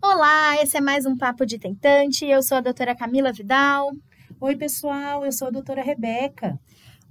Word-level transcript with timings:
Olá, 0.00 0.62
esse 0.62 0.76
é 0.76 0.80
mais 0.80 1.04
um 1.04 1.16
Papo 1.16 1.44
de 1.44 1.58
Tentante. 1.58 2.24
Eu 2.24 2.40
sou 2.40 2.58
a 2.58 2.60
doutora 2.60 2.94
Camila 2.94 3.32
Vidal. 3.32 3.90
Oi, 4.40 4.54
pessoal, 4.54 5.24
eu 5.24 5.32
sou 5.32 5.48
a 5.48 5.50
doutora 5.50 5.82
Rebeca. 5.82 6.56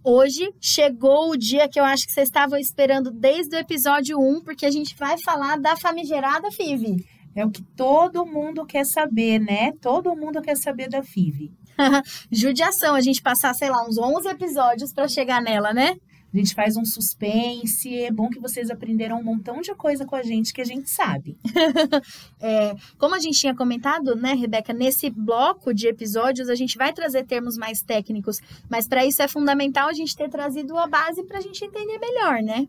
Hoje 0.01 0.49
chegou 0.61 1.31
o 1.31 1.37
dia 1.37 1.67
que 1.67 1.77
eu 1.77 1.83
acho 1.83 2.05
que 2.05 2.13
vocês 2.13 2.29
estavam 2.29 2.57
esperando 2.57 3.11
desde 3.11 3.57
o 3.57 3.59
episódio 3.59 4.17
1, 4.17 4.41
porque 4.41 4.65
a 4.65 4.71
gente 4.71 4.95
vai 4.95 5.17
falar 5.21 5.59
da 5.59 5.75
famigerada 5.75 6.49
FIV. 6.49 7.03
É 7.35 7.45
o 7.45 7.51
que 7.51 7.61
todo 7.75 8.25
mundo 8.25 8.65
quer 8.65 8.85
saber, 8.85 9.37
né? 9.37 9.73
Todo 9.81 10.15
mundo 10.15 10.41
quer 10.41 10.55
saber 10.55 10.87
da 10.87 11.03
FIV. 11.03 11.51
Judiação, 12.31 12.95
a 12.95 13.01
gente 13.01 13.21
passar, 13.21 13.53
sei 13.53 13.69
lá, 13.69 13.85
uns 13.85 13.97
11 13.97 14.29
episódios 14.29 14.93
para 14.93 15.09
chegar 15.09 15.41
nela, 15.41 15.73
né? 15.73 15.97
A 16.37 16.39
gente 16.39 16.53
faz 16.53 16.77
um 16.77 16.85
suspense. 16.85 17.97
É 17.97 18.11
bom 18.11 18.29
que 18.29 18.39
vocês 18.39 18.69
aprenderam 18.69 19.19
um 19.19 19.23
montão 19.23 19.59
de 19.59 19.73
coisa 19.73 20.05
com 20.05 20.15
a 20.15 20.21
gente 20.21 20.53
que 20.53 20.61
a 20.61 20.65
gente 20.65 20.87
sabe. 20.87 21.35
é, 22.39 22.75
como 22.95 23.15
a 23.15 23.19
gente 23.19 23.39
tinha 23.39 23.55
comentado, 23.55 24.15
né, 24.15 24.33
Rebeca, 24.33 24.71
nesse 24.71 25.09
bloco 25.09 25.73
de 25.73 25.87
episódios 25.87 26.47
a 26.47 26.53
gente 26.53 26.77
vai 26.77 26.93
trazer 26.93 27.25
termos 27.25 27.57
mais 27.57 27.81
técnicos, 27.81 28.39
mas 28.69 28.87
para 28.87 29.03
isso 29.03 29.19
é 29.23 29.27
fundamental 29.27 29.89
a 29.89 29.93
gente 29.93 30.15
ter 30.15 30.29
trazido 30.29 30.77
a 30.77 30.85
base 30.85 31.23
para 31.23 31.39
a 31.39 31.41
gente 31.41 31.65
entender 31.65 31.97
melhor, 31.97 32.43
né? 32.43 32.67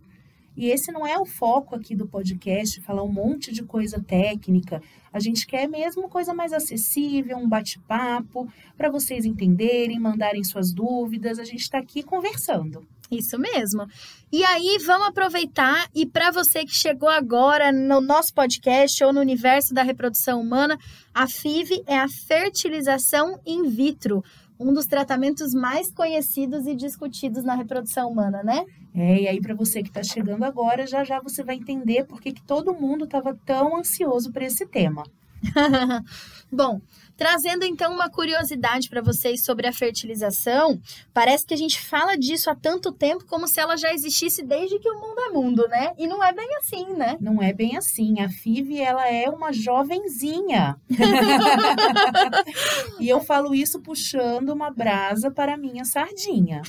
E 0.56 0.70
esse 0.70 0.90
não 0.90 1.06
é 1.06 1.18
o 1.18 1.26
foco 1.26 1.76
aqui 1.76 1.94
do 1.94 2.08
podcast, 2.08 2.80
falar 2.80 3.02
um 3.02 3.12
monte 3.12 3.52
de 3.52 3.62
coisa 3.62 4.02
técnica. 4.02 4.82
A 5.12 5.20
gente 5.20 5.46
quer 5.46 5.68
mesmo 5.68 6.08
coisa 6.08 6.32
mais 6.32 6.54
acessível, 6.54 7.36
um 7.36 7.48
bate-papo, 7.48 8.48
para 8.78 8.90
vocês 8.90 9.26
entenderem, 9.26 10.00
mandarem 10.00 10.42
suas 10.42 10.72
dúvidas. 10.72 11.38
A 11.38 11.44
gente 11.44 11.60
está 11.60 11.78
aqui 11.78 12.02
conversando. 12.02 12.84
Isso 13.10 13.38
mesmo. 13.38 13.86
E 14.30 14.44
aí, 14.44 14.78
vamos 14.84 15.08
aproveitar 15.08 15.88
e 15.94 16.04
para 16.04 16.30
você 16.30 16.64
que 16.64 16.74
chegou 16.74 17.08
agora 17.08 17.72
no 17.72 18.00
nosso 18.00 18.34
podcast 18.34 19.02
ou 19.02 19.12
no 19.12 19.20
universo 19.20 19.72
da 19.72 19.82
reprodução 19.82 20.40
humana, 20.40 20.78
a 21.14 21.26
FIV 21.26 21.82
é 21.86 21.98
a 21.98 22.08
fertilização 22.08 23.40
in 23.46 23.68
vitro, 23.68 24.22
um 24.60 24.72
dos 24.74 24.86
tratamentos 24.86 25.54
mais 25.54 25.90
conhecidos 25.90 26.66
e 26.66 26.74
discutidos 26.74 27.44
na 27.44 27.54
reprodução 27.54 28.10
humana, 28.10 28.42
né? 28.42 28.64
É, 28.94 29.22
e 29.22 29.28
aí 29.28 29.40
para 29.40 29.54
você 29.54 29.82
que 29.82 29.88
está 29.88 30.02
chegando 30.02 30.42
agora, 30.42 30.86
já 30.86 31.04
já 31.04 31.20
você 31.20 31.42
vai 31.42 31.56
entender 31.56 32.04
por 32.04 32.20
que, 32.20 32.34
todo 32.46 32.74
mundo 32.74 33.04
estava 33.04 33.34
tão 33.46 33.76
ansioso 33.76 34.32
por 34.32 34.42
esse 34.42 34.66
tema. 34.66 35.04
Bom, 36.50 36.80
Trazendo 37.18 37.64
então 37.64 37.92
uma 37.92 38.08
curiosidade 38.08 38.88
para 38.88 39.02
vocês 39.02 39.44
sobre 39.44 39.66
a 39.66 39.72
fertilização, 39.72 40.80
parece 41.12 41.44
que 41.44 41.52
a 41.52 41.56
gente 41.56 41.80
fala 41.80 42.16
disso 42.16 42.48
há 42.48 42.54
tanto 42.54 42.92
tempo 42.92 43.26
como 43.26 43.48
se 43.48 43.58
ela 43.58 43.76
já 43.76 43.92
existisse 43.92 44.40
desde 44.40 44.78
que 44.78 44.88
o 44.88 45.00
mundo 45.00 45.20
é 45.20 45.28
mundo, 45.30 45.66
né? 45.68 45.92
E 45.98 46.06
não 46.06 46.22
é 46.22 46.32
bem 46.32 46.48
assim, 46.58 46.94
né? 46.94 47.16
Não 47.20 47.42
é 47.42 47.52
bem 47.52 47.76
assim. 47.76 48.20
A 48.20 48.28
FIV, 48.28 48.80
ela 48.80 49.08
é 49.08 49.28
uma 49.28 49.52
jovenzinha. 49.52 50.76
e 53.00 53.08
eu 53.08 53.20
falo 53.20 53.52
isso 53.52 53.80
puxando 53.80 54.50
uma 54.50 54.70
brasa 54.70 55.28
para 55.28 55.54
a 55.54 55.56
minha 55.56 55.84
sardinha. 55.84 56.62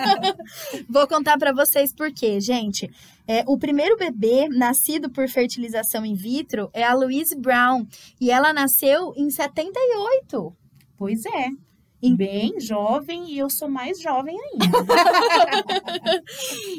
Vou 0.88 1.06
contar 1.06 1.36
para 1.36 1.52
vocês 1.52 1.92
por 1.92 2.10
quê, 2.10 2.40
gente. 2.40 2.90
É, 3.28 3.42
o 3.46 3.58
primeiro 3.58 3.96
bebê 3.96 4.48
nascido 4.48 5.10
por 5.10 5.28
fertilização 5.28 6.04
in 6.04 6.14
vitro 6.14 6.70
é 6.72 6.84
a 6.84 6.94
Louise 6.94 7.34
Brown 7.34 7.84
e 8.20 8.30
ela 8.30 8.52
nasceu 8.52 9.12
em 9.16 9.28
78. 9.30 10.56
Pois 10.96 11.24
é. 11.26 11.50
Bem 12.14 12.60
jovem 12.60 13.32
e 13.32 13.38
eu 13.38 13.50
sou 13.50 13.68
mais 13.68 14.00
jovem 14.00 14.36
ainda. 14.38 14.78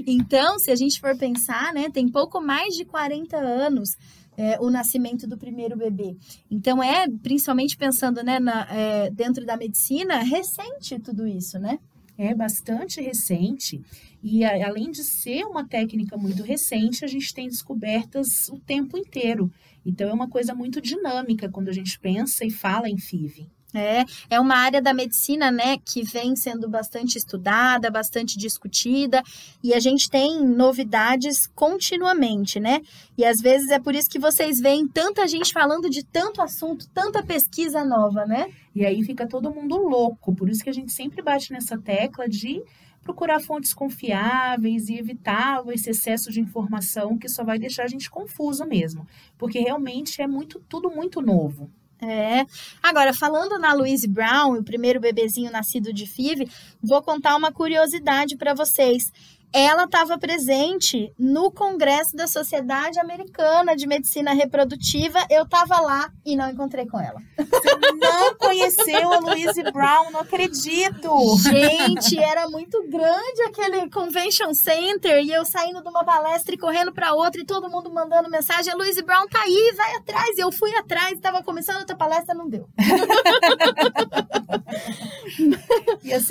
então, 0.07 0.57
se 0.57 0.71
a 0.71 0.75
gente 0.75 1.01
for 1.01 1.17
pensar, 1.17 1.73
né, 1.73 1.89
tem 1.89 2.07
pouco 2.07 2.39
mais 2.39 2.75
de 2.75 2.85
40 2.85 3.35
anos 3.35 3.97
é, 4.37 4.57
o 4.61 4.69
nascimento 4.69 5.27
do 5.27 5.37
primeiro 5.37 5.75
bebê. 5.75 6.15
Então, 6.49 6.81
é, 6.81 7.07
principalmente 7.21 7.75
pensando 7.75 8.23
né, 8.23 8.39
na, 8.39 8.67
é, 8.71 9.09
dentro 9.09 9.45
da 9.45 9.57
medicina, 9.57 10.19
recente 10.19 10.97
tudo 10.99 11.27
isso, 11.27 11.59
né? 11.59 11.79
é 12.17 12.33
bastante 12.33 12.99
recente 12.99 13.81
e 14.29 14.43
além 14.43 14.91
de 14.91 15.03
ser 15.03 15.45
uma 15.45 15.65
técnica 15.65 16.17
muito 16.17 16.43
recente, 16.43 17.05
a 17.05 17.07
gente 17.07 17.33
tem 17.33 17.47
descobertas 17.47 18.49
o 18.49 18.59
tempo 18.59 18.97
inteiro. 18.97 19.49
Então 19.85 20.09
é 20.09 20.13
uma 20.13 20.29
coisa 20.29 20.53
muito 20.53 20.81
dinâmica 20.81 21.49
quando 21.49 21.69
a 21.69 21.73
gente 21.73 21.97
pensa 21.97 22.43
e 22.43 22.51
fala 22.51 22.89
em 22.89 22.97
FIV. 22.97 23.49
É, 23.73 24.05
é 24.29 24.39
uma 24.39 24.55
área 24.55 24.81
da 24.81 24.93
medicina, 24.93 25.51
né, 25.51 25.77
que 25.77 26.01
vem 26.01 26.35
sendo 26.35 26.69
bastante 26.69 27.17
estudada, 27.17 27.91
bastante 27.91 28.37
discutida, 28.37 29.21
e 29.61 29.73
a 29.73 29.79
gente 29.79 30.09
tem 30.09 30.41
novidades 30.43 31.47
continuamente, 31.47 32.59
né? 32.59 32.81
E 33.17 33.25
às 33.25 33.41
vezes 33.41 33.69
é 33.69 33.77
por 33.77 33.93
isso 33.93 34.09
que 34.09 34.19
vocês 34.19 34.59
veem 34.59 34.87
tanta 34.87 35.27
gente 35.27 35.51
falando 35.51 35.89
de 35.89 36.03
tanto 36.03 36.41
assunto, 36.41 36.87
tanta 36.93 37.21
pesquisa 37.21 37.83
nova, 37.83 38.25
né? 38.25 38.49
E 38.73 38.85
aí 38.85 39.03
fica 39.03 39.27
todo 39.27 39.53
mundo 39.53 39.77
louco, 39.77 40.33
por 40.33 40.49
isso 40.49 40.63
que 40.63 40.69
a 40.69 40.73
gente 40.73 40.93
sempre 40.93 41.21
bate 41.21 41.51
nessa 41.51 41.77
tecla 41.77 42.27
de 42.27 42.63
procurar 43.07 43.39
fontes 43.39 43.73
confiáveis 43.73 44.89
e 44.89 44.97
evitar 44.97 45.63
esse 45.69 45.89
excesso 45.89 46.29
de 46.29 46.41
informação 46.41 47.17
que 47.17 47.29
só 47.29 47.41
vai 47.41 47.57
deixar 47.57 47.83
a 47.83 47.87
gente 47.87 48.09
confuso 48.09 48.65
mesmo, 48.65 49.07
porque 49.37 49.59
realmente 49.59 50.21
é 50.21 50.27
muito 50.27 50.59
tudo 50.67 50.89
muito 50.89 51.21
novo. 51.21 51.69
É. 52.01 52.45
Agora, 52.83 53.13
falando 53.13 53.57
na 53.57 53.73
Louise 53.73 54.07
Brown, 54.07 54.59
o 54.59 54.63
primeiro 54.63 54.99
bebezinho 54.99 55.51
nascido 55.51 55.93
de 55.93 56.05
FIV, 56.05 56.47
vou 56.83 57.01
contar 57.01 57.35
uma 57.35 57.51
curiosidade 57.51 58.35
para 58.35 58.53
vocês 58.53 59.11
ela 59.53 59.85
estava 59.85 60.17
presente 60.17 61.11
no 61.17 61.51
Congresso 61.51 62.15
da 62.15 62.27
Sociedade 62.27 62.99
Americana 62.99 63.75
de 63.75 63.87
Medicina 63.87 64.33
Reprodutiva. 64.33 65.19
Eu 65.29 65.43
estava 65.43 65.79
lá 65.79 66.11
e 66.25 66.35
não 66.35 66.49
encontrei 66.49 66.85
com 66.85 66.99
ela. 66.99 67.21
Você 67.37 67.75
não 67.95 68.35
conheceu 68.35 69.13
a 69.13 69.19
Louise 69.19 69.63
Brown? 69.71 70.11
Não 70.11 70.19
acredito! 70.21 71.09
Gente, 71.39 72.19
era 72.19 72.49
muito 72.49 72.87
grande 72.89 73.41
aquele 73.47 73.89
convention 73.89 74.53
center 74.53 75.23
e 75.23 75.31
eu 75.31 75.45
saindo 75.45 75.81
de 75.81 75.89
uma 75.89 76.03
palestra 76.03 76.53
e 76.53 76.57
correndo 76.57 76.93
para 76.93 77.13
outra 77.13 77.41
e 77.41 77.45
todo 77.45 77.69
mundo 77.69 77.91
mandando 77.91 78.29
mensagem: 78.29 78.71
a 78.71 78.75
Louise 78.75 79.01
Brown 79.01 79.27
tá 79.27 79.41
aí, 79.41 79.73
vai 79.75 79.95
atrás. 79.95 80.37
E 80.37 80.41
eu 80.41 80.51
fui 80.51 80.75
atrás, 80.75 81.13
estava 81.13 81.41
começando 81.43 81.79
outra 81.79 81.95
palestra, 81.95 82.35
não 82.35 82.49
deu. 82.49 82.67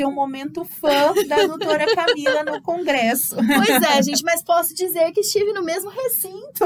Um 0.06 0.12
momento 0.12 0.65
fã 0.65 1.12
da 1.27 1.47
doutora 1.47 1.87
Camila 1.94 2.44
no 2.44 2.62
congresso. 2.62 3.37
Pois 3.37 3.83
é, 3.83 4.03
gente, 4.03 4.22
mas 4.22 4.43
posso 4.43 4.75
dizer 4.75 5.12
que 5.12 5.21
estive 5.21 5.53
no 5.53 5.62
mesmo 5.62 5.91
recinto. 5.91 6.65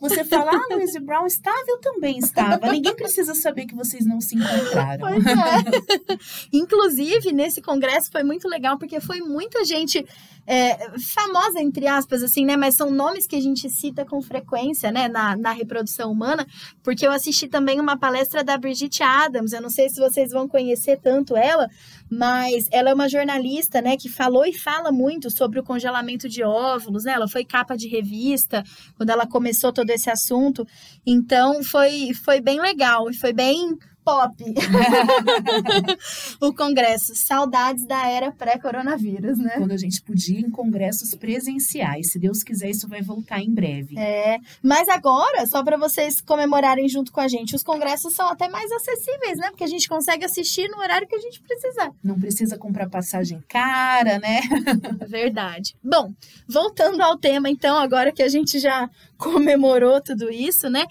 Você 0.00 0.24
fala, 0.24 0.52
ah, 0.52 0.74
Louise 0.74 0.98
Brown 1.00 1.26
estava, 1.26 1.64
eu 1.68 1.78
também 1.78 2.18
estava. 2.18 2.72
Ninguém 2.72 2.94
precisa 2.94 3.34
saber 3.34 3.66
que 3.66 3.74
vocês 3.74 4.06
não 4.06 4.20
se 4.20 4.36
encontraram. 4.36 5.08
Pois 5.08 5.26
é. 5.26 6.18
Inclusive, 6.52 7.32
nesse 7.32 7.60
congresso 7.60 8.10
foi 8.10 8.22
muito 8.22 8.48
legal, 8.48 8.78
porque 8.78 9.00
foi 9.00 9.20
muita 9.20 9.64
gente 9.64 10.04
é, 10.46 10.98
famosa, 10.98 11.60
entre 11.60 11.86
aspas, 11.86 12.22
assim, 12.22 12.44
né? 12.44 12.56
Mas 12.56 12.76
são 12.76 12.90
nomes 12.90 13.26
que 13.26 13.34
a 13.34 13.40
gente 13.40 13.68
cita 13.68 14.04
com 14.04 14.22
frequência, 14.22 14.92
né? 14.92 15.08
Na, 15.08 15.36
na 15.36 15.52
reprodução 15.52 16.12
humana, 16.12 16.46
porque 16.82 17.06
eu 17.06 17.10
assisti 17.10 17.48
também 17.48 17.80
uma 17.80 17.98
palestra 17.98 18.44
da 18.44 18.56
Brigitte 18.56 19.02
Adams. 19.02 19.52
Eu 19.52 19.60
não 19.60 19.70
sei 19.70 19.88
se 19.88 19.98
vocês 19.98 20.30
vão 20.30 20.46
conhecer 20.46 20.98
tanto 21.00 21.36
ela, 21.36 21.68
mas 22.08 22.68
ela 22.70 22.90
é 22.90 22.94
uma 22.94 23.08
jornalista, 23.08 23.82
né? 23.82 23.96
Que 23.96 24.08
falou 24.08 24.46
e 24.46 24.52
fala 24.52 24.92
muito 24.92 25.30
sobre 25.30 25.58
o 25.58 25.64
congelamento 25.64 26.28
de 26.28 26.44
óvulos, 26.44 27.04
né? 27.04 27.12
Ela 27.12 27.28
foi 27.28 27.44
capa 27.44 27.76
de 27.76 27.88
revista 27.88 28.62
quando 28.96 29.10
ela 29.10 29.26
começou 29.26 29.72
todo 29.72 29.90
esse 29.90 30.08
assunto. 30.08 30.66
Então, 31.04 31.62
foi, 31.64 32.12
foi 32.24 32.40
bem 32.40 32.60
legal 32.60 33.10
e 33.10 33.14
foi 33.14 33.32
bem 33.32 33.76
pop. 34.06 34.36
o 36.40 36.54
congresso. 36.54 37.16
Saudades 37.16 37.84
da 37.84 38.08
era 38.08 38.30
pré-coronavírus, 38.30 39.36
né? 39.36 39.54
Quando 39.58 39.72
a 39.72 39.76
gente 39.76 40.00
podia 40.00 40.38
ir 40.38 40.44
em 40.44 40.50
congressos 40.50 41.12
presenciais. 41.16 42.12
Se 42.12 42.18
Deus 42.20 42.44
quiser, 42.44 42.70
isso 42.70 42.86
vai 42.86 43.02
voltar 43.02 43.40
em 43.40 43.52
breve. 43.52 43.98
É. 43.98 44.38
Mas 44.62 44.88
agora, 44.88 45.44
só 45.46 45.64
para 45.64 45.76
vocês 45.76 46.20
comemorarem 46.20 46.88
junto 46.88 47.10
com 47.10 47.20
a 47.20 47.26
gente, 47.26 47.56
os 47.56 47.64
congressos 47.64 48.14
são 48.14 48.28
até 48.28 48.48
mais 48.48 48.70
acessíveis, 48.70 49.38
né? 49.38 49.50
Porque 49.50 49.64
a 49.64 49.68
gente 49.68 49.88
consegue 49.88 50.24
assistir 50.24 50.68
no 50.68 50.78
horário 50.78 51.08
que 51.08 51.16
a 51.16 51.20
gente 51.20 51.42
precisar. 51.42 51.90
Não 52.04 52.20
precisa 52.20 52.56
comprar 52.56 52.88
passagem 52.88 53.42
cara, 53.48 54.20
né? 54.20 54.40
Verdade. 55.08 55.74
Bom, 55.82 56.12
voltando 56.46 57.00
ao 57.00 57.18
tema, 57.18 57.50
então, 57.50 57.76
agora 57.76 58.12
que 58.12 58.22
a 58.22 58.28
gente 58.28 58.60
já 58.60 58.88
comemorou 59.18 60.00
tudo 60.00 60.30
isso, 60.30 60.70
né? 60.70 60.84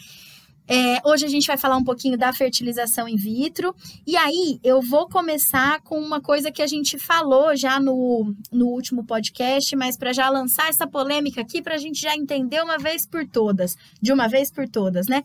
É, 0.67 0.99
hoje 1.07 1.25
a 1.25 1.29
gente 1.29 1.45
vai 1.45 1.57
falar 1.57 1.77
um 1.77 1.83
pouquinho 1.83 2.17
da 2.17 2.33
fertilização 2.33 3.07
in 3.07 3.15
vitro. 3.15 3.75
E 4.05 4.17
aí 4.17 4.59
eu 4.63 4.81
vou 4.81 5.07
começar 5.07 5.81
com 5.81 5.99
uma 5.99 6.19
coisa 6.19 6.51
que 6.51 6.61
a 6.61 6.67
gente 6.67 6.97
falou 6.97 7.55
já 7.55 7.79
no, 7.79 8.33
no 8.51 8.67
último 8.67 9.05
podcast, 9.05 9.75
mas 9.75 9.97
para 9.97 10.11
já 10.11 10.29
lançar 10.29 10.69
essa 10.69 10.87
polêmica 10.87 11.41
aqui, 11.41 11.61
para 11.61 11.75
a 11.75 11.79
gente 11.79 12.01
já 12.01 12.15
entender 12.15 12.61
uma 12.63 12.77
vez 12.77 13.07
por 13.07 13.27
todas, 13.27 13.75
de 14.01 14.11
uma 14.11 14.27
vez 14.27 14.51
por 14.51 14.67
todas, 14.67 15.07
né? 15.07 15.23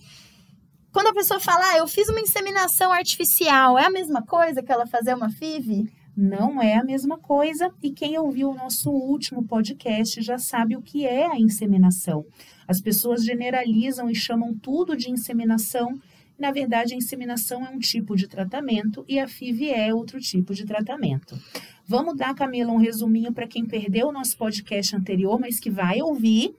Quando 0.92 1.06
a 1.06 1.14
pessoa 1.14 1.38
fala, 1.38 1.64
ah, 1.70 1.78
eu 1.78 1.86
fiz 1.86 2.08
uma 2.08 2.20
inseminação 2.20 2.92
artificial, 2.92 3.78
é 3.78 3.86
a 3.86 3.90
mesma 3.90 4.22
coisa 4.22 4.62
que 4.62 4.72
ela 4.72 4.86
fazer 4.86 5.14
uma 5.14 5.30
FIV? 5.30 5.88
Não 6.20 6.60
é 6.60 6.76
a 6.76 6.84
mesma 6.84 7.16
coisa, 7.16 7.72
e 7.82 7.90
quem 7.90 8.18
ouviu 8.18 8.50
o 8.50 8.54
nosso 8.54 8.90
último 8.90 9.42
podcast 9.42 10.20
já 10.20 10.36
sabe 10.36 10.76
o 10.76 10.82
que 10.82 11.06
é 11.06 11.26
a 11.26 11.40
inseminação. 11.40 12.26
As 12.68 12.78
pessoas 12.78 13.24
generalizam 13.24 14.10
e 14.10 14.14
chamam 14.14 14.54
tudo 14.54 14.94
de 14.94 15.10
inseminação. 15.10 15.98
Na 16.38 16.50
verdade, 16.50 16.92
a 16.92 16.96
inseminação 16.98 17.64
é 17.64 17.70
um 17.70 17.78
tipo 17.78 18.14
de 18.14 18.28
tratamento 18.28 19.02
e 19.08 19.18
a 19.18 19.26
FIV 19.26 19.70
é 19.70 19.94
outro 19.94 20.20
tipo 20.20 20.52
de 20.52 20.66
tratamento. 20.66 21.38
Vamos 21.86 22.18
dar, 22.18 22.34
Camila, 22.34 22.70
um 22.70 22.76
resuminho 22.76 23.32
para 23.32 23.48
quem 23.48 23.64
perdeu 23.64 24.08
o 24.08 24.12
nosso 24.12 24.36
podcast 24.36 24.94
anterior, 24.94 25.40
mas 25.40 25.58
que 25.58 25.70
vai 25.70 26.02
ouvir, 26.02 26.54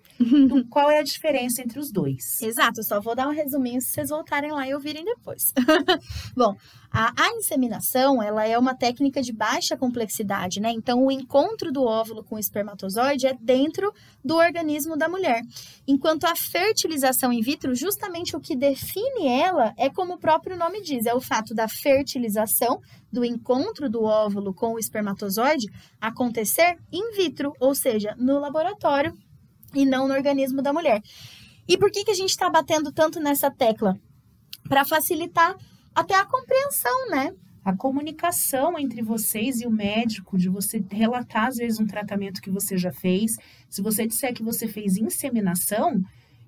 do 0.47 0.65
qual 0.67 0.89
é 0.89 0.99
a 0.99 1.03
diferença 1.03 1.61
entre 1.61 1.79
os 1.79 1.91
dois. 1.91 2.41
Exato, 2.41 2.83
só 2.83 2.99
vou 2.99 3.15
dar 3.15 3.27
um 3.27 3.33
resuminho 3.33 3.81
se 3.81 3.89
vocês 3.89 4.09
voltarem 4.09 4.51
lá 4.51 4.67
e 4.67 4.73
ouvirem 4.73 5.03
depois. 5.03 5.53
Bom, 6.35 6.55
a, 6.91 7.13
a, 7.17 7.29
inseminação, 7.37 8.21
ela 8.21 8.45
é 8.45 8.57
uma 8.57 8.75
técnica 8.75 9.21
de 9.21 9.31
baixa 9.31 9.77
complexidade, 9.77 10.59
né? 10.59 10.71
Então, 10.71 11.05
o 11.05 11.11
encontro 11.11 11.71
do 11.71 11.83
óvulo 11.83 12.23
com 12.23 12.35
o 12.35 12.39
espermatozoide 12.39 13.27
é 13.27 13.33
dentro 13.39 13.93
do 14.23 14.35
organismo 14.35 14.97
da 14.97 15.07
mulher. 15.07 15.41
Enquanto 15.87 16.25
a 16.25 16.35
fertilização 16.35 17.31
in 17.31 17.41
vitro, 17.41 17.73
justamente 17.73 18.35
o 18.35 18.41
que 18.41 18.55
define 18.55 19.27
ela 19.27 19.73
é 19.77 19.89
como 19.89 20.15
o 20.15 20.19
próprio 20.19 20.57
nome 20.57 20.81
diz, 20.81 21.05
é 21.05 21.13
o 21.13 21.21
fato 21.21 21.53
da 21.53 21.67
fertilização, 21.67 22.81
do 23.11 23.25
encontro 23.25 23.89
do 23.89 24.03
óvulo 24.03 24.53
com 24.53 24.73
o 24.73 24.79
espermatozoide 24.79 25.67
acontecer 25.99 26.77
in 26.91 27.11
vitro, 27.13 27.53
ou 27.59 27.75
seja, 27.75 28.15
no 28.17 28.39
laboratório 28.39 29.13
e 29.73 29.85
não 29.85 30.07
no 30.07 30.13
organismo 30.13 30.61
da 30.61 30.73
mulher. 30.73 31.01
E 31.67 31.77
por 31.77 31.91
que, 31.91 32.03
que 32.03 32.11
a 32.11 32.15
gente 32.15 32.29
está 32.29 32.49
batendo 32.49 32.91
tanto 32.91 33.19
nessa 33.19 33.49
tecla? 33.49 33.99
Para 34.67 34.85
facilitar 34.85 35.55
até 35.93 36.15
a 36.15 36.25
compreensão, 36.25 37.09
né? 37.09 37.33
A 37.63 37.75
comunicação 37.75 38.77
entre 38.77 39.01
vocês 39.01 39.61
e 39.61 39.67
o 39.67 39.71
médico, 39.71 40.37
de 40.37 40.49
você 40.49 40.83
relatar, 40.89 41.47
às 41.47 41.57
vezes, 41.57 41.79
um 41.79 41.85
tratamento 41.85 42.41
que 42.41 42.49
você 42.49 42.77
já 42.77 42.91
fez. 42.91 43.37
Se 43.69 43.81
você 43.81 44.07
disser 44.07 44.33
que 44.33 44.43
você 44.43 44.67
fez 44.67 44.97
inseminação, 44.97 46.01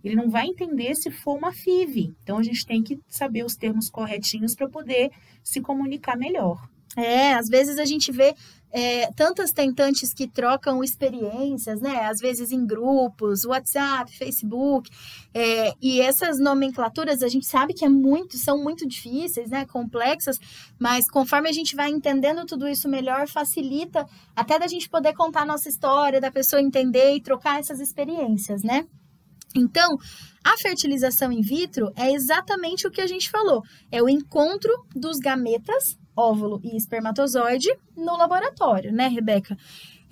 ele 0.04 0.16
não 0.16 0.30
vai 0.30 0.48
entender 0.48 0.96
se 0.96 1.12
for 1.12 1.38
uma 1.38 1.54
FIV. 1.54 2.14
Então, 2.24 2.38
a 2.38 2.44
gente 2.44 2.66
tem 2.66 2.82
que 2.82 3.00
saber 3.08 3.46
os 3.46 3.56
termos 3.56 3.90
corretinhos 3.90 4.56
para 4.56 4.68
poder 4.68 5.12
se 5.44 5.62
comunicar 5.62 6.18
melhor. 6.18 6.68
É, 6.96 7.34
às 7.34 7.48
vezes 7.48 7.80
a 7.80 7.86
gente 7.86 8.12
vê 8.12 8.36
é, 8.74 9.12
tantas 9.12 9.52
tentantes 9.52 10.16
que 10.16 10.28
trocam 10.28 10.84
experiências, 10.84 11.80
né? 11.80 12.06
Às 12.06 12.20
vezes 12.20 12.52
em 12.52 12.66
grupos, 12.66 13.46
WhatsApp, 13.46 14.12
Facebook, 14.18 14.90
é, 15.32 15.74
e 15.80 16.02
essas 16.02 16.40
nomenclaturas 16.40 17.22
a 17.22 17.28
gente 17.28 17.46
sabe 17.46 17.76
que 17.76 17.86
é 17.86 17.90
muito, 17.90 18.36
são 18.36 18.58
muito 18.58 18.88
difíceis, 18.88 19.52
né? 19.52 19.64
Complexas, 19.66 20.40
mas 20.80 21.08
conforme 21.08 21.48
a 21.48 21.54
gente 21.54 21.76
vai 21.76 21.92
entendendo 21.92 22.48
tudo 22.48 22.68
isso 22.68 22.90
melhor, 22.90 23.28
facilita 23.28 24.08
até 24.36 24.58
da 24.58 24.66
gente 24.66 24.90
poder 24.90 25.14
contar 25.14 25.44
a 25.44 25.46
nossa 25.46 25.70
história, 25.70 26.20
da 26.20 26.32
pessoa 26.32 26.60
entender 26.60 27.16
e 27.16 27.22
trocar 27.22 27.60
essas 27.60 27.80
experiências, 27.80 28.64
né? 28.64 28.88
Então, 29.56 29.98
a 30.44 30.58
fertilização 30.58 31.32
in 31.32 31.42
vitro 31.42 31.92
é 31.96 32.12
exatamente 32.12 32.88
o 32.88 32.92
que 32.92 33.02
a 33.02 33.06
gente 33.06 33.30
falou: 33.30 33.62
é 33.92 34.02
o 34.02 34.10
encontro 34.10 34.72
dos 34.96 35.20
gametas 35.20 35.96
óvulo 36.16 36.62
e 36.64 36.76
espermatozoide 36.76 37.70
no 37.96 38.18
laboratório, 38.18 38.92
né, 38.92 39.08
Rebeca? 39.08 39.58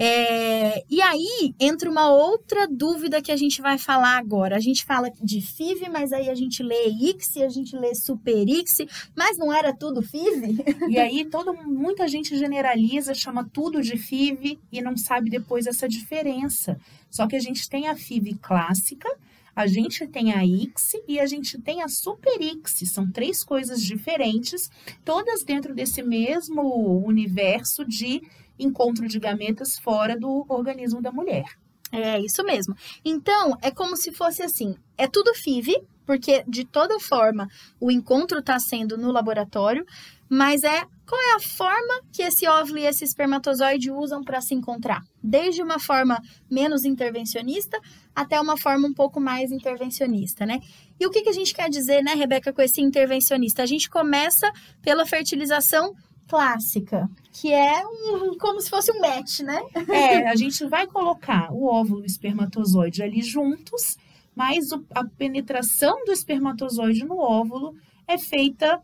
É, 0.03 0.83
e 0.89 0.99
aí 0.99 1.53
entra 1.59 1.87
uma 1.87 2.09
outra 2.09 2.67
dúvida 2.67 3.21
que 3.21 3.31
a 3.31 3.37
gente 3.37 3.61
vai 3.61 3.77
falar 3.77 4.17
agora. 4.17 4.55
A 4.55 4.59
gente 4.59 4.83
fala 4.83 5.11
de 5.21 5.41
FIV, 5.41 5.89
mas 5.89 6.11
aí 6.11 6.27
a 6.27 6.33
gente 6.33 6.63
lê 6.63 6.87
ICSI, 6.87 7.43
a 7.43 7.49
gente 7.49 7.75
lê 7.75 7.93
Super 7.93 8.49
ICSI, 8.49 8.89
mas 9.15 9.37
não 9.37 9.53
era 9.53 9.71
tudo 9.71 10.01
FIV? 10.01 10.57
E 10.89 10.97
aí 10.97 11.23
todo, 11.25 11.53
muita 11.53 12.07
gente 12.07 12.35
generaliza, 12.35 13.13
chama 13.13 13.47
tudo 13.53 13.79
de 13.79 13.95
FIV 13.95 14.59
e 14.71 14.81
não 14.81 14.97
sabe 14.97 15.29
depois 15.29 15.67
essa 15.67 15.87
diferença. 15.87 16.79
Só 17.07 17.27
que 17.27 17.35
a 17.35 17.39
gente 17.39 17.69
tem 17.69 17.87
a 17.87 17.95
FIV 17.95 18.39
clássica, 18.41 19.07
a 19.55 19.67
gente 19.67 20.07
tem 20.07 20.33
a 20.33 20.43
X 20.45 20.93
e 21.07 21.19
a 21.19 21.25
gente 21.25 21.59
tem 21.61 21.81
a 21.81 21.87
Super 21.87 22.41
X. 22.41 22.91
São 22.91 23.11
três 23.11 23.43
coisas 23.43 23.81
diferentes, 23.81 24.69
todas 25.03 25.43
dentro 25.43 25.73
desse 25.73 26.01
mesmo 26.01 27.03
universo 27.05 27.85
de 27.85 28.21
encontro 28.57 29.07
de 29.07 29.19
gametas 29.19 29.77
fora 29.77 30.17
do 30.17 30.45
organismo 30.47 31.01
da 31.01 31.11
mulher. 31.11 31.45
É 31.91 32.19
isso 32.19 32.43
mesmo. 32.43 32.73
Então, 33.03 33.57
é 33.61 33.69
como 33.69 33.97
se 33.97 34.11
fosse 34.11 34.41
assim: 34.41 34.75
é 34.97 35.07
tudo 35.07 35.35
FIV, 35.35 35.83
porque 36.05 36.43
de 36.47 36.63
toda 36.63 36.99
forma 36.99 37.49
o 37.79 37.91
encontro 37.91 38.39
está 38.39 38.57
sendo 38.59 38.97
no 38.97 39.11
laboratório, 39.11 39.85
mas 40.31 40.63
é 40.63 40.85
qual 41.05 41.21
é 41.21 41.35
a 41.35 41.39
forma 41.41 42.03
que 42.13 42.21
esse 42.21 42.47
óvulo 42.47 42.79
e 42.79 42.85
esse 42.85 43.03
espermatozoide 43.03 43.91
usam 43.91 44.23
para 44.23 44.39
se 44.39 44.55
encontrar? 44.55 45.01
Desde 45.21 45.61
uma 45.61 45.77
forma 45.77 46.17
menos 46.49 46.85
intervencionista 46.85 47.77
até 48.15 48.39
uma 48.39 48.57
forma 48.57 48.87
um 48.87 48.93
pouco 48.93 49.19
mais 49.19 49.51
intervencionista, 49.51 50.45
né? 50.45 50.61
E 50.97 51.05
o 51.05 51.09
que, 51.09 51.21
que 51.21 51.27
a 51.27 51.33
gente 51.33 51.53
quer 51.53 51.69
dizer, 51.69 52.01
né, 52.01 52.13
Rebeca, 52.13 52.53
com 52.53 52.61
esse 52.61 52.79
intervencionista? 52.79 53.61
A 53.61 53.65
gente 53.65 53.89
começa 53.89 54.49
pela 54.81 55.05
fertilização 55.05 55.93
clássica, 56.29 57.09
que 57.33 57.51
é 57.51 57.85
um, 57.85 58.37
como 58.37 58.61
se 58.61 58.69
fosse 58.69 58.89
um 58.89 59.01
match, 59.01 59.41
né? 59.41 59.59
É, 59.91 60.29
a 60.29 60.35
gente 60.37 60.65
vai 60.65 60.87
colocar 60.87 61.51
o 61.51 61.65
óvulo 61.65 61.99
e 61.99 62.03
o 62.03 62.05
espermatozoide 62.05 63.03
ali 63.03 63.21
juntos, 63.21 63.97
mas 64.33 64.71
o, 64.71 64.81
a 64.95 65.03
penetração 65.03 66.05
do 66.05 66.13
espermatozoide 66.13 67.03
no 67.03 67.17
óvulo 67.17 67.75
é 68.07 68.17
feita 68.17 68.81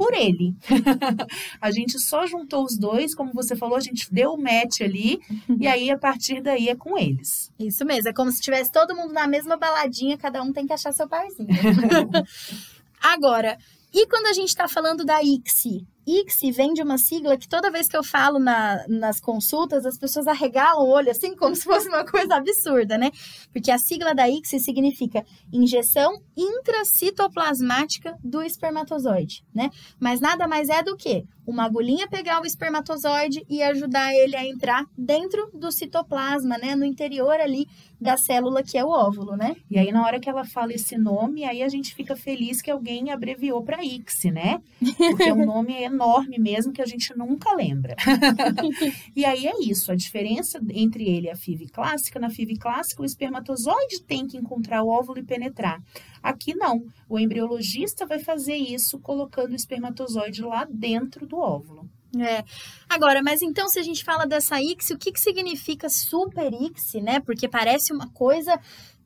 por 0.00 0.14
ele. 0.14 0.56
a 1.60 1.70
gente 1.70 1.98
só 1.98 2.26
juntou 2.26 2.64
os 2.64 2.78
dois, 2.78 3.14
como 3.14 3.34
você 3.34 3.54
falou, 3.54 3.76
a 3.76 3.80
gente 3.80 4.10
deu 4.10 4.32
o 4.32 4.42
match 4.42 4.80
ali, 4.80 5.20
e 5.60 5.66
aí 5.66 5.90
a 5.90 5.98
partir 5.98 6.40
daí 6.40 6.70
é 6.70 6.74
com 6.74 6.96
eles. 6.96 7.52
Isso 7.58 7.84
mesmo, 7.84 8.08
é 8.08 8.12
como 8.14 8.32
se 8.32 8.40
tivesse 8.40 8.72
todo 8.72 8.96
mundo 8.96 9.12
na 9.12 9.26
mesma 9.26 9.58
baladinha, 9.58 10.16
cada 10.16 10.42
um 10.42 10.54
tem 10.54 10.66
que 10.66 10.72
achar 10.72 10.90
seu 10.94 11.06
parzinho. 11.06 11.48
Agora, 12.98 13.58
e 13.92 14.06
quando 14.06 14.24
a 14.24 14.32
gente 14.32 14.48
está 14.48 14.66
falando 14.66 15.04
da 15.04 15.22
ICSI? 15.22 15.86
ICSI 16.06 16.50
vem 16.50 16.72
de 16.72 16.82
uma 16.82 16.98
sigla 16.98 17.36
que 17.36 17.48
toda 17.48 17.70
vez 17.70 17.88
que 17.88 17.96
eu 17.96 18.02
falo 18.02 18.38
na, 18.38 18.84
nas 18.88 19.20
consultas, 19.20 19.86
as 19.86 19.98
pessoas 19.98 20.26
arregalam 20.26 20.84
o 20.84 20.88
olho, 20.90 21.10
assim, 21.10 21.36
como 21.36 21.54
se 21.54 21.64
fosse 21.64 21.88
uma 21.88 22.04
coisa 22.04 22.36
absurda, 22.36 22.98
né? 22.98 23.10
Porque 23.52 23.70
a 23.70 23.78
sigla 23.78 24.14
da 24.14 24.28
ICSI 24.28 24.60
significa 24.60 25.24
injeção 25.52 26.20
intracitoplasmática 26.36 28.16
do 28.22 28.42
espermatozoide, 28.42 29.44
né? 29.54 29.70
Mas 29.98 30.20
nada 30.20 30.48
mais 30.48 30.68
é 30.68 30.82
do 30.82 30.96
que 30.96 31.24
uma 31.50 31.64
agulhinha 31.64 32.08
pegar 32.08 32.40
o 32.40 32.46
espermatozoide 32.46 33.44
e 33.48 33.62
ajudar 33.62 34.14
ele 34.14 34.36
a 34.36 34.46
entrar 34.46 34.86
dentro 34.96 35.50
do 35.52 35.70
citoplasma, 35.70 36.56
né? 36.58 36.74
No 36.74 36.84
interior 36.84 37.40
ali 37.40 37.66
da 38.00 38.16
célula 38.16 38.62
que 38.62 38.78
é 38.78 38.84
o 38.84 38.88
óvulo, 38.88 39.36
né? 39.36 39.56
E 39.70 39.78
aí, 39.78 39.92
na 39.92 40.02
hora 40.02 40.18
que 40.18 40.28
ela 40.28 40.44
fala 40.44 40.72
esse 40.72 40.96
nome, 40.96 41.44
aí 41.44 41.62
a 41.62 41.68
gente 41.68 41.94
fica 41.94 42.16
feliz 42.16 42.62
que 42.62 42.70
alguém 42.70 43.10
abreviou 43.10 43.62
para 43.62 43.84
ICSI, 43.84 44.30
né? 44.30 44.62
Porque 44.96 45.30
o 45.30 45.44
nome 45.44 45.74
é 45.74 45.84
enorme 45.84 46.38
mesmo 46.38 46.72
que 46.72 46.80
a 46.80 46.86
gente 46.86 47.14
nunca 47.16 47.54
lembra. 47.54 47.94
e 49.14 49.24
aí 49.24 49.46
é 49.46 49.52
isso, 49.60 49.92
a 49.92 49.94
diferença 49.94 50.58
entre 50.70 51.04
ele 51.04 51.26
e 51.26 51.30
a 51.30 51.36
FIV 51.36 51.68
clássica, 51.68 52.18
na 52.18 52.30
FIV 52.30 52.56
clássica 52.56 53.02
o 53.02 53.04
espermatozoide 53.04 54.02
tem 54.06 54.26
que 54.26 54.38
encontrar 54.38 54.82
o 54.82 54.88
óvulo 54.88 55.18
e 55.18 55.22
penetrar. 55.22 55.78
Aqui 56.22 56.54
não, 56.54 56.84
o 57.08 57.18
embriologista 57.18 58.06
vai 58.06 58.18
fazer 58.18 58.56
isso 58.56 58.98
colocando 58.98 59.52
o 59.52 59.56
espermatozoide 59.56 60.42
lá 60.42 60.66
dentro 60.68 61.26
do 61.26 61.38
óvulo. 61.38 61.88
É. 62.18 62.44
Agora, 62.88 63.22
mas 63.22 63.40
então 63.40 63.68
se 63.68 63.78
a 63.78 63.82
gente 63.82 64.04
fala 64.04 64.26
dessa 64.26 64.60
ICSI, 64.60 64.94
o 64.94 64.98
que, 64.98 65.12
que 65.12 65.20
significa 65.20 65.88
super 65.88 66.52
ICSI, 66.52 67.00
né? 67.00 67.20
Porque 67.20 67.48
parece 67.48 67.92
uma 67.92 68.08
coisa 68.08 68.58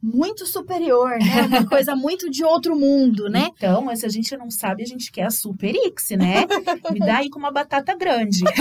muito 0.02 0.46
superior, 0.46 1.10
né? 1.18 1.42
Uma 1.46 1.64
coisa 1.68 1.94
muito 1.94 2.30
de 2.30 2.44
outro 2.44 2.74
mundo, 2.76 3.28
né? 3.28 3.50
Então, 3.56 3.82
mas 3.82 4.00
se 4.00 4.06
a 4.06 4.08
gente 4.08 4.36
não 4.36 4.50
sabe, 4.50 4.82
a 4.82 4.86
gente 4.86 5.10
quer 5.12 5.24
a 5.24 5.30
Super 5.30 5.74
X, 5.74 6.10
né? 6.10 6.46
Me 6.90 6.98
dá 6.98 7.18
aí 7.18 7.30
com 7.30 7.38
uma 7.38 7.50
batata 7.50 7.94
grande. 7.96 8.42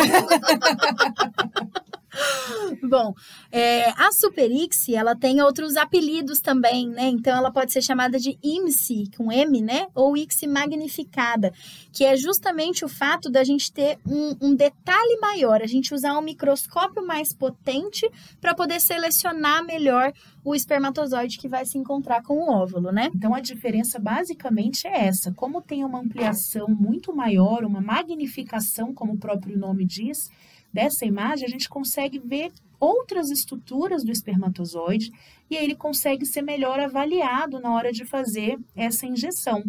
Bom, 2.88 3.14
é, 3.52 3.90
a 3.92 4.12
Superix, 4.12 4.90
ela 4.90 5.16
tem 5.16 5.42
outros 5.42 5.76
apelidos 5.76 6.40
também, 6.40 6.88
né? 6.88 7.08
Então, 7.08 7.36
ela 7.36 7.52
pode 7.52 7.72
ser 7.72 7.82
chamada 7.82 8.20
de 8.20 8.38
IMSI, 8.44 9.10
com 9.18 9.32
M, 9.32 9.62
né? 9.62 9.88
Ou 9.96 10.16
ICSI 10.16 10.48
magnificada, 10.48 11.52
que 11.92 12.04
é 12.06 12.16
justamente 12.16 12.86
o 12.86 12.90
fato 12.90 13.30
da 13.30 13.44
gente 13.44 13.72
ter 13.72 13.98
um, 14.08 14.36
um 14.42 14.56
detalhe 14.56 15.20
maior, 15.20 15.62
a 15.62 15.68
gente 15.68 15.94
usar 15.94 16.18
um 16.18 16.22
microscópio 16.22 17.06
mais 17.06 17.34
potente 17.34 18.10
para 18.40 18.54
poder 18.54 18.80
selecionar 18.80 19.66
melhor 19.66 20.14
o 20.44 20.54
espermatozoide 20.54 21.38
que 21.38 21.48
vai 21.48 21.66
se 21.66 21.78
encontrar 21.78 22.22
com 22.22 22.38
o 22.38 22.50
óvulo, 22.50 22.92
né? 22.92 23.10
Então, 23.16 23.34
a 23.34 23.40
diferença 23.40 23.98
basicamente 23.98 24.88
é 24.88 25.08
essa. 25.08 25.32
Como 25.32 25.62
tem 25.62 25.84
uma 25.84 26.00
ampliação 26.00 26.68
muito 26.68 27.16
maior, 27.16 27.64
uma 27.64 27.82
magnificação, 27.82 28.94
como 28.94 29.14
o 29.14 29.18
próprio 29.18 29.58
nome 29.58 29.86
diz, 29.86 30.30
dessa 30.74 31.06
imagem, 31.06 31.46
a 31.46 31.50
gente 31.50 31.70
consegue 31.70 32.20
ver 32.20 32.52
outras 32.80 33.30
estruturas 33.30 34.04
do 34.04 34.12
espermatozoide 34.12 35.12
e 35.50 35.56
ele 35.56 35.76
consegue 35.76 36.26
ser 36.26 36.42
melhor 36.42 36.80
avaliado 36.80 37.60
na 37.60 37.74
hora 37.74 37.92
de 37.92 38.04
fazer 38.04 38.60
essa 38.76 39.06
injeção. 39.06 39.64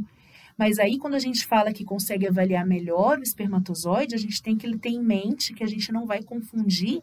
Mas 0.57 0.79
aí, 0.79 0.99
quando 0.99 1.15
a 1.15 1.19
gente 1.19 1.45
fala 1.45 1.73
que 1.73 1.85
consegue 1.85 2.27
avaliar 2.27 2.67
melhor 2.67 3.19
o 3.19 3.23
espermatozoide, 3.23 4.15
a 4.15 4.19
gente 4.19 4.43
tem 4.43 4.57
que 4.57 4.79
ter 4.79 4.91
em 4.91 5.03
mente 5.03 5.53
que 5.53 5.65
a 5.65 5.67
gente 5.67 5.93
não 5.93 6.07
vai 6.07 6.23
confundir 6.23 7.03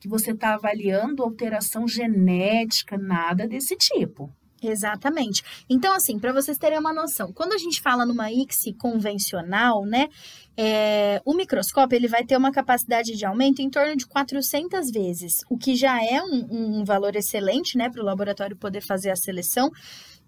que 0.00 0.08
você 0.08 0.30
está 0.32 0.54
avaliando 0.54 1.22
alteração 1.22 1.88
genética, 1.88 2.96
nada 2.96 3.48
desse 3.48 3.76
tipo. 3.76 4.30
Exatamente. 4.66 5.42
Então, 5.68 5.94
assim, 5.94 6.18
para 6.18 6.32
vocês 6.32 6.56
terem 6.56 6.78
uma 6.78 6.92
noção, 6.92 7.32
quando 7.32 7.52
a 7.52 7.58
gente 7.58 7.80
fala 7.80 8.06
numa 8.06 8.30
ICSI 8.32 8.72
convencional, 8.74 9.84
né, 9.84 10.08
é, 10.56 11.20
o 11.24 11.34
microscópio 11.34 11.96
ele 11.96 12.08
vai 12.08 12.24
ter 12.24 12.36
uma 12.36 12.52
capacidade 12.52 13.16
de 13.16 13.26
aumento 13.26 13.60
em 13.60 13.68
torno 13.68 13.96
de 13.96 14.06
400 14.06 14.90
vezes, 14.90 15.40
o 15.50 15.58
que 15.58 15.74
já 15.74 16.02
é 16.02 16.22
um, 16.22 16.80
um 16.80 16.84
valor 16.84 17.14
excelente, 17.16 17.76
né, 17.76 17.90
para 17.90 18.00
o 18.00 18.04
laboratório 18.04 18.56
poder 18.56 18.80
fazer 18.80 19.10
a 19.10 19.16
seleção. 19.16 19.70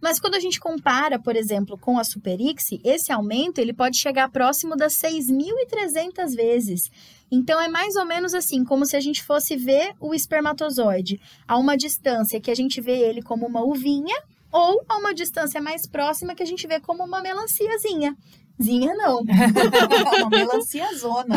Mas 0.00 0.20
quando 0.20 0.34
a 0.34 0.40
gente 0.40 0.60
compara, 0.60 1.18
por 1.18 1.36
exemplo, 1.36 1.78
com 1.78 1.98
a 1.98 2.04
SuperX, 2.04 2.68
esse 2.84 3.10
aumento 3.10 3.58
ele 3.58 3.72
pode 3.72 3.96
chegar 3.96 4.30
próximo 4.30 4.76
das 4.76 4.94
6.300 4.94 6.34
vezes. 6.34 6.90
Então 7.30 7.60
é 7.60 7.68
mais 7.68 7.96
ou 7.96 8.04
menos 8.04 8.34
assim, 8.34 8.64
como 8.64 8.84
se 8.84 8.96
a 8.96 9.00
gente 9.00 9.22
fosse 9.22 9.56
ver 9.56 9.94
o 9.98 10.14
espermatozoide 10.14 11.20
a 11.48 11.58
uma 11.58 11.76
distância 11.76 12.40
que 12.40 12.50
a 12.50 12.54
gente 12.54 12.80
vê 12.80 12.98
ele 12.98 13.22
como 13.22 13.46
uma 13.46 13.64
uvinha 13.64 14.16
ou 14.52 14.84
a 14.88 14.96
uma 14.96 15.12
distância 15.12 15.60
mais 15.60 15.86
próxima 15.86 16.34
que 16.34 16.42
a 16.42 16.46
gente 16.46 16.66
vê 16.66 16.78
como 16.78 17.04
uma 17.04 17.20
melanciazinha. 17.20 18.16
Zinha 18.62 18.94
não. 18.94 19.20
uma 20.18 20.30
melancia 20.30 20.86
zona. 20.96 21.36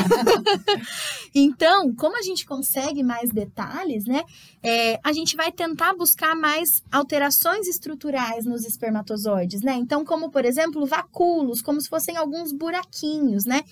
então, 1.36 1.94
como 1.96 2.18
a 2.18 2.22
gente 2.22 2.46
consegue 2.46 3.04
mais 3.04 3.30
detalhes, 3.30 4.06
né? 4.06 4.24
É, 4.64 5.00
a 5.04 5.12
gente 5.12 5.36
vai 5.36 5.52
tentar 5.52 5.94
buscar 5.94 6.36
mais 6.36 6.82
alterações 6.92 7.68
estruturais 7.68 8.46
nos 8.46 8.66
espermatozoides, 8.66 9.62
né? 9.62 9.74
Então, 9.74 10.06
como 10.06 10.30
por 10.30 10.46
exemplo, 10.46 10.86
vacúolos, 10.86 11.62
como 11.62 11.82
se 11.82 11.90
fossem 11.90 12.16
alguns 12.16 12.54
buraquinhos, 12.54 13.46
né? 13.46 13.64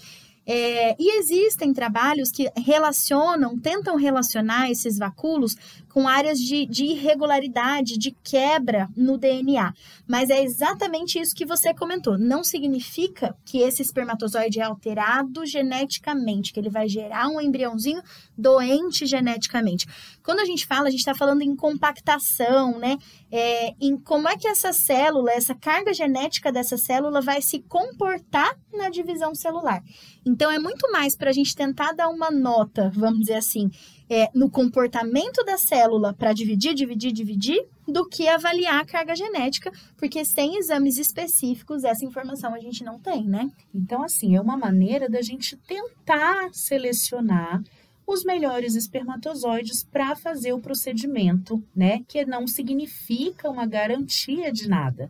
É, 0.50 0.96
e 0.98 1.20
existem 1.20 1.74
trabalhos 1.74 2.32
que 2.32 2.50
relacionam, 2.56 3.60
tentam 3.60 3.98
relacionar 3.98 4.72
esses 4.72 4.98
vacúolos 4.98 5.58
com 5.90 6.08
áreas 6.08 6.40
de, 6.40 6.66
de, 6.66 6.86
irregularidade, 6.86 7.98
de 7.98 8.16
quebra 8.24 8.88
no 8.96 9.18
DNA. 9.18 9.74
Mas 10.08 10.30
é 10.30 10.42
exatamente 10.42 11.20
isso 11.20 11.36
que 11.36 11.46
você 11.46 11.74
comentou. 11.74 12.18
Não 12.18 12.44
significa 12.44 13.36
que 13.44 13.58
esse 13.58 13.82
espermatozoide 13.82 14.60
é 14.60 14.64
alterado 14.64 15.46
geneticamente, 15.46 16.54
que 16.54 16.60
ele 16.60 16.70
vai 16.70 16.88
gerar 16.88 17.28
um 17.28 17.42
embriãozinho 17.42 18.02
doente 18.38 19.06
geneticamente. 19.06 19.86
Quando 20.28 20.42
a 20.42 20.46
gente 20.46 20.68
fala, 20.68 20.90
a 20.90 20.92
gente 20.92 21.00
está 21.00 21.16
falando 21.16 21.42
em 21.42 21.56
compactação, 21.56 22.78
né? 22.78 22.98
É, 23.32 23.74
em 23.80 23.96
como 23.96 24.28
é 24.28 24.36
que 24.36 24.46
essa 24.46 24.74
célula, 24.74 25.32
essa 25.32 25.56
carga 25.56 25.94
genética 25.94 26.52
dessa 26.52 26.76
célula 26.76 27.22
vai 27.22 27.42
se 27.42 27.60
comportar 27.62 28.60
na 28.74 28.90
divisão 28.90 29.34
celular. 29.34 29.82
Então, 30.26 30.52
é 30.52 30.60
muito 30.60 30.92
mais 30.92 31.16
para 31.16 31.30
a 31.30 31.34
gente 31.34 31.56
tentar 31.56 31.94
dar 31.94 32.10
uma 32.10 32.30
nota, 32.30 32.92
vamos 32.94 33.22
dizer 33.22 33.36
assim, 33.36 33.70
é, 34.10 34.30
no 34.36 34.52
comportamento 34.52 35.46
da 35.46 35.58
célula 35.58 36.14
para 36.14 36.34
dividir, 36.34 36.74
dividir, 36.74 37.14
dividir, 37.14 37.66
do 37.88 38.06
que 38.06 38.28
avaliar 38.28 38.82
a 38.82 38.86
carga 38.86 39.16
genética, 39.16 39.72
porque 39.96 40.26
sem 40.26 40.58
exames 40.58 40.98
específicos, 40.98 41.86
essa 41.86 42.04
informação 42.04 42.54
a 42.54 42.60
gente 42.60 42.84
não 42.84 43.00
tem, 43.00 43.24
né? 43.24 43.50
Então, 43.74 44.04
assim, 44.04 44.36
é 44.36 44.42
uma 44.42 44.58
maneira 44.58 45.10
da 45.10 45.22
gente 45.22 45.56
tentar 45.56 46.50
selecionar 46.52 47.64
os 48.08 48.24
melhores 48.24 48.74
espermatozoides 48.76 49.84
para 49.84 50.16
fazer 50.16 50.54
o 50.54 50.62
procedimento, 50.62 51.62
né? 51.76 52.00
Que 52.08 52.26
não 52.26 52.48
significa 52.48 53.50
uma 53.50 53.66
garantia 53.66 54.50
de 54.52 54.70
nada. 54.70 55.10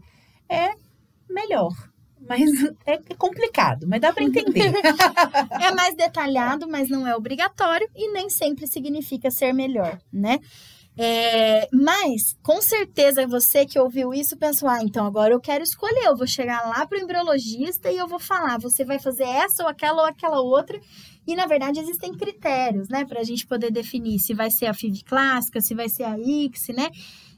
É 0.49 0.73
melhor, 1.29 1.71
mas 2.27 2.49
é 2.87 2.97
complicado, 3.15 3.85
mas 3.87 4.01
dá 4.01 4.11
para 4.11 4.23
entender. 4.23 4.73
é 5.61 5.71
mais 5.71 5.95
detalhado, 5.95 6.67
mas 6.67 6.89
não 6.89 7.05
é 7.05 7.15
obrigatório 7.15 7.87
e 7.95 8.11
nem 8.11 8.31
sempre 8.31 8.65
significa 8.65 9.29
ser 9.29 9.53
melhor, 9.53 9.99
né? 10.11 10.39
É, 10.99 11.67
mas, 11.71 12.35
com 12.41 12.59
certeza, 12.59 13.27
você 13.27 13.67
que 13.67 13.77
ouviu 13.77 14.15
isso 14.15 14.35
pensou: 14.35 14.67
ah, 14.67 14.81
então 14.81 15.05
agora 15.05 15.31
eu 15.31 15.39
quero 15.39 15.63
escolher. 15.63 16.05
Eu 16.05 16.17
vou 16.17 16.25
chegar 16.25 16.67
lá 16.67 16.87
para 16.87 16.97
o 16.97 17.01
embriologista 17.01 17.91
e 17.91 17.97
eu 17.97 18.07
vou 18.07 18.19
falar: 18.19 18.57
você 18.59 18.83
vai 18.83 18.97
fazer 18.97 19.25
essa 19.25 19.61
ou 19.61 19.69
aquela 19.69 20.01
ou 20.01 20.07
aquela 20.07 20.41
outra. 20.41 20.79
E, 21.27 21.35
na 21.35 21.45
verdade, 21.45 21.79
existem 21.79 22.13
critérios, 22.13 22.87
né, 22.87 23.03
para 23.03 23.19
a 23.19 23.23
gente 23.23 23.45
poder 23.45 23.69
definir 23.69 24.17
se 24.17 24.33
vai 24.33 24.49
ser 24.49 24.67
a 24.67 24.73
FIV 24.73 25.03
clássica, 25.03 25.59
se 25.59 25.75
vai 25.75 25.89
ser 25.89 26.03
a 26.03 26.17
IX, 26.17 26.67
né? 26.69 26.89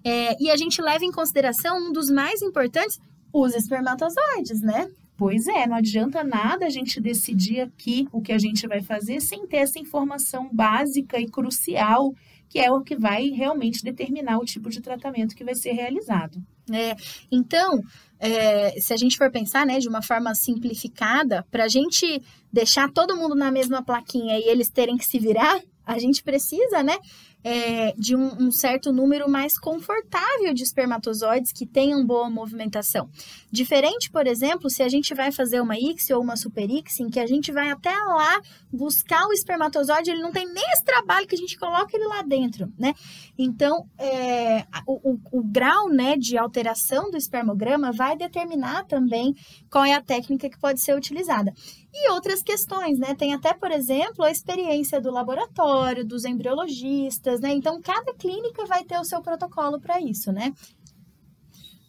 É, 0.03 0.41
e 0.41 0.51
a 0.51 0.55
gente 0.55 0.81
leva 0.81 1.03
em 1.03 1.11
consideração 1.11 1.89
um 1.89 1.91
dos 1.91 2.09
mais 2.09 2.41
importantes, 2.41 2.99
os 3.33 3.55
espermatozoides, 3.55 4.61
né? 4.61 4.89
Pois 5.17 5.47
é, 5.47 5.67
não 5.67 5.75
adianta 5.75 6.23
nada 6.23 6.65
a 6.65 6.69
gente 6.69 7.01
decidir 7.01 7.61
aqui 7.61 8.07
o 8.11 8.21
que 8.21 8.31
a 8.31 8.37
gente 8.37 8.65
vai 8.67 8.81
fazer 8.81 9.19
sem 9.19 9.45
ter 9.45 9.57
essa 9.57 9.77
informação 9.77 10.49
básica 10.53 11.19
e 11.19 11.27
crucial, 11.27 12.13
que 12.47 12.57
é 12.57 12.71
o 12.71 12.81
que 12.81 12.95
vai 12.95 13.27
realmente 13.27 13.83
determinar 13.83 14.37
o 14.37 14.45
tipo 14.45 14.69
de 14.69 14.81
tratamento 14.81 15.35
que 15.35 15.43
vai 15.43 15.55
ser 15.55 15.73
realizado. 15.73 16.41
É, 16.73 16.95
então, 17.31 17.81
é, 18.19 18.79
se 18.79 18.93
a 18.93 18.97
gente 18.97 19.17
for 19.17 19.31
pensar 19.31 19.65
né, 19.65 19.79
de 19.79 19.87
uma 19.87 20.01
forma 20.01 20.35
simplificada, 20.35 21.45
para 21.49 21.65
a 21.65 21.67
gente 21.67 22.21
deixar 22.51 22.91
todo 22.91 23.15
mundo 23.15 23.35
na 23.35 23.51
mesma 23.51 23.83
plaquinha 23.83 24.37
e 24.37 24.43
eles 24.43 24.69
terem 24.69 24.97
que 24.97 25.05
se 25.05 25.19
virar, 25.19 25.61
a 25.85 25.97
gente 25.97 26.21
precisa, 26.21 26.83
né, 26.83 26.97
é, 27.43 27.93
de 27.97 28.15
um, 28.15 28.47
um, 28.47 28.51
certo 28.51 28.91
número 28.91 29.29
mais 29.29 29.57
confortável 29.57 30.53
de 30.53 30.63
espermatozoides 30.63 31.51
que 31.51 31.65
tenham 31.65 32.05
boa 32.05 32.29
movimentação. 32.29 33.09
Diferente, 33.51 34.11
por 34.11 34.27
exemplo, 34.27 34.69
se 34.69 34.83
a 34.83 34.89
gente 34.89 35.13
vai 35.13 35.31
fazer 35.31 35.61
uma 35.61 35.77
ICSI 35.77 36.13
ou 36.13 36.21
uma 36.21 36.35
super 36.35 36.69
ICSI, 36.69 37.03
em 37.03 37.09
que 37.09 37.19
a 37.19 37.27
gente 37.27 37.51
vai 37.51 37.71
até 37.71 37.95
lá 37.95 38.41
buscar 38.71 39.25
o 39.27 39.33
espermatozoide, 39.33 40.11
ele 40.11 40.21
não 40.21 40.31
tem 40.31 40.45
nem 40.51 40.63
esse 40.73 40.83
trabalho 40.83 41.27
que 41.27 41.35
a 41.35 41.37
gente 41.37 41.57
coloca 41.57 41.95
ele 41.95 42.07
lá 42.07 42.21
dentro, 42.21 42.71
né? 42.77 42.93
Então, 43.37 43.87
é, 43.97 44.65
o, 44.85 45.13
o, 45.13 45.39
o 45.39 45.43
grau 45.43 45.89
né, 45.89 46.17
de 46.17 46.37
alteração 46.37 47.09
do 47.09 47.17
espermograma 47.17 47.91
vai 47.91 48.17
determinar 48.17 48.83
também 48.85 49.33
qual 49.69 49.85
é 49.85 49.93
a 49.93 50.01
técnica 50.01 50.49
que 50.49 50.59
pode 50.59 50.81
ser 50.81 50.95
utilizada 50.95 51.53
e 51.93 52.11
outras 52.11 52.43
questões, 52.43 52.99
né? 52.99 53.15
Tem 53.15 53.33
até, 53.33 53.53
por 53.53 53.71
exemplo, 53.71 54.23
a 54.23 54.31
experiência 54.31 55.01
do 55.01 55.11
laboratório, 55.11 56.05
dos 56.05 56.23
embriologistas, 56.25 57.39
né? 57.39 57.51
Então, 57.51 57.81
cada 57.81 58.13
clínica 58.13 58.65
vai 58.65 58.83
ter 58.83 58.99
o 58.99 59.03
seu 59.03 59.21
protocolo 59.21 59.79
para 59.79 59.99
isso, 59.99 60.31
né? 60.31 60.53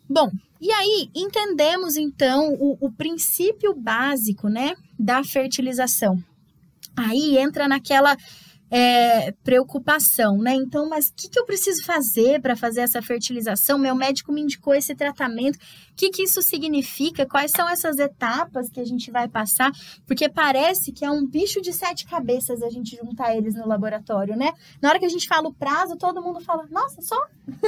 Bom, 0.08 0.28
e 0.60 0.72
aí 0.72 1.08
entendemos 1.14 1.96
então 1.96 2.54
o, 2.54 2.76
o 2.80 2.90
princípio 2.90 3.72
básico, 3.74 4.48
né, 4.48 4.74
da 4.98 5.22
fertilização. 5.22 6.22
Aí 6.96 7.38
entra 7.38 7.68
naquela 7.68 8.16
é, 8.70 9.32
preocupação, 9.42 10.38
né? 10.38 10.54
Então, 10.54 10.88
mas 10.88 11.08
o 11.08 11.14
que, 11.14 11.28
que 11.28 11.38
eu 11.38 11.44
preciso 11.44 11.84
fazer 11.84 12.40
para 12.40 12.54
fazer 12.54 12.82
essa 12.82 13.02
fertilização? 13.02 13.78
Meu 13.78 13.94
médico 13.94 14.32
me 14.32 14.40
indicou 14.40 14.72
esse 14.74 14.94
tratamento. 14.94 15.56
O 15.56 15.60
que, 15.96 16.10
que 16.10 16.22
isso 16.22 16.40
significa? 16.40 17.26
Quais 17.26 17.50
são 17.50 17.68
essas 17.68 17.98
etapas 17.98 18.70
que 18.70 18.80
a 18.80 18.84
gente 18.84 19.10
vai 19.10 19.28
passar? 19.28 19.72
Porque 20.06 20.28
parece 20.28 20.92
que 20.92 21.04
é 21.04 21.10
um 21.10 21.26
bicho 21.26 21.60
de 21.60 21.72
sete 21.72 22.06
cabeças 22.06 22.62
a 22.62 22.70
gente 22.70 22.96
juntar 22.96 23.36
eles 23.36 23.54
no 23.54 23.66
laboratório, 23.66 24.36
né? 24.36 24.52
Na 24.80 24.88
hora 24.88 24.98
que 24.98 25.06
a 25.06 25.10
gente 25.10 25.26
fala 25.26 25.48
o 25.48 25.54
prazo, 25.54 25.96
todo 25.96 26.22
mundo 26.22 26.40
fala, 26.40 26.66
nossa, 26.70 27.02
só? 27.02 27.20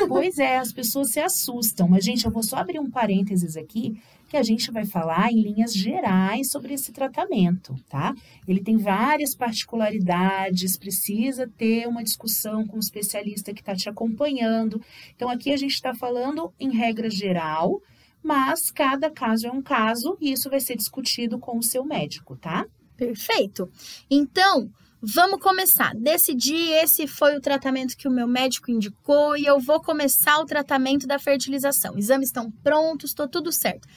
Pois 0.08 0.38
é, 0.38 0.58
as 0.58 0.72
pessoas 0.72 1.10
se 1.10 1.20
assustam. 1.20 1.88
Mas, 1.88 2.04
gente, 2.04 2.24
eu 2.24 2.30
vou 2.30 2.42
só 2.42 2.56
abrir 2.56 2.78
um 2.78 2.90
parênteses 2.90 3.56
aqui 3.56 4.00
que 4.32 4.36
a 4.38 4.42
gente 4.42 4.70
vai 4.70 4.86
falar 4.86 5.30
em 5.30 5.42
linhas 5.42 5.74
gerais 5.74 6.50
sobre 6.50 6.72
esse 6.72 6.90
tratamento, 6.90 7.76
tá? 7.86 8.14
Ele 8.48 8.62
tem 8.62 8.78
várias 8.78 9.34
particularidades, 9.34 10.78
precisa 10.78 11.46
ter 11.58 11.86
uma 11.86 12.02
discussão 12.02 12.66
com 12.66 12.76
o 12.76 12.80
especialista 12.80 13.52
que 13.52 13.60
está 13.60 13.76
te 13.76 13.90
acompanhando. 13.90 14.80
Então, 15.14 15.28
aqui 15.28 15.52
a 15.52 15.56
gente 15.58 15.74
está 15.74 15.92
falando 15.94 16.50
em 16.58 16.74
regra 16.74 17.10
geral, 17.10 17.82
mas 18.22 18.70
cada 18.70 19.10
caso 19.10 19.48
é 19.48 19.52
um 19.52 19.60
caso 19.60 20.16
e 20.18 20.32
isso 20.32 20.48
vai 20.48 20.60
ser 20.60 20.78
discutido 20.78 21.38
com 21.38 21.58
o 21.58 21.62
seu 21.62 21.84
médico, 21.84 22.34
tá? 22.34 22.64
Perfeito. 22.96 23.70
Então, 24.10 24.70
Vamos 25.04 25.40
começar. 25.40 25.92
Decidi, 25.96 26.70
esse 26.74 27.08
foi 27.08 27.36
o 27.36 27.40
tratamento 27.40 27.96
que 27.96 28.06
o 28.06 28.10
meu 28.10 28.28
médico 28.28 28.70
indicou 28.70 29.36
e 29.36 29.44
eu 29.44 29.58
vou 29.58 29.82
começar 29.82 30.38
o 30.38 30.46
tratamento 30.46 31.08
da 31.08 31.18
fertilização. 31.18 31.98
Exames 31.98 32.28
estão 32.28 32.52
prontos, 32.62 33.10
estou 33.10 33.26
tudo 33.26 33.50
certo. 33.50 33.88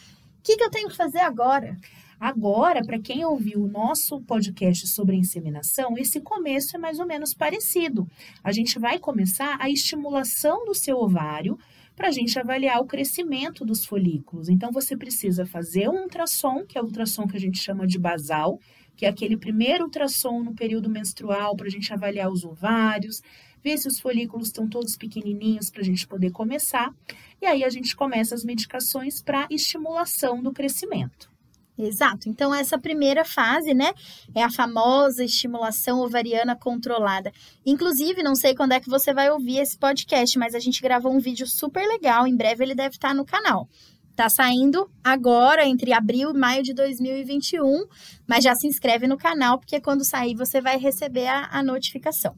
Que, 0.46 0.58
que 0.58 0.64
eu 0.64 0.70
tenho 0.70 0.90
que 0.90 0.96
fazer 0.96 1.22
agora? 1.22 1.76
Agora, 2.20 2.84
para 2.86 3.00
quem 3.00 3.26
ouviu 3.26 3.64
o 3.64 3.68
nosso 3.68 4.22
podcast 4.22 4.88
sobre 4.88 5.16
inseminação, 5.16 5.98
esse 5.98 6.22
começo 6.22 6.76
é 6.76 6.80
mais 6.80 7.00
ou 7.00 7.08
menos 7.08 7.34
parecido. 7.34 8.08
A 8.44 8.52
gente 8.52 8.78
vai 8.78 9.00
começar 9.00 9.58
a 9.60 9.72
estimulação 9.72 10.64
do 10.64 10.76
seu 10.76 10.98
ovário 10.98 11.58
para 11.96 12.10
a 12.10 12.12
gente 12.12 12.38
avaliar 12.38 12.80
o 12.80 12.86
crescimento 12.86 13.66
dos 13.66 13.86
folículos. 13.86 14.48
Então, 14.48 14.72
você 14.72 14.96
precisa 14.96 15.48
fazer 15.48 15.90
um 15.90 16.04
ultrassom, 16.04 16.64
que 16.64 16.78
é 16.78 16.82
o 16.82 16.86
ultrassom 16.86 17.26
que 17.26 17.38
a 17.38 17.40
gente 17.40 17.58
chama 17.58 17.88
de 17.88 17.98
basal, 17.98 18.60
que 18.96 19.08
é 19.08 19.10
aquele 19.10 19.38
primeiro 19.38 19.86
ultrassom 19.86 20.44
no 20.44 20.54
período 20.54 20.92
menstrual 20.92 21.56
para 21.56 21.66
a 21.66 21.72
gente 21.72 21.92
avaliar 21.92 22.30
os 22.30 22.44
ovários, 22.44 23.20
ver 23.66 23.80
se 23.80 23.88
os 23.88 24.00
folículos 24.00 24.50
estão 24.50 24.70
todos 24.70 24.96
pequenininhos 24.96 25.72
para 25.72 25.82
a 25.82 25.84
gente 25.84 26.06
poder 26.06 26.30
começar. 26.30 26.94
E 27.42 27.48
aí 27.48 27.64
a 27.64 27.70
gente 27.70 27.96
começa 27.96 28.36
as 28.36 28.46
medicações 28.46 29.24
para 29.24 29.48
estimulação 29.50 30.40
do 30.44 30.54
crescimento. 30.54 31.34
Exato. 31.78 32.30
Então, 32.30 32.54
essa 32.54 32.78
primeira 32.78 33.26
fase, 33.26 33.74
né, 33.74 33.92
é 34.34 34.44
a 34.44 34.52
famosa 34.52 35.26
estimulação 35.26 36.00
ovariana 36.00 36.56
controlada. 36.56 37.34
Inclusive, 37.66 38.22
não 38.22 38.36
sei 38.36 38.54
quando 38.56 38.74
é 38.74 38.80
que 38.80 38.90
você 38.90 39.14
vai 39.14 39.32
ouvir 39.32 39.58
esse 39.58 39.78
podcast, 39.78 40.38
mas 40.38 40.54
a 40.54 40.60
gente 40.60 40.80
gravou 40.82 41.12
um 41.12 41.20
vídeo 41.20 41.48
super 41.48 41.86
legal. 41.86 42.28
Em 42.28 42.38
breve 42.38 42.64
ele 42.64 42.76
deve 42.76 42.96
estar 42.96 43.16
no 43.16 43.26
canal. 43.26 43.68
Tá 44.16 44.30
saindo 44.30 44.90
agora, 45.04 45.66
entre 45.66 45.92
abril 45.92 46.30
e 46.30 46.38
maio 46.38 46.64
de 46.64 46.74
2021, 46.74 47.86
mas 48.26 48.44
já 48.44 48.56
se 48.56 48.68
inscreve 48.68 49.08
no 49.08 49.18
canal, 49.18 49.60
porque 49.60 49.82
quando 49.82 50.06
sair 50.06 50.36
você 50.36 50.62
vai 50.62 50.78
receber 50.78 51.28
a, 51.28 51.50
a 51.52 51.62
notificação. 51.62 52.34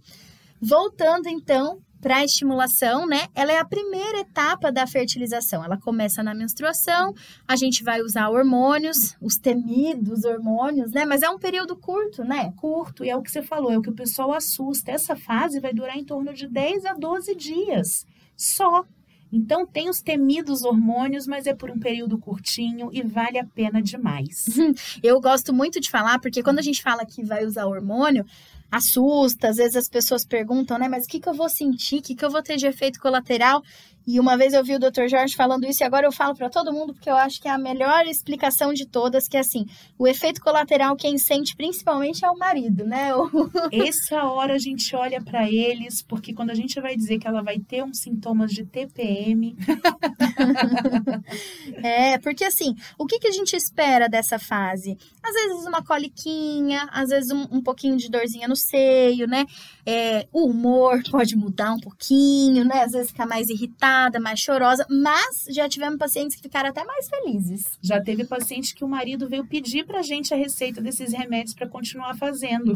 Voltando 0.61 1.27
então 1.27 1.81
para 2.01 2.17
a 2.17 2.23
estimulação, 2.23 3.07
né? 3.07 3.27
Ela 3.33 3.51
é 3.51 3.59
a 3.59 3.65
primeira 3.65 4.19
etapa 4.19 4.71
da 4.71 4.85
fertilização. 4.85 5.63
Ela 5.63 5.77
começa 5.77 6.23
na 6.23 6.33
menstruação, 6.33 7.13
a 7.47 7.55
gente 7.55 7.83
vai 7.83 8.01
usar 8.01 8.29
hormônios, 8.29 9.15
os 9.21 9.37
temidos 9.37 10.23
hormônios, 10.23 10.91
né? 10.91 11.05
Mas 11.05 11.21
é 11.21 11.29
um 11.29 11.39
período 11.39 11.75
curto, 11.75 12.23
né? 12.23 12.53
Curto, 12.55 13.03
e 13.03 13.09
é 13.09 13.15
o 13.15 13.21
que 13.21 13.31
você 13.31 13.41
falou, 13.41 13.71
é 13.71 13.77
o 13.77 13.81
que 13.81 13.89
o 13.89 13.95
pessoal 13.95 14.33
assusta. 14.33 14.91
Essa 14.91 15.15
fase 15.15 15.59
vai 15.59 15.73
durar 15.73 15.97
em 15.97 16.05
torno 16.05 16.33
de 16.33 16.47
10 16.47 16.85
a 16.85 16.93
12 16.93 17.35
dias 17.35 18.05
só. 18.35 18.85
Então, 19.31 19.65
tem 19.65 19.89
os 19.89 20.01
temidos 20.01 20.63
hormônios, 20.63 21.27
mas 21.27 21.47
é 21.47 21.53
por 21.53 21.69
um 21.69 21.77
período 21.77 22.17
curtinho 22.17 22.89
e 22.93 23.01
vale 23.01 23.37
a 23.37 23.43
pena 23.43 23.81
demais. 23.81 24.45
Eu 25.03 25.19
gosto 25.19 25.53
muito 25.53 25.81
de 25.81 25.89
falar, 25.89 26.19
porque 26.19 26.41
quando 26.41 26.59
a 26.59 26.61
gente 26.61 26.81
fala 26.81 27.05
que 27.05 27.23
vai 27.25 27.45
usar 27.45 27.65
hormônio, 27.65 28.25
assusta, 28.71 29.49
às 29.49 29.57
vezes 29.57 29.75
as 29.75 29.89
pessoas 29.89 30.25
perguntam, 30.25 30.77
né, 30.77 30.87
mas 30.87 31.05
o 31.05 31.07
que, 31.07 31.19
que 31.19 31.29
eu 31.29 31.33
vou 31.33 31.49
sentir, 31.49 31.99
o 31.99 32.01
que, 32.01 32.15
que 32.15 32.25
eu 32.25 32.29
vou 32.29 32.43
ter 32.43 32.57
de 32.57 32.67
efeito 32.67 32.99
colateral? 32.99 33.61
E 34.07 34.21
uma 34.21 34.37
vez 34.37 34.53
eu 34.53 34.63
vi 34.63 34.73
o 34.73 34.79
Dr. 34.79 35.09
Jorge 35.09 35.35
falando 35.35 35.65
isso 35.65 35.83
e 35.83 35.85
agora 35.85 36.07
eu 36.07 36.13
falo 36.13 36.33
para 36.33 36.49
todo 36.49 36.71
mundo 36.71 36.93
porque 36.93 37.09
eu 37.09 37.17
acho 37.17 37.41
que 37.41 37.47
é 37.49 37.51
a 37.51 37.57
melhor 37.57 38.05
explicação 38.05 38.73
de 38.73 38.85
todas, 38.85 39.27
que 39.27 39.35
é 39.35 39.41
assim, 39.41 39.65
o 39.99 40.07
efeito 40.07 40.39
colateral 40.39 40.95
quem 40.95 41.17
sente 41.17 41.53
principalmente 41.57 42.23
é 42.23 42.31
o 42.31 42.37
marido, 42.37 42.85
né? 42.85 43.09
Essa 43.69 44.23
hora 44.23 44.53
a 44.53 44.57
gente 44.57 44.95
olha 44.95 45.21
para 45.21 45.51
eles, 45.51 46.01
porque 46.01 46.33
quando 46.33 46.51
a 46.51 46.55
gente 46.55 46.79
vai 46.79 46.95
dizer 46.95 47.19
que 47.19 47.27
ela 47.27 47.43
vai 47.43 47.59
ter 47.59 47.83
uns 47.83 47.99
sintomas 47.99 48.51
de 48.51 48.63
TPM. 48.63 49.57
é, 51.83 52.17
porque 52.19 52.45
assim, 52.45 52.75
o 52.97 53.05
que, 53.05 53.19
que 53.19 53.27
a 53.27 53.31
gente 53.31 53.57
espera 53.57 54.07
dessa 54.07 54.39
fase? 54.39 54.97
Às 55.21 55.33
vezes 55.33 55.65
uma 55.65 55.83
coliquinha, 55.83 56.87
às 56.93 57.09
vezes 57.09 57.31
um, 57.31 57.45
um 57.51 57.61
pouquinho 57.61 57.97
de 57.97 58.09
dorzinha 58.09 58.47
no 58.47 58.55
seio, 58.55 59.27
né? 59.27 59.45
É, 59.85 60.25
o 60.31 60.45
humor 60.45 61.01
pode 61.11 61.35
mudar 61.35 61.73
um 61.73 61.79
pouquinho, 61.79 62.63
né? 62.63 62.83
Às 62.83 62.93
vezes 62.93 63.11
ficar 63.11 63.25
mais 63.25 63.49
irritado 63.49 63.96
mais 64.21 64.39
chorosa, 64.39 64.85
mas 64.89 65.45
já 65.49 65.67
tivemos 65.67 65.97
pacientes 65.97 66.35
que 66.35 66.43
ficaram 66.43 66.69
até 66.69 66.83
mais 66.83 67.07
felizes. 67.07 67.65
Já 67.81 68.01
teve 68.01 68.25
paciente 68.25 68.73
que 68.75 68.83
o 68.83 68.87
marido 68.87 69.27
veio 69.27 69.45
pedir 69.45 69.85
pra 69.85 70.01
gente 70.01 70.33
a 70.33 70.37
receita 70.37 70.81
desses 70.81 71.13
remédios 71.13 71.53
para 71.53 71.67
continuar 71.67 72.15
fazendo. 72.15 72.73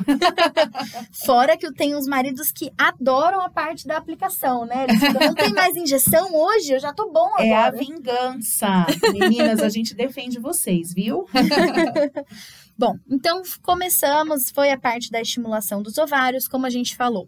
Fora 1.26 1.58
que 1.58 1.72
tem 1.74 1.96
uns 1.96 2.08
maridos 2.08 2.52
que 2.52 2.72
adoram 2.78 3.42
a 3.42 3.50
parte 3.50 3.88
da 3.88 3.98
aplicação, 3.98 4.66
né? 4.66 4.86
Eles 4.88 5.00
ficam, 5.00 5.28
não 5.28 5.36
tem 5.36 5.54
mais 5.54 5.76
injeção 5.76 6.34
hoje, 6.34 6.74
eu 6.74 6.80
já 6.80 6.94
tô 6.94 7.12
bom 7.12 7.30
agora. 7.34 7.46
É 7.46 7.54
a 7.54 7.72
vingança. 7.72 8.86
Meninas, 9.14 9.62
a 9.62 9.70
gente 9.70 9.94
defende 9.94 10.40
vocês, 10.40 10.94
viu? 10.94 11.26
Bom, 12.78 12.98
então 13.08 13.44
começamos, 13.62 14.50
foi 14.50 14.72
a 14.72 14.80
parte 14.80 15.12
da 15.12 15.22
estimulação 15.22 15.84
dos 15.84 16.00
ovários, 16.00 16.48
como 16.48 16.66
a 16.66 16.70
gente 16.70 16.96
falou. 16.96 17.28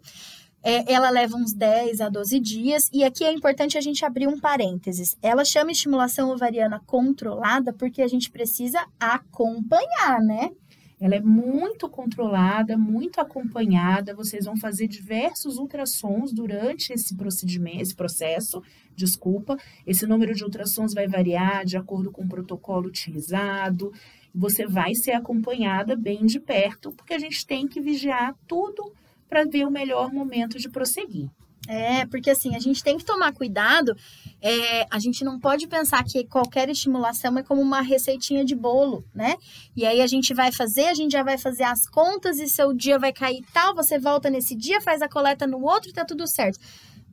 É, 0.66 0.90
ela 0.90 1.10
leva 1.10 1.36
uns 1.36 1.52
10 1.52 2.00
a 2.00 2.08
12 2.08 2.40
dias, 2.40 2.88
e 2.90 3.04
aqui 3.04 3.22
é 3.22 3.30
importante 3.30 3.76
a 3.76 3.82
gente 3.82 4.02
abrir 4.02 4.26
um 4.26 4.40
parênteses. 4.40 5.14
Ela 5.20 5.44
chama 5.44 5.70
estimulação 5.70 6.30
ovariana 6.30 6.80
controlada 6.86 7.70
porque 7.70 8.00
a 8.00 8.08
gente 8.08 8.30
precisa 8.30 8.82
acompanhar, 8.98 10.22
né? 10.22 10.50
Ela 10.98 11.16
é 11.16 11.20
muito 11.20 11.86
controlada, 11.86 12.78
muito 12.78 13.20
acompanhada. 13.20 14.14
Vocês 14.14 14.46
vão 14.46 14.56
fazer 14.56 14.88
diversos 14.88 15.58
ultrassons 15.58 16.32
durante 16.32 16.94
esse 16.94 17.14
procedimento, 17.14 17.82
esse 17.82 17.94
processo. 17.94 18.62
Desculpa, 18.96 19.58
esse 19.86 20.06
número 20.06 20.34
de 20.34 20.44
ultrassons 20.44 20.94
vai 20.94 21.06
variar 21.06 21.66
de 21.66 21.76
acordo 21.76 22.10
com 22.10 22.22
o 22.22 22.28
protocolo 22.28 22.88
utilizado. 22.88 23.92
Você 24.34 24.66
vai 24.66 24.94
ser 24.94 25.12
acompanhada 25.12 25.94
bem 25.94 26.24
de 26.24 26.40
perto, 26.40 26.90
porque 26.92 27.12
a 27.12 27.18
gente 27.18 27.46
tem 27.46 27.68
que 27.68 27.82
vigiar 27.82 28.34
tudo 28.46 28.90
para 29.34 29.44
ver 29.44 29.66
o 29.66 29.70
melhor 29.70 30.12
momento 30.12 30.60
de 30.60 30.68
prosseguir. 30.68 31.28
É, 31.66 32.06
porque 32.06 32.30
assim, 32.30 32.54
a 32.54 32.60
gente 32.60 32.84
tem 32.84 32.96
que 32.96 33.04
tomar 33.04 33.32
cuidado. 33.32 33.96
É, 34.40 34.86
a 34.88 35.00
gente 35.00 35.24
não 35.24 35.40
pode 35.40 35.66
pensar 35.66 36.04
que 36.04 36.24
qualquer 36.24 36.68
estimulação 36.68 37.36
é 37.36 37.42
como 37.42 37.60
uma 37.60 37.80
receitinha 37.80 38.44
de 38.44 38.54
bolo, 38.54 39.04
né? 39.12 39.34
E 39.74 39.84
aí 39.84 40.00
a 40.00 40.06
gente 40.06 40.32
vai 40.32 40.52
fazer, 40.52 40.84
a 40.84 40.94
gente 40.94 41.12
já 41.12 41.24
vai 41.24 41.36
fazer 41.36 41.64
as 41.64 41.88
contas 41.88 42.38
e 42.38 42.46
seu 42.46 42.72
dia 42.72 42.96
vai 42.96 43.12
cair 43.12 43.42
tal, 43.52 43.74
você 43.74 43.98
volta 43.98 44.30
nesse 44.30 44.54
dia, 44.54 44.80
faz 44.80 45.02
a 45.02 45.08
coleta 45.08 45.48
no 45.48 45.60
outro 45.64 45.90
e 45.90 45.92
tá 45.92 46.04
tudo 46.04 46.28
certo. 46.28 46.60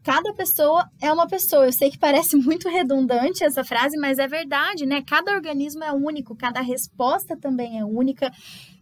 Cada 0.04 0.34
pessoa 0.34 0.90
é 1.00 1.12
uma 1.12 1.28
pessoa. 1.28 1.66
Eu 1.66 1.74
sei 1.74 1.92
que 1.92 1.98
parece 1.98 2.36
muito 2.38 2.68
redundante 2.68 3.44
essa 3.44 3.64
frase, 3.64 3.98
mas 3.98 4.18
é 4.20 4.28
verdade, 4.28 4.86
né? 4.86 5.02
Cada 5.06 5.34
organismo 5.34 5.84
é 5.84 5.92
único, 5.92 6.36
cada 6.36 6.62
resposta 6.62 7.38
também 7.38 7.80
é 7.80 7.86
única. 7.86 8.32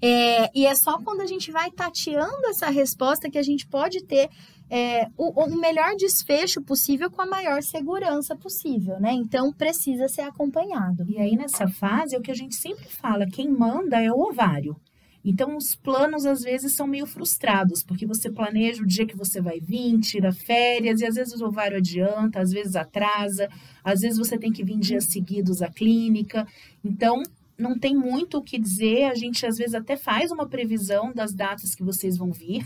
É, 0.02 0.50
e 0.58 0.66
é 0.66 0.74
só 0.76 0.98
quando 1.00 1.22
a 1.22 1.26
gente 1.26 1.52
vai 1.52 1.70
tateando 1.72 2.48
essa 2.48 2.70
resposta 2.70 3.30
que 3.30 3.38
a 3.38 3.44
gente 3.44 3.68
pode 3.68 4.04
ter 4.06 4.30
é, 4.70 5.08
o, 5.18 5.44
o, 5.44 5.58
melhor 5.58 5.96
desfecho 5.98 6.62
possível 6.62 7.10
com 7.10 7.22
a 7.22 7.26
maior 7.26 7.64
segurança 7.64 8.36
possível, 8.36 9.00
né? 9.00 9.12
Então 9.12 9.52
precisa 9.52 10.08
ser 10.08 10.22
acompanhado. 10.22 11.06
E 11.10 11.18
aí 11.18 11.36
nessa 11.36 11.68
fase 11.68 12.16
é 12.16 12.20
o 12.20 12.22
que 12.22 12.32
a 12.32 12.36
gente 12.36 12.56
sempre 12.56 12.86
fala: 12.88 13.26
quem 13.26 13.50
manda 13.50 14.00
é 14.02 14.12
o 14.12 14.20
ovário. 14.20 14.80
Então, 15.24 15.58
os 15.58 15.76
planos 15.76 16.26
às 16.26 16.42
vezes 16.42 16.76
são 16.76 16.88
meio 16.88 17.06
frustrados, 17.06 17.84
porque 17.84 18.06
você 18.06 18.32
planeja 18.32 18.82
o 18.82 18.88
dia 18.88 19.06
que 19.06 19.18
você 19.18 19.42
vai 19.42 19.60
vir, 19.60 20.00
tira 20.00 20.32
férias, 20.32 21.02
e 21.02 21.06
às 21.06 21.16
vezes 21.16 21.42
o 21.42 21.48
ovário 21.48 21.78
adianta, 21.78 22.40
às 22.40 22.52
vezes 22.52 22.76
atrasa, 22.76 23.50
às 23.84 24.00
vezes 24.02 24.18
você 24.18 24.38
tem 24.38 24.52
que 24.52 24.64
vir 24.64 24.78
dias 24.78 25.06
seguidos 25.06 25.62
à 25.62 25.70
clínica. 25.70 26.48
Então, 26.84 27.22
não 27.58 27.78
tem 27.78 27.94
muito 27.94 28.38
o 28.38 28.44
que 28.44 28.58
dizer, 28.58 29.06
a 29.06 29.16
gente 29.16 29.46
às 29.46 29.58
vezes 29.58 29.76
até 29.76 29.98
faz 29.98 30.32
uma 30.32 30.48
previsão 30.48 31.12
das 31.14 31.34
datas 31.34 31.76
que 31.76 31.84
vocês 31.84 32.18
vão 32.18 32.32
vir, 32.32 32.66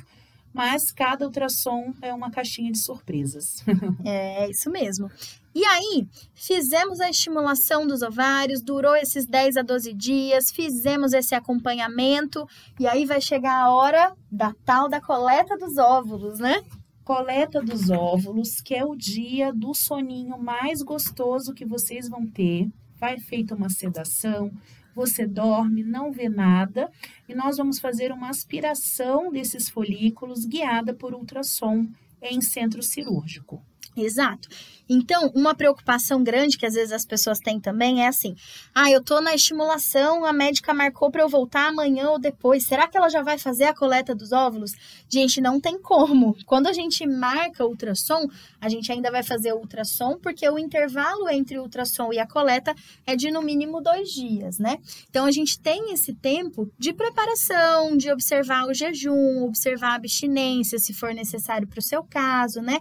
mas 0.54 0.92
cada 0.92 1.26
ultrassom 1.26 1.94
é 2.02 2.14
uma 2.14 2.30
caixinha 2.30 2.72
de 2.72 2.78
surpresas. 2.78 3.64
é, 4.06 4.50
isso 4.50 4.70
mesmo. 4.70 5.10
E 5.56 5.64
aí, 5.66 6.08
fizemos 6.34 7.00
a 7.00 7.10
estimulação 7.10 7.86
dos 7.86 8.02
ovários, 8.02 8.62
durou 8.62 8.96
esses 8.96 9.26
10 9.26 9.58
a 9.58 9.62
12 9.62 9.94
dias, 9.94 10.52
fizemos 10.52 11.14
esse 11.14 11.36
acompanhamento, 11.36 12.48
e 12.80 12.88
aí 12.88 13.06
vai 13.06 13.22
chegar 13.22 13.64
a 13.64 13.72
hora 13.72 14.14
da 14.32 14.54
tal 14.66 14.90
da 14.90 15.00
coleta 15.00 15.56
dos 15.58 15.78
óvulos, 15.78 16.40
né? 16.40 16.64
Coleta 17.04 17.62
dos 17.62 17.90
óvulos, 17.90 18.62
que 18.62 18.74
é 18.74 18.84
o 18.84 18.96
dia 18.96 19.54
do 19.54 19.74
soninho 19.76 20.40
mais 20.40 20.82
gostoso 20.82 21.54
que 21.54 21.66
vocês 21.66 22.10
vão 22.10 22.26
ter. 22.26 22.68
Vai 23.04 23.20
feita 23.20 23.54
uma 23.54 23.68
sedação, 23.68 24.50
você 24.96 25.28
dorme, 25.28 25.84
não 25.84 26.10
vê 26.10 26.30
nada, 26.30 26.90
e 27.28 27.36
nós 27.36 27.58
vamos 27.58 27.78
fazer 27.78 28.14
uma 28.14 28.30
aspiração 28.30 29.30
desses 29.30 29.68
folículos 29.68 30.46
guiada 30.46 30.94
por 30.94 31.14
ultrassom 31.14 31.86
em 32.22 32.40
centro 32.40 32.82
cirúrgico. 32.82 33.62
Exato. 33.96 34.48
Então, 34.90 35.32
uma 35.34 35.56
preocupação 35.56 36.24
grande 36.24 36.58
que 36.58 36.66
às 36.66 36.74
vezes 36.74 36.92
as 36.92 37.06
pessoas 37.06 37.40
têm 37.40 37.60
também 37.60 38.04
é 38.04 38.08
assim: 38.08 38.36
ah, 38.76 38.92
eu 38.92 39.04
tô 39.04 39.22
na 39.22 39.34
estimulação, 39.34 40.26
a 40.26 40.34
médica 40.34 40.74
marcou 40.74 41.10
para 41.10 41.22
eu 41.22 41.30
voltar 41.30 41.70
amanhã 41.70 42.10
ou 42.10 42.20
depois. 42.20 42.66
Será 42.66 42.88
que 42.88 42.98
ela 42.98 43.10
já 43.10 43.22
vai 43.22 43.38
fazer 43.38 43.66
a 43.66 43.74
coleta 43.74 44.14
dos 44.14 44.32
óvulos? 44.32 44.72
Gente, 45.10 45.40
não 45.40 45.60
tem 45.60 45.80
como. 45.82 46.36
Quando 46.46 46.68
a 46.68 46.74
gente 46.74 47.08
marca 47.08 47.66
ultrassom, 47.66 48.28
a 48.60 48.68
gente 48.68 48.92
ainda 48.92 49.10
vai 49.10 49.24
fazer 49.24 49.54
ultrassom, 49.54 50.18
porque 50.22 50.48
o 50.50 50.60
intervalo 50.60 51.30
entre 51.30 51.58
o 51.58 51.64
ultrassom 51.64 52.12
e 52.12 52.20
a 52.20 52.28
coleta 52.28 52.76
é 53.06 53.16
de 53.16 53.32
no 53.32 53.42
mínimo 53.42 53.82
dois 53.82 54.10
dias, 54.10 54.60
né? 54.60 54.78
Então, 55.10 55.26
a 55.26 55.32
gente 55.32 55.60
tem 55.60 55.94
esse 55.94 56.14
tempo 56.14 56.70
de 56.78 56.94
preparação, 56.94 57.96
de 57.96 58.12
observar 58.12 58.68
o 58.68 58.74
jejum, 58.74 59.44
observar 59.44 59.92
a 59.92 59.96
abstinência, 59.96 60.78
se 60.78 60.94
for 60.94 61.14
necessário 61.14 61.68
para 61.68 61.80
o 61.80 61.84
seu 61.84 62.04
caso, 62.04 62.62
né? 62.62 62.80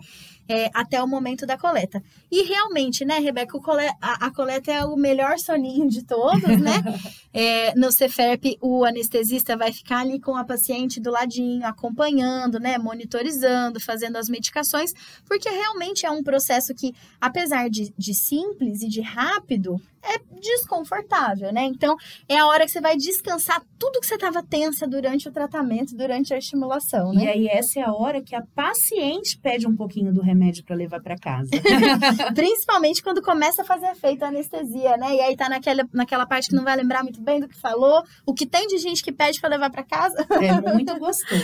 É, 0.48 0.70
até 0.74 1.02
o 1.02 1.06
momento 1.06 1.46
da 1.46 1.56
coleta. 1.56 2.02
E 2.30 2.42
realmente, 2.42 3.04
né, 3.04 3.18
Rebeca, 3.18 3.58
cole 3.58 3.86
a, 4.00 4.26
a, 4.26 4.30
coleta 4.30 4.72
é 4.72 4.84
o 4.84 4.96
melhor 4.96 5.38
soninho 5.38 5.88
de 5.88 6.04
todos, 6.04 6.60
né? 6.60 6.82
é, 7.32 7.74
no 7.74 7.90
CEFERP, 7.90 8.58
o 8.60 8.84
anestesista 8.84 9.56
vai 9.56 9.72
ficar 9.72 10.00
ali 10.00 10.20
com 10.20 10.36
a 10.36 10.44
paciente 10.44 11.00
do 11.00 11.10
ladinho, 11.10 11.66
acompanhando, 11.66 12.58
né, 12.58 12.78
monitorizando, 12.78 13.80
fazendo 13.80 14.16
as 14.16 14.28
medicações, 14.28 14.92
porque 15.24 15.48
realmente 15.48 16.04
é 16.04 16.10
um 16.10 16.22
processo 16.22 16.74
que, 16.74 16.94
apesar 17.20 17.68
de, 17.70 17.92
de 17.96 18.14
simples 18.14 18.82
e 18.82 18.88
de 18.88 19.00
rápido, 19.00 19.80
é 20.02 20.18
desconfortável, 20.40 21.52
né? 21.52 21.64
Então, 21.64 21.96
é 22.28 22.36
a 22.36 22.46
hora 22.46 22.64
que 22.64 22.70
você 22.70 22.80
vai 22.80 22.96
descansar 22.96 23.62
tudo 23.78 24.00
que 24.00 24.06
você 24.06 24.14
estava 24.14 24.42
tensa 24.42 24.86
durante 24.86 25.28
o 25.28 25.32
tratamento, 25.32 25.96
durante 25.96 26.34
a 26.34 26.38
estimulação, 26.38 27.12
né? 27.12 27.24
E 27.24 27.28
aí, 27.28 27.46
essa 27.48 27.80
é 27.80 27.82
a 27.82 27.92
hora 27.92 28.22
que 28.22 28.34
a 28.34 28.42
paciente 28.54 29.38
pede 29.38 29.66
um 29.66 29.76
pouquinho 29.76 30.12
do 30.12 30.20
remédio 30.20 30.64
para 30.64 30.76
levar 30.76 31.00
para 31.00 31.16
casa. 31.16 31.50
Principalmente 32.34 33.02
quando 33.02 33.22
começa 33.22 33.62
a 33.62 33.64
fazer 33.64 33.86
efeito 33.86 34.24
a 34.24 34.28
anestesia, 34.28 34.96
né? 34.96 35.14
E 35.14 35.20
aí 35.20 35.36
tá 35.36 35.48
naquela, 35.48 35.88
naquela 35.92 36.26
parte 36.26 36.48
que 36.48 36.56
não 36.56 36.64
vai 36.64 36.76
lembrar 36.76 37.02
muito 37.02 37.20
bem 37.20 37.40
do 37.40 37.48
que 37.48 37.58
falou, 37.58 38.02
o 38.26 38.34
que 38.34 38.46
tem 38.46 38.66
de 38.66 38.78
gente 38.78 39.02
que 39.02 39.12
pede 39.12 39.40
para 39.40 39.50
levar 39.50 39.70
para 39.70 39.84
casa. 39.84 40.26
É 40.40 40.72
muito 40.72 40.98
gostoso. 40.98 41.42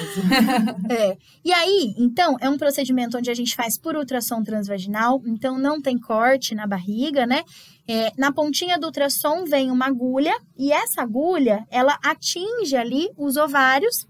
é. 0.91 1.17
E 1.45 1.53
aí, 1.53 1.95
então, 1.99 2.37
é 2.41 2.49
um 2.49 2.59
procedimento 2.59 3.17
onde 3.17 3.31
a 3.31 3.35
gente 3.35 3.55
faz 3.55 3.79
por 3.79 3.97
ultrassom 3.97 4.43
transvaginal, 4.43 5.23
então 5.27 5.59
não 5.59 5.81
tem 5.81 5.99
corte 5.99 6.55
na 6.55 6.67
barriga, 6.67 7.27
né? 7.27 7.43
É, 7.91 8.13
na 8.19 8.31
pontinha 8.31 8.79
do 8.79 8.87
ultrassom 8.87 9.47
vem 9.47 9.71
uma 9.71 9.87
agulha 9.87 10.39
e 10.55 10.71
essa 10.71 11.01
agulha 11.01 11.67
ela 11.71 11.99
atinge 12.03 12.77
ali 12.77 13.09
os 13.17 13.39
ovários, 13.39 14.07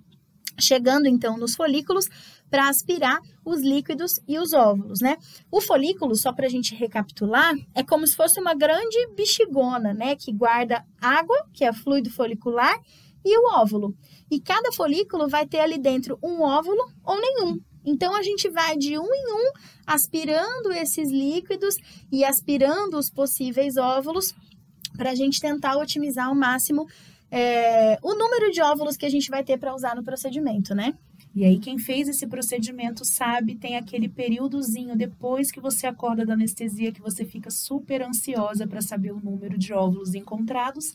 chegando 0.58 1.06
então 1.06 1.38
nos 1.38 1.54
folículos 1.54 2.08
para 2.50 2.68
aspirar 2.68 3.20
os 3.44 3.60
líquidos 3.60 4.20
e 4.26 4.36
os 4.36 4.52
óvulos, 4.52 5.00
né? 5.00 5.16
O 5.48 5.60
folículo, 5.60 6.16
só 6.16 6.32
para 6.32 6.46
a 6.46 6.48
gente 6.48 6.74
recapitular, 6.74 7.54
é 7.72 7.84
como 7.84 8.04
se 8.04 8.16
fosse 8.16 8.40
uma 8.40 8.54
grande 8.54 8.98
bexigona, 9.14 9.94
né? 9.94 10.16
Que 10.16 10.32
guarda 10.32 10.84
água, 11.00 11.36
que 11.52 11.64
é 11.64 11.72
fluido 11.72 12.10
folicular, 12.10 12.74
e 13.24 13.38
o 13.38 13.60
óvulo. 13.60 13.94
E 14.30 14.40
cada 14.40 14.72
folículo 14.72 15.28
vai 15.28 15.46
ter 15.46 15.60
ali 15.60 15.78
dentro 15.78 16.18
um 16.22 16.42
óvulo 16.42 16.82
ou 17.04 17.20
nenhum. 17.20 17.60
Então 17.88 18.14
a 18.14 18.22
gente 18.22 18.48
vai 18.50 18.76
de 18.76 18.98
um 18.98 19.04
em 19.06 19.32
um 19.32 19.52
aspirando 19.86 20.70
esses 20.72 21.10
líquidos 21.10 21.76
e 22.12 22.24
aspirando 22.24 22.98
os 22.98 23.10
possíveis 23.10 23.76
óvulos 23.76 24.34
para 24.96 25.10
a 25.10 25.14
gente 25.14 25.40
tentar 25.40 25.76
otimizar 25.78 26.26
ao 26.26 26.34
máximo 26.34 26.86
é, 27.30 27.98
o 28.02 28.14
número 28.14 28.50
de 28.50 28.60
óvulos 28.60 28.96
que 28.96 29.06
a 29.06 29.10
gente 29.10 29.30
vai 29.30 29.42
ter 29.42 29.58
para 29.58 29.74
usar 29.74 29.94
no 29.94 30.02
procedimento, 30.02 30.74
né? 30.74 30.94
E 31.34 31.44
aí, 31.44 31.58
quem 31.58 31.78
fez 31.78 32.08
esse 32.08 32.26
procedimento 32.26 33.04
sabe, 33.04 33.54
tem 33.54 33.76
aquele 33.76 34.08
períodozinho 34.08 34.96
depois 34.96 35.50
que 35.52 35.60
você 35.60 35.86
acorda 35.86 36.24
da 36.24 36.32
anestesia, 36.32 36.90
que 36.90 37.02
você 37.02 37.24
fica 37.24 37.50
super 37.50 38.02
ansiosa 38.02 38.66
para 38.66 38.80
saber 38.80 39.12
o 39.12 39.20
número 39.20 39.58
de 39.58 39.72
óvulos 39.72 40.14
encontrados, 40.14 40.94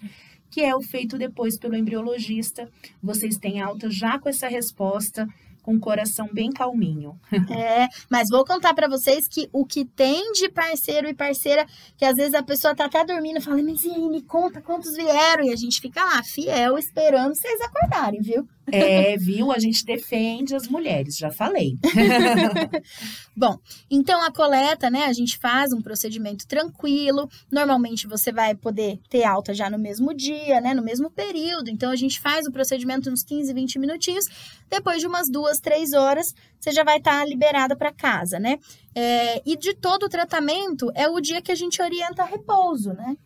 que 0.49 0.62
é 0.62 0.75
o 0.75 0.82
feito 0.82 1.17
depois 1.17 1.58
pelo 1.58 1.75
embriologista. 1.75 2.67
Vocês 3.01 3.38
têm 3.38 3.62
alta 3.62 3.89
já 3.89 4.19
com 4.19 4.27
essa 4.27 4.47
resposta 4.47 5.27
com 5.63 5.76
o 5.76 5.80
coração 5.80 6.30
bem 6.32 6.52
calminho. 6.52 7.19
É, 7.54 7.88
mas 8.10 8.30
vou 8.30 8.43
contar 8.43 8.73
para 8.73 8.88
vocês 8.88 9.28
que 9.28 9.47
o 9.54 9.65
que 9.65 9.86
tem 9.86 10.32
de 10.32 10.49
parceiro 10.49 11.08
e 11.08 11.13
parceira, 11.13 11.65
que 11.95 12.04
às 12.04 12.15
vezes 12.15 12.34
a 12.34 12.41
pessoa 12.41 12.76
tá 12.76 12.86
até 12.86 13.06
dormindo 13.06 13.39
fala, 13.41 13.62
mas 13.62 13.84
e 13.84 13.91
aí, 13.91 14.10
me 14.10 14.21
conta 14.21 14.62
quantos 14.62 14.95
vieram? 14.95 15.43
E 15.43 15.52
a 15.52 15.56
gente 15.56 15.80
fica 15.80 16.04
lá, 16.04 16.23
fiel, 16.23 16.78
esperando 16.78 17.36
vocês 17.36 17.62
acordarem, 17.62 18.21
viu? 18.21 18.47
É, 18.71 19.17
viu? 19.17 19.52
A 19.52 19.60
gente 19.60 19.86
defende 19.86 20.56
as 20.56 20.67
mulheres, 20.67 21.17
já 21.17 21.30
falei. 21.30 21.78
Bom, 23.36 23.58
então 23.89 24.23
a 24.23 24.32
coleta, 24.32 24.89
né? 24.89 25.06
A 25.06 25.13
gente 25.13 25.38
faz 25.38 25.73
um 25.73 25.82
procedimento 25.82 26.47
tranquilo. 26.47 27.30
Normalmente 27.52 28.08
você 28.08 28.32
vai 28.32 28.56
poder 28.56 28.99
ter 29.10 29.23
alta 29.26 29.54
já 29.54 29.69
no 29.69 29.78
mesmo 29.78 30.13
dia, 30.13 30.62
né? 30.62 30.73
No 30.73 30.84
mesmo 30.84 31.12
período. 31.12 31.69
Então 31.69 31.91
a 31.91 31.95
gente 31.95 32.21
faz 32.21 32.47
o 32.47 32.52
procedimento 32.52 33.10
uns 33.10 33.23
15, 33.23 33.54
20 33.54 33.80
minutinhos. 33.80 34.28
Depois 34.69 35.02
de 35.02 35.08
umas 35.08 35.30
duas, 35.30 35.60
três 35.60 35.93
horas, 35.93 36.34
você 36.60 36.71
já 36.71 36.84
vai 36.84 36.97
estar 36.97 37.19
tá 37.19 37.26
liberada 37.26 37.76
para 37.76 37.91
casa, 37.91 38.39
né? 38.39 38.58
É, 38.95 39.41
e 39.45 39.58
de 39.58 39.73
todo 39.73 40.04
o 40.04 40.10
tratamento 40.10 40.89
é 40.95 41.08
o 41.08 41.19
dia 41.19 41.41
que 41.41 41.52
a 41.52 41.56
gente 41.56 41.82
orienta 41.82 42.23
a 42.23 42.26
repouso, 42.26 42.93
né? 42.93 43.17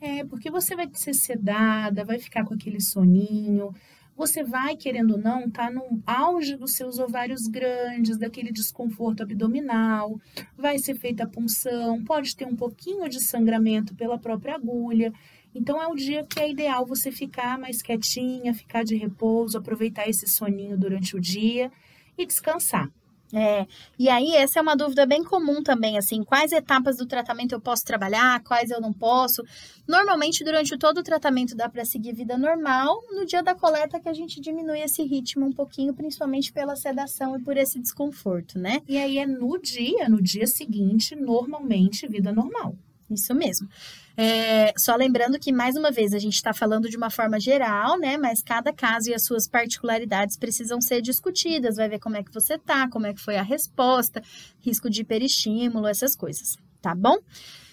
É, 0.00 0.24
porque 0.24 0.50
você 0.50 0.76
vai 0.76 0.88
ser 0.92 1.14
sedada, 1.14 2.04
vai 2.04 2.18
ficar 2.18 2.44
com 2.44 2.54
aquele 2.54 2.80
soninho 2.80 3.74
você 4.16 4.44
vai, 4.44 4.76
querendo 4.76 5.12
ou 5.12 5.18
não, 5.18 5.46
estar 5.46 5.66
tá 5.66 5.70
no 5.70 6.02
auge 6.06 6.56
dos 6.56 6.72
seus 6.72 6.98
ovários 6.98 7.46
grandes, 7.48 8.16
daquele 8.16 8.52
desconforto 8.52 9.22
abdominal, 9.22 10.20
vai 10.56 10.78
ser 10.78 10.94
feita 10.94 11.24
a 11.24 11.28
punção, 11.28 12.04
pode 12.04 12.36
ter 12.36 12.46
um 12.46 12.56
pouquinho 12.56 13.08
de 13.08 13.20
sangramento 13.20 13.94
pela 13.94 14.18
própria 14.18 14.54
agulha. 14.54 15.12
Então 15.54 15.80
é 15.80 15.86
o 15.86 15.94
dia 15.94 16.24
que 16.24 16.40
é 16.40 16.50
ideal 16.50 16.86
você 16.86 17.10
ficar 17.10 17.58
mais 17.58 17.82
quietinha, 17.82 18.54
ficar 18.54 18.84
de 18.84 18.96
repouso, 18.96 19.58
aproveitar 19.58 20.08
esse 20.08 20.26
soninho 20.28 20.76
durante 20.76 21.16
o 21.16 21.20
dia 21.20 21.70
e 22.16 22.26
descansar. 22.26 22.90
É, 23.36 23.66
e 23.98 24.08
aí 24.08 24.36
essa 24.36 24.60
é 24.60 24.62
uma 24.62 24.76
dúvida 24.76 25.04
bem 25.04 25.24
comum 25.24 25.60
também, 25.60 25.98
assim, 25.98 26.22
quais 26.22 26.52
etapas 26.52 26.98
do 26.98 27.04
tratamento 27.04 27.52
eu 27.52 27.60
posso 27.60 27.84
trabalhar, 27.84 28.40
quais 28.44 28.70
eu 28.70 28.80
não 28.80 28.92
posso. 28.92 29.42
Normalmente, 29.88 30.44
durante 30.44 30.78
todo 30.78 30.98
o 30.98 31.02
tratamento 31.02 31.56
dá 31.56 31.68
para 31.68 31.84
seguir 31.84 32.12
vida 32.12 32.38
normal, 32.38 33.02
no 33.10 33.26
dia 33.26 33.42
da 33.42 33.52
coleta 33.52 33.98
que 33.98 34.08
a 34.08 34.12
gente 34.12 34.40
diminui 34.40 34.78
esse 34.78 35.02
ritmo 35.02 35.46
um 35.46 35.52
pouquinho, 35.52 35.92
principalmente 35.92 36.52
pela 36.52 36.76
sedação 36.76 37.36
e 37.36 37.42
por 37.42 37.56
esse 37.56 37.80
desconforto, 37.80 38.56
né? 38.56 38.82
E 38.86 38.96
aí 38.96 39.18
é 39.18 39.26
no 39.26 39.58
dia, 39.60 40.08
no 40.08 40.22
dia 40.22 40.46
seguinte, 40.46 41.16
normalmente 41.16 42.06
vida 42.06 42.32
normal. 42.32 42.76
Isso 43.10 43.34
mesmo. 43.34 43.68
É, 44.16 44.72
só 44.78 44.94
lembrando 44.94 45.38
que, 45.40 45.52
mais 45.52 45.76
uma 45.76 45.90
vez, 45.90 46.12
a 46.12 46.18
gente 46.18 46.34
está 46.34 46.52
falando 46.52 46.88
de 46.88 46.96
uma 46.96 47.10
forma 47.10 47.40
geral, 47.40 47.98
né? 47.98 48.16
Mas 48.16 48.42
cada 48.42 48.72
caso 48.72 49.10
e 49.10 49.14
as 49.14 49.24
suas 49.24 49.48
particularidades 49.48 50.36
precisam 50.36 50.80
ser 50.80 51.00
discutidas. 51.00 51.76
Vai 51.76 51.88
ver 51.88 51.98
como 51.98 52.16
é 52.16 52.22
que 52.22 52.32
você 52.32 52.56
tá, 52.56 52.88
como 52.88 53.06
é 53.06 53.14
que 53.14 53.20
foi 53.20 53.36
a 53.36 53.42
resposta, 53.42 54.22
risco 54.60 54.88
de 54.88 55.02
hiperestímulo, 55.02 55.86
essas 55.86 56.14
coisas, 56.14 56.56
tá 56.80 56.94
bom? 56.94 57.18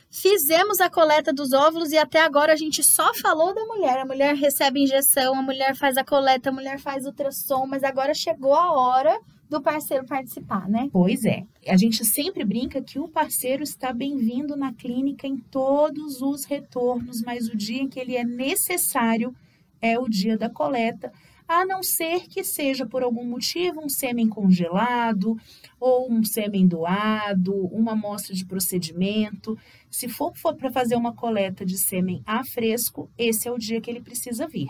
Fizemos 0.09 0.81
a 0.81 0.89
coleta 0.89 1.31
dos 1.31 1.53
óvulos 1.53 1.91
e 1.91 1.97
até 1.97 2.21
agora 2.21 2.51
a 2.51 2.57
gente 2.57 2.83
só 2.83 3.13
falou 3.13 3.53
da 3.53 3.63
mulher. 3.63 3.99
A 3.99 4.05
mulher 4.05 4.35
recebe 4.35 4.81
injeção, 4.81 5.35
a 5.35 5.41
mulher 5.41 5.75
faz 5.75 5.95
a 5.95 6.03
coleta, 6.03 6.49
a 6.49 6.51
mulher 6.51 6.79
faz 6.79 7.05
ultrassom, 7.05 7.65
mas 7.65 7.83
agora 7.83 8.13
chegou 8.13 8.53
a 8.53 8.73
hora 8.73 9.17
do 9.51 9.61
parceiro 9.61 10.05
participar, 10.05 10.69
né? 10.69 10.87
Pois 10.93 11.25
é. 11.25 11.43
A 11.67 11.75
gente 11.75 12.05
sempre 12.05 12.45
brinca 12.45 12.81
que 12.81 12.97
o 12.97 13.09
parceiro 13.09 13.61
está 13.61 13.91
bem-vindo 13.91 14.55
na 14.55 14.73
clínica 14.73 15.27
em 15.27 15.35
todos 15.35 16.21
os 16.21 16.45
retornos, 16.45 17.21
mas 17.21 17.49
o 17.49 17.57
dia 17.57 17.81
em 17.81 17.89
que 17.89 17.99
ele 17.99 18.15
é 18.15 18.23
necessário 18.23 19.35
é 19.81 19.99
o 19.99 20.07
dia 20.07 20.37
da 20.37 20.49
coleta, 20.49 21.11
a 21.45 21.65
não 21.65 21.83
ser 21.83 22.29
que 22.29 22.45
seja 22.45 22.85
por 22.85 23.03
algum 23.03 23.25
motivo 23.25 23.81
um 23.81 23.89
sêmen 23.89 24.29
congelado 24.29 25.35
ou 25.77 26.09
um 26.09 26.23
sêmen 26.23 26.65
doado, 26.65 27.53
uma 27.73 27.91
amostra 27.91 28.33
de 28.33 28.45
procedimento. 28.45 29.57
Se 29.89 30.07
for, 30.07 30.33
for 30.33 30.55
para 30.55 30.71
fazer 30.71 30.95
uma 30.95 31.13
coleta 31.13 31.65
de 31.65 31.77
sêmen 31.77 32.23
a 32.25 32.41
fresco, 32.45 33.09
esse 33.17 33.49
é 33.49 33.51
o 33.51 33.57
dia 33.57 33.81
que 33.81 33.91
ele 33.91 33.99
precisa 33.99 34.47
vir. 34.47 34.69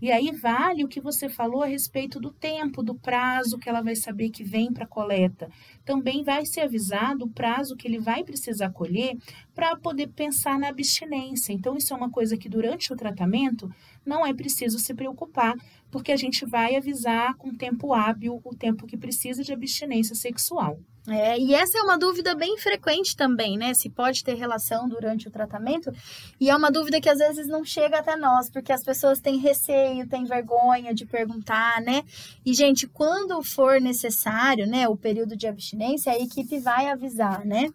E 0.00 0.10
aí 0.10 0.30
vale 0.32 0.84
o 0.84 0.88
que 0.88 1.00
você 1.00 1.28
falou 1.28 1.62
a 1.62 1.66
respeito 1.66 2.18
do 2.18 2.30
tempo, 2.30 2.82
do 2.82 2.94
prazo 2.94 3.58
que 3.58 3.68
ela 3.68 3.82
vai 3.82 3.94
saber 3.94 4.30
que 4.30 4.42
vem 4.42 4.72
para 4.72 4.86
coleta. 4.86 5.48
Também 5.84 6.24
vai 6.24 6.46
ser 6.46 6.62
avisado 6.62 7.26
o 7.26 7.30
prazo 7.30 7.76
que 7.76 7.86
ele 7.86 7.98
vai 7.98 8.24
precisar 8.24 8.70
colher 8.70 9.16
para 9.54 9.76
poder 9.76 10.08
pensar 10.08 10.58
na 10.58 10.68
abstinência. 10.68 11.52
Então, 11.52 11.76
isso 11.76 11.92
é 11.92 11.96
uma 11.96 12.10
coisa 12.10 12.36
que 12.36 12.48
durante 12.48 12.92
o 12.92 12.96
tratamento 12.96 13.70
não 14.04 14.24
é 14.24 14.32
preciso 14.32 14.78
se 14.78 14.94
preocupar, 14.94 15.54
porque 15.90 16.12
a 16.12 16.16
gente 16.16 16.44
vai 16.46 16.76
avisar 16.76 17.34
com 17.36 17.54
tempo 17.54 17.92
hábil 17.92 18.40
o 18.44 18.54
tempo 18.54 18.86
que 18.86 18.96
precisa 18.96 19.42
de 19.42 19.52
abstinência 19.52 20.14
sexual. 20.14 20.78
É, 21.08 21.38
e 21.38 21.54
essa 21.54 21.78
é 21.78 21.82
uma 21.82 21.98
dúvida 21.98 22.34
bem 22.34 22.58
frequente 22.58 23.16
também, 23.16 23.56
né? 23.56 23.72
Se 23.72 23.88
pode 23.88 24.22
ter 24.22 24.34
relação 24.34 24.86
durante 24.88 25.26
o 25.26 25.30
tratamento. 25.30 25.90
E 26.38 26.50
é 26.50 26.56
uma 26.56 26.70
dúvida 26.70 27.00
que 27.00 27.08
às 27.08 27.18
vezes 27.18 27.48
não 27.48 27.64
chega 27.64 27.98
até 27.98 28.16
nós, 28.16 28.50
porque 28.50 28.72
as 28.72 28.84
pessoas 28.84 29.18
têm 29.18 29.38
receio, 29.38 30.06
têm 30.08 30.24
vergonha 30.24 30.94
de 30.94 31.06
perguntar, 31.06 31.80
né? 31.80 32.04
E, 32.44 32.52
gente, 32.52 32.86
quando 32.86 33.42
for 33.42 33.80
necessário, 33.80 34.66
né, 34.66 34.88
o 34.88 34.96
período 34.96 35.36
de 35.36 35.46
abstinência, 35.46 36.12
a 36.12 36.18
equipe 36.18 36.58
vai 36.60 36.88
avisar, 36.88 37.44
né? 37.46 37.70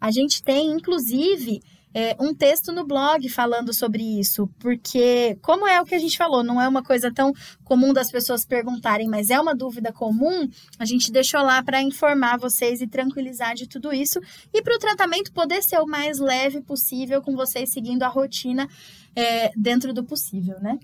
A 0.00 0.10
gente 0.12 0.42
tem, 0.42 0.70
inclusive, 0.70 1.60
é, 1.98 2.14
um 2.20 2.34
texto 2.34 2.72
no 2.72 2.86
blog 2.86 3.26
falando 3.30 3.72
sobre 3.72 4.02
isso, 4.02 4.46
porque, 4.58 5.38
como 5.40 5.66
é 5.66 5.80
o 5.80 5.84
que 5.86 5.94
a 5.94 5.98
gente 5.98 6.18
falou, 6.18 6.44
não 6.44 6.60
é 6.60 6.68
uma 6.68 6.82
coisa 6.82 7.10
tão 7.10 7.32
comum 7.64 7.90
das 7.90 8.10
pessoas 8.10 8.44
perguntarem, 8.44 9.08
mas 9.08 9.30
é 9.30 9.40
uma 9.40 9.54
dúvida 9.54 9.90
comum, 9.94 10.46
a 10.78 10.84
gente 10.84 11.10
deixou 11.10 11.40
lá 11.40 11.62
para 11.62 11.80
informar 11.80 12.36
vocês 12.36 12.82
e 12.82 12.86
tranquilizar 12.86 13.54
de 13.54 13.66
tudo 13.66 13.94
isso 13.94 14.20
e 14.52 14.60
para 14.60 14.76
o 14.76 14.78
tratamento 14.78 15.32
poder 15.32 15.62
ser 15.62 15.78
o 15.78 15.86
mais 15.86 16.18
leve 16.18 16.60
possível, 16.60 17.22
com 17.22 17.34
vocês 17.34 17.72
seguindo 17.72 18.02
a 18.02 18.08
rotina 18.08 18.68
é, 19.14 19.50
dentro 19.56 19.94
do 19.94 20.04
possível, 20.04 20.60
né? 20.60 20.78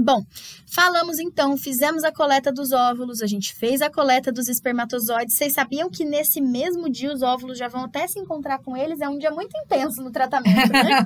Bom, 0.00 0.24
falamos 0.66 1.18
então, 1.18 1.56
fizemos 1.56 2.04
a 2.04 2.12
coleta 2.12 2.50
dos 2.52 2.72
óvulos, 2.72 3.20
a 3.22 3.26
gente 3.26 3.54
fez 3.54 3.82
a 3.82 3.90
coleta 3.90 4.32
dos 4.32 4.48
espermatozoides. 4.48 5.36
Vocês 5.36 5.52
sabiam 5.52 5.90
que 5.90 6.04
nesse 6.04 6.40
mesmo 6.40 6.88
dia 6.90 7.12
os 7.12 7.22
óvulos 7.22 7.58
já 7.58 7.68
vão 7.68 7.84
até 7.84 8.06
se 8.06 8.18
encontrar 8.18 8.58
com 8.58 8.76
eles? 8.76 9.00
É 9.00 9.08
um 9.08 9.18
dia 9.18 9.30
muito 9.30 9.56
intenso 9.56 10.02
no 10.02 10.10
tratamento, 10.10 10.72
né? 10.72 11.04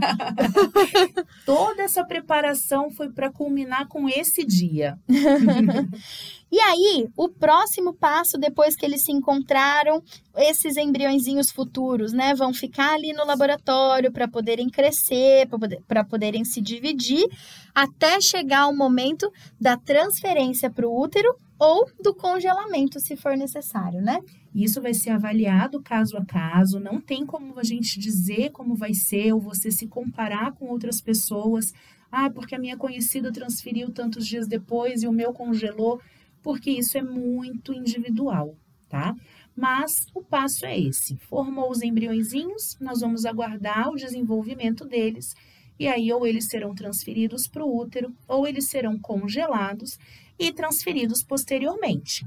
Toda 1.45 1.83
essa 1.83 2.05
preparação 2.05 2.91
foi 2.91 3.11
para 3.11 3.31
culminar 3.31 3.89
com 3.89 4.09
esse 4.09 4.45
dia. 4.45 4.99
E 6.55 6.61
aí, 6.61 7.09
o 7.17 7.29
próximo 7.29 7.93
passo, 7.93 8.39
depois 8.39 8.77
que 8.77 8.87
eles 8.87 9.03
se 9.03 9.11
encontraram, 9.11 10.01
esses 10.37 10.77
embriõezinhos 10.77 11.51
futuros, 11.51 12.13
né, 12.13 12.33
vão 12.33 12.55
ficar 12.55 12.95
ali 12.95 13.13
no 13.13 13.27
laboratório 13.27 14.13
para 14.13 14.29
poderem 14.29 14.71
crescer, 14.71 15.49
para 15.49 15.59
poder, 15.59 15.83
poderem 16.09 16.45
se 16.45 16.61
dividir, 16.61 17.27
até 17.75 18.21
chegar 18.21 18.69
o 18.69 18.77
momento 18.77 19.29
da 19.61 19.77
transferência 19.77 20.71
para 20.71 20.87
o 20.87 20.97
útero 20.97 21.29
ou 21.59 21.91
do 22.01 22.15
congelamento, 22.15 23.01
se 23.01 23.17
for 23.17 23.37
necessário, 23.37 24.01
né? 24.01 24.21
Isso 24.55 24.81
vai 24.81 24.95
ser 24.95 25.11
avaliado 25.11 25.83
caso 25.83 26.17
a 26.17 26.25
caso, 26.25 26.79
não 26.79 27.01
tem 27.01 27.27
como 27.27 27.59
a 27.59 27.65
gente 27.65 27.99
dizer 27.99 28.51
como 28.51 28.77
vai 28.77 28.95
ser 28.95 29.33
ou 29.33 29.41
você 29.41 29.73
se 29.73 29.89
comparar 29.89 30.53
com 30.53 30.67
outras 30.67 31.01
pessoas. 31.01 31.73
Ah, 32.13 32.31
porque 32.31 32.55
a 32.55 32.61
minha 32.61 32.77
conhecida 32.77 33.33
transferiu 33.33 33.91
tantos 33.91 34.25
dias 34.25 34.47
depois 34.47 35.03
e 35.03 35.09
o 35.09 35.13
meu 35.13 35.33
congelou 35.33 36.01
porque 36.45 36.71
isso 36.71 36.99
é 36.99 37.03
muito 37.03 37.73
individual, 37.73 38.55
tá? 38.89 39.17
Mas 39.57 40.07
o 40.15 40.23
passo 40.23 40.67
é 40.67 40.79
esse: 40.79 41.17
formou 41.17 41.71
os 41.71 41.83
embriõezinhos, 41.83 42.77
nós 42.79 43.01
vamos 43.01 43.25
aguardar 43.25 43.89
o 43.89 43.97
desenvolvimento 43.97 44.85
deles, 44.85 45.35
e 45.79 45.89
aí 45.89 46.13
ou 46.13 46.27
eles 46.27 46.47
serão 46.47 46.75
transferidos 46.75 47.49
para 47.49 47.65
o 47.65 47.77
útero, 47.77 48.15
ou 48.29 48.47
eles 48.47 48.69
serão 48.69 48.99
congelados 48.99 49.99
e 50.39 50.53
transferidos 50.53 51.23
posteriormente. 51.23 52.27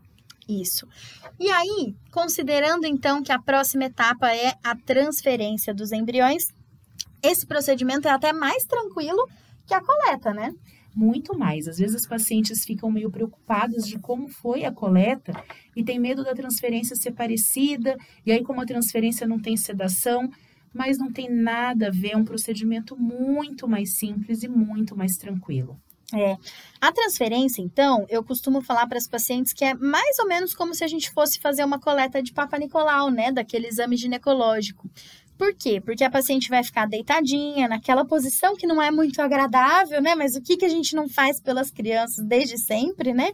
Isso. 0.49 0.87
E 1.37 1.49
aí, 1.49 1.93
considerando 2.11 2.85
então 2.85 3.21
que 3.21 3.33
a 3.33 3.39
próxima 3.39 3.85
etapa 3.85 4.33
é 4.33 4.55
a 4.63 4.75
transferência 4.75 5.73
dos 5.73 5.91
embriões, 5.91 6.47
esse 7.21 7.45
procedimento 7.45 8.07
é 8.07 8.11
até 8.11 8.31
mais 8.31 8.63
tranquilo 8.63 9.27
que 9.65 9.73
a 9.73 9.81
coleta, 9.81 10.33
né? 10.33 10.53
Muito 10.97 11.37
mais. 11.37 11.67
Às 11.67 11.77
vezes 11.77 11.95
as 11.95 12.07
pacientes 12.07 12.65
ficam 12.65 12.89
meio 12.89 13.11
preocupadas 13.11 13.87
de 13.87 13.99
como 13.99 14.27
foi 14.27 14.65
a 14.65 14.71
coleta 14.71 15.31
e 15.75 15.83
tem 15.83 15.99
medo 15.99 16.23
da 16.23 16.33
transferência 16.33 16.95
ser 16.95 17.11
parecida, 17.11 17.95
e 18.25 18.31
aí 18.31 18.43
como 18.43 18.61
a 18.61 18.65
transferência 18.65 19.27
não 19.27 19.39
tem 19.39 19.55
sedação, 19.55 20.27
mas 20.73 20.97
não 20.97 21.11
tem 21.11 21.29
nada 21.29 21.87
a 21.87 21.91
ver, 21.91 22.13
é 22.13 22.17
um 22.17 22.25
procedimento 22.25 22.97
muito 22.97 23.67
mais 23.67 23.97
simples 23.97 24.41
e 24.41 24.47
muito 24.47 24.97
mais 24.97 25.17
tranquilo. 25.17 25.79
É. 26.13 26.37
A 26.79 26.91
transferência, 26.91 27.61
então, 27.61 28.05
eu 28.09 28.23
costumo 28.23 28.61
falar 28.61 28.87
para 28.87 28.97
as 28.97 29.07
pacientes 29.07 29.51
que 29.51 29.65
é 29.65 29.73
mais 29.73 30.17
ou 30.19 30.27
menos 30.27 30.53
como 30.53 30.73
se 30.73 30.83
a 30.83 30.87
gente 30.87 31.11
fosse 31.11 31.37
fazer 31.39 31.65
uma 31.65 31.79
coleta 31.79 32.23
de 32.23 32.31
Papa 32.31 32.57
Nicolau, 32.57 33.11
né? 33.11 33.29
Daquele 33.31 33.67
exame 33.67 33.97
ginecológico. 33.97 34.89
Por 35.37 35.53
quê? 35.53 35.79
Porque 35.79 36.03
a 36.03 36.09
paciente 36.09 36.49
vai 36.49 36.63
ficar 36.63 36.87
deitadinha, 36.87 37.67
naquela 37.67 38.03
posição 38.03 38.55
que 38.55 38.65
não 38.65 38.81
é 38.81 38.89
muito 38.89 39.21
agradável, 39.21 40.01
né? 40.01 40.15
Mas 40.15 40.35
o 40.35 40.41
que, 40.41 40.57
que 40.57 40.65
a 40.65 40.69
gente 40.69 40.95
não 40.95 41.07
faz 41.07 41.39
pelas 41.39 41.69
crianças 41.69 42.25
desde 42.25 42.57
sempre, 42.57 43.13
né? 43.13 43.31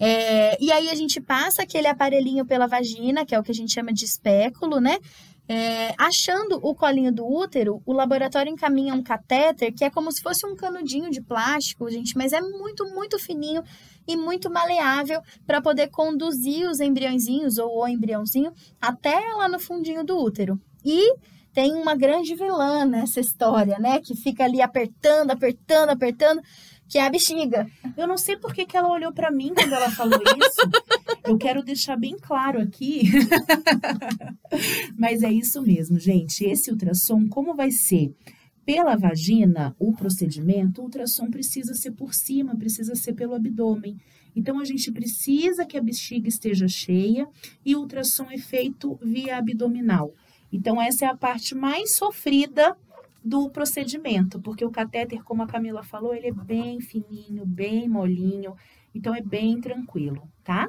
É, 0.00 0.62
e 0.62 0.70
aí 0.72 0.90
a 0.90 0.94
gente 0.94 1.20
passa 1.20 1.62
aquele 1.62 1.86
aparelhinho 1.86 2.44
pela 2.44 2.66
vagina, 2.66 3.24
que 3.24 3.34
é 3.34 3.38
o 3.38 3.42
que 3.42 3.50
a 3.50 3.54
gente 3.54 3.72
chama 3.72 3.92
de 3.92 4.04
espéculo, 4.04 4.80
né? 4.80 4.98
É, 5.48 5.94
achando 5.96 6.58
o 6.60 6.74
colinho 6.74 7.12
do 7.12 7.24
útero, 7.24 7.80
o 7.86 7.92
laboratório 7.92 8.50
encaminha 8.50 8.92
um 8.92 9.02
catéter 9.02 9.72
que 9.72 9.84
é 9.84 9.90
como 9.90 10.10
se 10.10 10.20
fosse 10.20 10.44
um 10.44 10.56
canudinho 10.56 11.08
de 11.08 11.20
plástico, 11.20 11.88
gente, 11.88 12.16
mas 12.16 12.32
é 12.32 12.40
muito, 12.40 12.84
muito 12.92 13.16
fininho 13.16 13.62
e 14.08 14.16
muito 14.16 14.50
maleável 14.50 15.22
para 15.46 15.62
poder 15.62 15.88
conduzir 15.88 16.68
os 16.68 16.80
embriõezinhos 16.80 17.58
ou 17.58 17.78
o 17.78 17.88
embriãozinho 17.88 18.52
até 18.80 19.20
lá 19.34 19.48
no 19.48 19.60
fundinho 19.60 20.04
do 20.04 20.18
útero. 20.18 20.60
E 20.86 21.16
tem 21.52 21.74
uma 21.74 21.96
grande 21.96 22.36
vilã 22.36 22.84
nessa 22.84 23.18
história, 23.18 23.76
né? 23.80 23.98
Que 24.00 24.14
fica 24.14 24.44
ali 24.44 24.62
apertando, 24.62 25.32
apertando, 25.32 25.90
apertando, 25.90 26.40
que 26.88 26.96
é 26.96 27.04
a 27.04 27.10
bexiga. 27.10 27.66
Eu 27.96 28.06
não 28.06 28.16
sei 28.16 28.36
por 28.36 28.54
que, 28.54 28.64
que 28.64 28.76
ela 28.76 28.88
olhou 28.88 29.12
para 29.12 29.32
mim 29.32 29.52
quando 29.52 29.72
ela 29.72 29.90
falou 29.90 30.20
isso. 30.22 30.60
Eu 31.24 31.36
quero 31.36 31.64
deixar 31.64 31.96
bem 31.96 32.16
claro 32.16 32.60
aqui. 32.60 33.10
Mas 34.96 35.24
é 35.24 35.32
isso 35.32 35.60
mesmo, 35.60 35.98
gente. 35.98 36.44
Esse 36.44 36.70
ultrassom, 36.70 37.26
como 37.28 37.56
vai 37.56 37.72
ser? 37.72 38.14
Pela 38.64 38.94
vagina, 38.94 39.74
o 39.78 39.92
procedimento, 39.92 40.80
o 40.80 40.84
ultrassom 40.84 41.28
precisa 41.30 41.74
ser 41.74 41.92
por 41.92 42.14
cima, 42.14 42.56
precisa 42.56 42.94
ser 42.94 43.14
pelo 43.14 43.34
abdômen. 43.34 43.96
Então, 44.36 44.60
a 44.60 44.64
gente 44.64 44.92
precisa 44.92 45.64
que 45.64 45.76
a 45.76 45.82
bexiga 45.82 46.28
esteja 46.28 46.68
cheia 46.68 47.26
e 47.64 47.74
o 47.74 47.80
ultrassom 47.80 48.26
é 48.30 48.38
feito 48.38 48.98
via 49.02 49.38
abdominal. 49.38 50.12
Então, 50.52 50.80
essa 50.80 51.04
é 51.04 51.08
a 51.08 51.16
parte 51.16 51.54
mais 51.54 51.94
sofrida 51.94 52.76
do 53.24 53.50
procedimento, 53.50 54.40
porque 54.40 54.64
o 54.64 54.70
catéter, 54.70 55.22
como 55.24 55.42
a 55.42 55.46
Camila 55.46 55.82
falou, 55.82 56.14
ele 56.14 56.28
é 56.28 56.32
bem 56.32 56.80
fininho, 56.80 57.44
bem 57.44 57.88
molinho, 57.88 58.54
então 58.94 59.14
é 59.14 59.20
bem 59.20 59.60
tranquilo, 59.60 60.22
tá? 60.44 60.68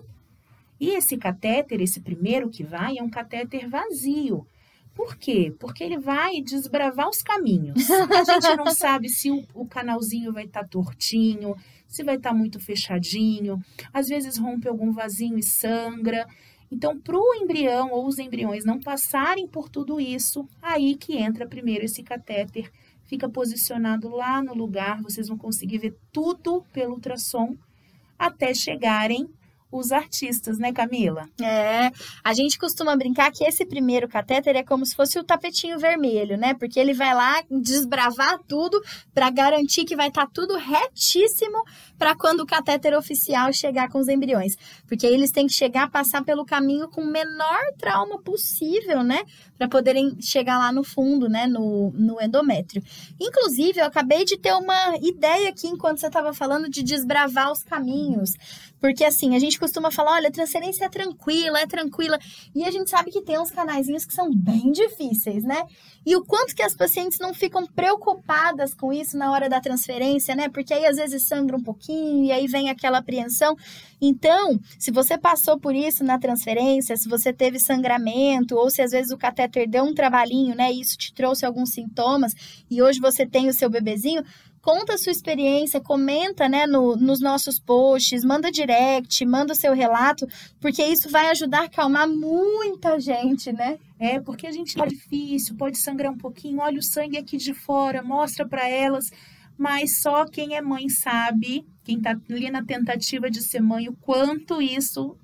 E 0.80 0.90
esse 0.90 1.18
catéter, 1.18 1.82
esse 1.82 2.02
primeiro 2.02 2.50
que 2.50 2.64
vai, 2.64 2.98
é 2.98 3.04
um 3.04 3.10
catéter 3.10 3.70
vazio. 3.70 4.46
Por 4.94 5.16
quê? 5.16 5.54
Porque 5.60 5.84
ele 5.84 6.00
vai 6.00 6.42
desbravar 6.42 7.08
os 7.08 7.22
caminhos. 7.22 7.88
A 7.92 8.24
gente 8.24 8.56
não 8.56 8.66
sabe 8.74 9.10
se 9.10 9.30
o, 9.30 9.46
o 9.54 9.68
canalzinho 9.68 10.34
vai 10.34 10.46
estar 10.46 10.62
tá 10.62 10.68
tortinho, 10.68 11.56
se 11.88 12.04
vai 12.04 12.16
estar 12.16 12.32
tá 12.32 12.36
muito 12.36 12.60
fechadinho, 12.60 13.60
às 13.94 14.08
vezes 14.08 14.38
rompe 14.40 14.68
algum 14.68 14.92
vasinho 14.92 15.38
e 15.38 15.44
sangra. 15.44 16.26
Então, 16.72 17.00
para 17.00 17.18
o 17.18 17.34
embrião 17.36 17.92
ou 17.92 18.06
os 18.06 18.20
embriões 18.20 18.66
não 18.66 18.80
passarem 18.80 19.48
por 19.48 19.70
tudo 19.70 20.00
isso, 20.00 20.48
aí 20.62 20.96
que 20.96 21.18
entra 21.18 21.48
primeiro 21.48 21.86
esse 21.86 22.04
catéter, 22.04 22.72
fica 23.06 23.30
posicionado 23.30 24.10
lá 24.10 24.44
no 24.44 24.54
lugar, 24.54 25.02
vocês 25.02 25.30
vão 25.30 25.38
conseguir 25.38 25.78
ver 25.78 25.98
tudo 26.12 26.64
pelo 26.74 26.96
ultrassom 26.96 27.56
até 28.20 28.54
chegarem 28.54 29.30
os 29.72 29.92
artistas, 29.92 30.58
né, 30.58 30.72
Camila? 30.72 31.28
É, 31.42 31.92
a 32.24 32.34
gente 32.34 32.58
costuma 32.58 32.96
brincar 32.96 33.32
que 33.32 33.44
esse 33.44 33.66
primeiro 33.66 34.08
catéter 34.08 34.56
é 34.56 34.64
como 34.64 34.86
se 34.86 34.96
fosse 34.96 35.20
o 35.20 35.24
tapetinho 35.24 35.78
vermelho, 35.78 36.38
né? 36.38 36.54
Porque 36.54 36.80
ele 36.80 36.94
vai 36.94 37.14
lá 37.14 37.44
desbravar 37.50 38.40
tudo 38.48 38.82
para 39.14 39.30
garantir 39.30 39.84
que 39.86 39.96
vai 39.96 40.08
estar 40.08 40.26
tá 40.26 40.32
tudo 40.34 40.56
retíssimo 40.56 41.64
para 41.98 42.16
quando 42.16 42.42
o 42.42 42.46
catéter 42.46 42.98
oficial 42.98 43.52
chegar 43.52 43.90
com 43.90 44.00
os 44.00 44.08
embriões. 44.08 44.56
Porque 44.88 45.06
eles 45.06 45.32
têm 45.32 45.48
que 45.48 45.54
chegar, 45.54 45.90
passar 45.90 46.24
pelo 46.24 46.46
caminho 46.46 46.88
com 46.90 47.02
o 47.02 47.12
menor 47.12 47.60
trauma 47.78 48.22
possível, 48.22 49.04
né? 49.04 49.24
Para 49.58 49.68
poderem 49.68 50.16
chegar 50.22 50.58
lá 50.58 50.72
no 50.72 50.84
fundo, 50.84 51.28
né? 51.28 51.48
No, 51.48 51.92
no 51.92 52.22
endométrio. 52.22 52.84
Inclusive, 53.20 53.80
eu 53.80 53.86
acabei 53.86 54.24
de 54.24 54.38
ter 54.38 54.54
uma 54.54 54.98
ideia 55.02 55.50
aqui 55.50 55.68
enquanto 55.68 56.00
você 56.00 56.08
estava 56.08 56.34
falando 56.34 56.70
de 56.70 56.84
desbravar 56.84 57.52
os 57.52 57.64
caminhos. 57.64 58.32
Porque 58.80 59.04
assim, 59.04 59.36
a 59.36 59.40
gente 59.40 59.60
costuma 59.60 59.90
falar, 59.92 60.14
olha, 60.14 60.32
transferência 60.32 60.86
é 60.86 60.90
tranquila, 60.90 61.60
é 61.60 61.68
tranquila. 61.68 62.20
E 62.54 62.64
a 62.64 62.72
gente 62.72 62.90
sabe 62.90 63.12
que 63.12 63.22
tem 63.22 63.40
uns 63.40 63.52
canaizinhos 63.52 64.06
que 64.06 64.14
são 64.14 64.30
bem 64.34 64.72
difíceis, 64.72 65.44
né? 65.44 65.64
E 66.06 66.16
o 66.16 66.24
quanto 66.24 66.56
que 66.56 66.62
as 66.62 66.76
pacientes 66.76 67.20
não 67.20 67.34
ficam 67.34 67.66
preocupadas 67.66 68.74
com 68.74 68.94
isso 68.94 69.18
na 69.18 69.32
hora 69.32 69.50
da 69.50 69.60
transferência, 69.60 70.36
né? 70.36 70.48
Porque 70.48 70.74
aí 70.74 70.86
às 70.86 70.98
vezes 70.98 71.28
sangra 71.28 71.58
um 71.58 71.64
pouquinho 71.64 72.26
e 72.26 72.32
aí 72.32 72.48
vem 72.48 72.70
aquela 72.70 73.00
apreensão. 73.00 73.58
Então, 74.02 74.60
se 74.78 74.92
você 74.92 75.18
passou 75.18 75.60
por 75.60 75.76
isso 75.76 76.04
na 76.04 76.20
transferência, 76.20 76.96
se 76.96 77.10
você 77.10 77.34
teve 77.34 77.60
sangramento 77.60 78.56
ou 78.56 78.70
se 78.70 78.82
às 78.82 78.92
vezes 78.92 79.12
o 79.12 79.18
catéter 79.18 79.68
deu 79.68 79.84
um 79.84 79.94
trabalhinho, 79.94 80.56
né? 80.56 80.72
E 80.72 80.82
isso 80.82 80.98
te 80.98 81.14
trouxe 81.14 81.46
alguns 81.46 81.72
sintomas 81.72 82.34
e 82.70 82.82
hoje 82.82 83.00
você 83.00 83.26
tem 83.26 83.50
o 83.50 83.54
seu 83.54 83.70
bebezinho, 83.70 84.24
conta 84.68 84.96
a 84.96 84.98
sua 84.98 85.14
experiência, 85.14 85.80
comenta 85.80 86.50
né, 86.50 86.68
no, 86.68 86.98
nos 86.98 87.22
nossos 87.22 87.58
posts, 87.58 88.26
manda 88.26 88.52
direct, 88.52 89.26
manda 89.26 89.54
o 89.54 89.56
seu 89.56 89.74
relato, 89.74 90.28
porque 90.60 90.84
isso 90.84 91.10
vai 91.10 91.30
ajudar 91.30 91.62
a 91.62 91.66
acalmar 91.66 92.06
muita 92.06 93.00
gente, 93.00 93.52
né? 93.54 93.80
É, 93.98 94.20
porque 94.20 94.46
a 94.46 94.52
gente 94.52 94.80
é 94.80 94.86
difícil, 94.86 95.56
pode 95.56 95.78
sangrar 95.78 96.12
um 96.12 96.18
pouquinho, 96.18 96.60
olha 96.60 96.80
o 96.80 96.84
sangue 96.84 97.18
aqui 97.18 97.38
de 97.38 97.54
fora, 97.54 98.04
mostra 98.04 98.46
para 98.46 98.68
elas, 98.68 99.10
mas 99.58 100.00
só 100.02 100.26
quem 100.26 100.56
é 100.56 100.62
mãe 100.62 100.88
sabe, 100.90 101.66
quem 101.84 101.98
está 101.98 102.12
ali 102.30 102.52
na 102.52 102.64
tentativa 102.64 103.30
de 103.30 103.42
ser 103.42 103.62
mãe, 103.62 103.88
o 103.90 103.96
quanto 103.98 104.62
isso 104.62 105.18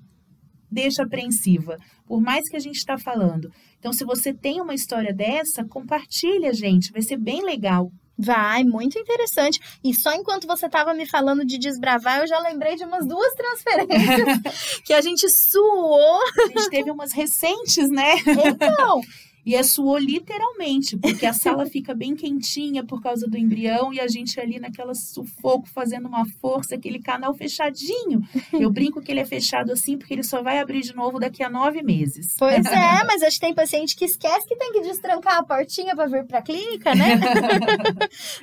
deixa 0.70 1.04
apreensiva, 1.04 1.76
por 2.04 2.20
mais 2.20 2.48
que 2.48 2.56
a 2.56 2.60
gente 2.60 2.76
está 2.76 2.98
falando. 2.98 3.48
Então, 3.78 3.92
se 3.92 4.04
você 4.04 4.34
tem 4.34 4.60
uma 4.60 4.74
história 4.74 5.14
dessa, 5.14 5.64
compartilha, 5.64 6.52
gente, 6.52 6.90
vai 6.90 7.02
ser 7.02 7.16
bem 7.16 7.44
legal. 7.44 7.92
Vai, 8.16 8.62
muito 8.64 8.98
interessante. 8.98 9.58
E 9.82 9.92
só 9.92 10.14
enquanto 10.14 10.46
você 10.46 10.66
estava 10.66 10.94
me 10.94 11.06
falando 11.06 11.44
de 11.44 11.58
desbravar, 11.58 12.20
eu 12.20 12.26
já 12.26 12.38
lembrei 12.38 12.76
de 12.76 12.84
umas 12.84 13.06
duas 13.06 13.32
transferências 13.34 14.82
que 14.84 14.92
a 14.92 15.00
gente 15.00 15.28
suou. 15.28 16.20
A 16.38 16.46
gente 16.46 16.70
teve 16.70 16.90
umas 16.90 17.12
recentes, 17.12 17.90
né? 17.90 18.14
Então, 18.46 19.00
E 19.44 19.54
é 19.54 19.62
suou 19.62 19.98
literalmente, 19.98 20.96
porque 20.96 21.26
a 21.26 21.32
sala 21.32 21.66
fica 21.70 21.94
bem 21.94 22.14
quentinha 22.14 22.82
por 22.84 23.02
causa 23.02 23.26
do 23.26 23.36
embrião 23.36 23.92
e 23.92 24.00
a 24.00 24.08
gente 24.08 24.40
ali 24.40 24.58
naquela 24.58 24.94
sufoco 24.94 25.68
fazendo 25.68 26.08
uma 26.08 26.24
força, 26.40 26.74
aquele 26.74 26.98
canal 26.98 27.34
fechadinho. 27.34 28.22
Eu 28.52 28.70
brinco 28.72 29.02
que 29.02 29.12
ele 29.12 29.20
é 29.20 29.24
fechado 29.24 29.72
assim 29.72 29.98
porque 29.98 30.14
ele 30.14 30.22
só 30.22 30.42
vai 30.42 30.58
abrir 30.58 30.80
de 30.80 30.94
novo 30.94 31.18
daqui 31.18 31.42
a 31.42 31.50
nove 31.50 31.82
meses. 31.82 32.34
Pois 32.38 32.64
é, 32.66 33.04
mas 33.04 33.22
acho 33.22 33.38
que 33.38 33.46
tem 33.46 33.54
paciente 33.54 33.94
que 33.94 34.04
esquece 34.04 34.46
que 34.46 34.56
tem 34.56 34.72
que 34.72 34.80
destrancar 34.80 35.38
a 35.38 35.42
portinha 35.42 35.94
para 35.94 36.06
vir 36.06 36.24
para 36.24 36.38
a 36.38 36.42
clínica, 36.42 36.94
né? 36.94 37.20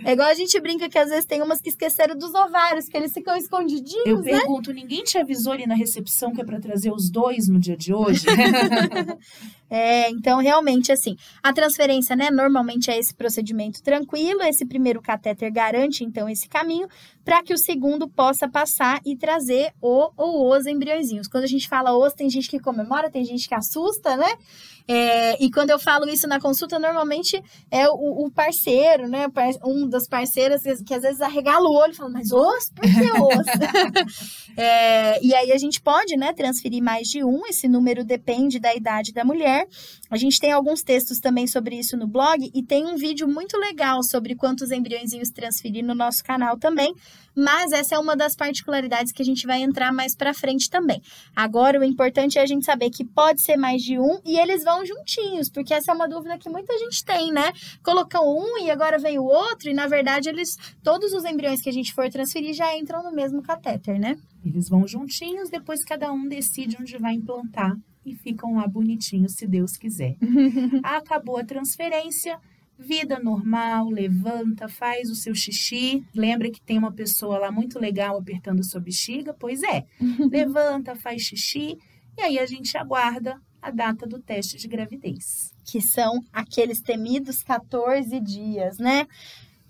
é 0.05 0.11
igual 0.11 0.29
a 0.29 0.33
gente 0.35 0.59
brinca 0.59 0.87
que 0.87 0.97
às 0.97 1.09
vezes 1.09 1.25
tem 1.25 1.41
umas 1.41 1.61
que 1.61 1.69
esqueceram 1.69 2.15
dos 2.15 2.33
ovários, 2.33 2.87
que 2.87 2.95
eles 2.95 3.11
ficam 3.11 3.35
escondidinhos, 3.35 4.05
Eu 4.05 4.19
né? 4.21 4.31
pergunto, 4.31 4.71
ninguém 4.71 5.03
te 5.03 5.17
avisou 5.17 5.53
ali 5.53 5.65
na 5.65 5.75
recepção 5.75 6.31
que 6.31 6.41
é 6.41 6.43
para 6.43 6.59
trazer 6.59 6.91
os 6.91 7.09
dois 7.09 7.47
no 7.47 7.59
dia 7.59 7.75
de 7.75 7.93
hoje? 7.93 8.25
É, 9.73 10.09
então 10.09 10.39
realmente 10.39 10.90
assim, 10.91 11.15
a 11.41 11.53
transferência, 11.53 12.15
né, 12.15 12.29
normalmente 12.29 12.89
é 12.91 12.97
esse 12.97 13.13
procedimento 13.13 13.81
tranquilo, 13.81 14.41
esse 14.43 14.65
primeiro 14.65 15.01
catéter 15.01 15.51
garante 15.51 16.03
então 16.03 16.29
esse 16.29 16.47
caminho 16.47 16.87
para 17.23 17.43
que 17.43 17.53
o 17.53 17.57
segundo 17.57 18.07
possa 18.07 18.47
passar 18.49 18.99
e 19.05 19.15
trazer 19.15 19.73
o 19.81 20.09
ou 20.17 20.55
os 20.55 20.65
embriõezinhos. 20.65 21.27
Quando 21.27 21.43
a 21.43 21.47
gente 21.47 21.67
fala 21.67 21.95
os, 21.97 22.13
tem 22.13 22.29
gente 22.29 22.49
que 22.49 22.59
comemora, 22.59 23.09
tem 23.09 23.23
gente 23.23 23.47
que 23.47 23.55
assusta, 23.55 24.17
né? 24.17 24.33
É, 24.87 25.41
e 25.41 25.49
quando 25.51 25.69
eu 25.69 25.79
falo 25.79 26.09
isso 26.09 26.27
na 26.27 26.39
consulta, 26.39 26.79
normalmente 26.79 27.41
é 27.69 27.87
o, 27.87 28.25
o 28.25 28.31
parceiro, 28.31 29.07
né? 29.07 29.27
Um 29.63 29.87
das 29.87 30.07
parceiras 30.07 30.63
que, 30.63 30.83
que 30.83 30.93
às 30.93 31.01
vezes 31.03 31.21
arregala 31.21 31.67
o 31.67 31.73
olho 31.73 31.93
e 31.93 31.95
fala, 31.95 32.09
mas 32.09 32.31
os? 32.31 32.69
Por 32.75 32.83
que 32.83 33.11
os? 33.11 34.31
É, 34.57 35.23
e 35.23 35.33
aí 35.33 35.53
a 35.53 35.57
gente 35.57 35.79
pode, 35.81 36.17
né, 36.17 36.33
transferir 36.33 36.83
mais 36.83 37.07
de 37.07 37.23
um, 37.23 37.45
esse 37.47 37.69
número 37.69 38.03
depende 38.03 38.59
da 38.59 38.75
idade 38.75 39.13
da 39.13 39.23
mulher. 39.23 39.65
A 40.09 40.17
gente 40.17 40.39
tem 40.41 40.51
alguns 40.51 40.81
textos 40.81 41.19
também 41.19 41.47
sobre 41.47 41.77
isso 41.77 41.95
no 41.95 42.05
blog 42.05 42.51
e 42.53 42.61
tem 42.61 42.85
um 42.85 42.97
vídeo 42.97 43.29
muito 43.29 43.57
legal 43.57 44.03
sobre 44.03 44.35
quantos 44.35 44.69
embriõezinhos 44.69 45.29
transferir 45.29 45.85
no 45.85 45.95
nosso 45.95 46.21
canal 46.21 46.57
também. 46.57 46.93
Mas 47.35 47.71
essa 47.71 47.95
é 47.95 47.99
uma 47.99 48.15
das 48.15 48.35
particularidades 48.35 49.11
que 49.11 49.21
a 49.21 49.25
gente 49.25 49.47
vai 49.47 49.61
entrar 49.61 49.91
mais 49.91 50.15
pra 50.15 50.33
frente 50.33 50.69
também. 50.69 51.01
Agora, 51.35 51.79
o 51.79 51.83
importante 51.83 52.37
é 52.37 52.41
a 52.41 52.45
gente 52.45 52.65
saber 52.65 52.89
que 52.89 53.05
pode 53.05 53.41
ser 53.41 53.55
mais 53.55 53.81
de 53.81 53.97
um 53.97 54.19
e 54.25 54.37
eles 54.37 54.63
vão 54.63 54.85
juntinhos, 54.85 55.49
porque 55.49 55.73
essa 55.73 55.91
é 55.91 55.95
uma 55.95 56.07
dúvida 56.07 56.37
que 56.37 56.49
muita 56.49 56.77
gente 56.77 57.03
tem, 57.05 57.31
né? 57.31 57.53
Colocam 57.83 58.23
um 58.27 58.57
e 58.57 58.69
agora 58.69 58.97
vem 58.97 59.17
o 59.17 59.23
outro, 59.23 59.69
e 59.69 59.73
na 59.73 59.87
verdade, 59.87 60.29
eles 60.29 60.57
todos 60.83 61.13
os 61.13 61.23
embriões 61.23 61.61
que 61.61 61.69
a 61.69 61.73
gente 61.73 61.93
for 61.93 62.09
transferir 62.09 62.53
já 62.53 62.75
entram 62.77 63.03
no 63.03 63.11
mesmo 63.11 63.41
catéter, 63.41 63.99
né? 63.99 64.17
Eles 64.45 64.67
vão 64.67 64.87
juntinhos, 64.87 65.49
depois 65.49 65.83
cada 65.83 66.11
um 66.11 66.27
decide 66.27 66.77
onde 66.79 66.97
vai 66.97 67.13
implantar 67.13 67.77
e 68.05 68.15
ficam 68.15 68.55
lá 68.55 68.67
bonitinhos, 68.67 69.33
se 69.33 69.47
Deus 69.47 69.77
quiser. 69.77 70.17
Acabou 70.83 71.37
a 71.37 71.43
transferência, 71.43 72.39
vida 72.81 73.19
normal, 73.19 73.89
levanta, 73.89 74.67
faz 74.67 75.09
o 75.09 75.15
seu 75.15 75.33
xixi. 75.35 76.03
Lembra 76.13 76.49
que 76.49 76.61
tem 76.61 76.77
uma 76.77 76.91
pessoa 76.91 77.37
lá 77.37 77.51
muito 77.51 77.79
legal 77.79 78.17
apertando 78.17 78.63
sua 78.63 78.81
bexiga? 78.81 79.33
Pois 79.33 79.61
é, 79.63 79.85
levanta, 80.31 80.95
faz 80.95 81.21
xixi 81.21 81.77
e 82.17 82.21
aí 82.21 82.39
a 82.39 82.45
gente 82.45 82.77
aguarda 82.77 83.39
a 83.61 83.69
data 83.69 84.07
do 84.07 84.19
teste 84.19 84.57
de 84.57 84.67
gravidez. 84.67 85.53
Que 85.63 85.79
são 85.79 86.23
aqueles 86.33 86.81
temidos 86.81 87.43
14 87.43 88.19
dias, 88.19 88.77
né? 88.77 89.07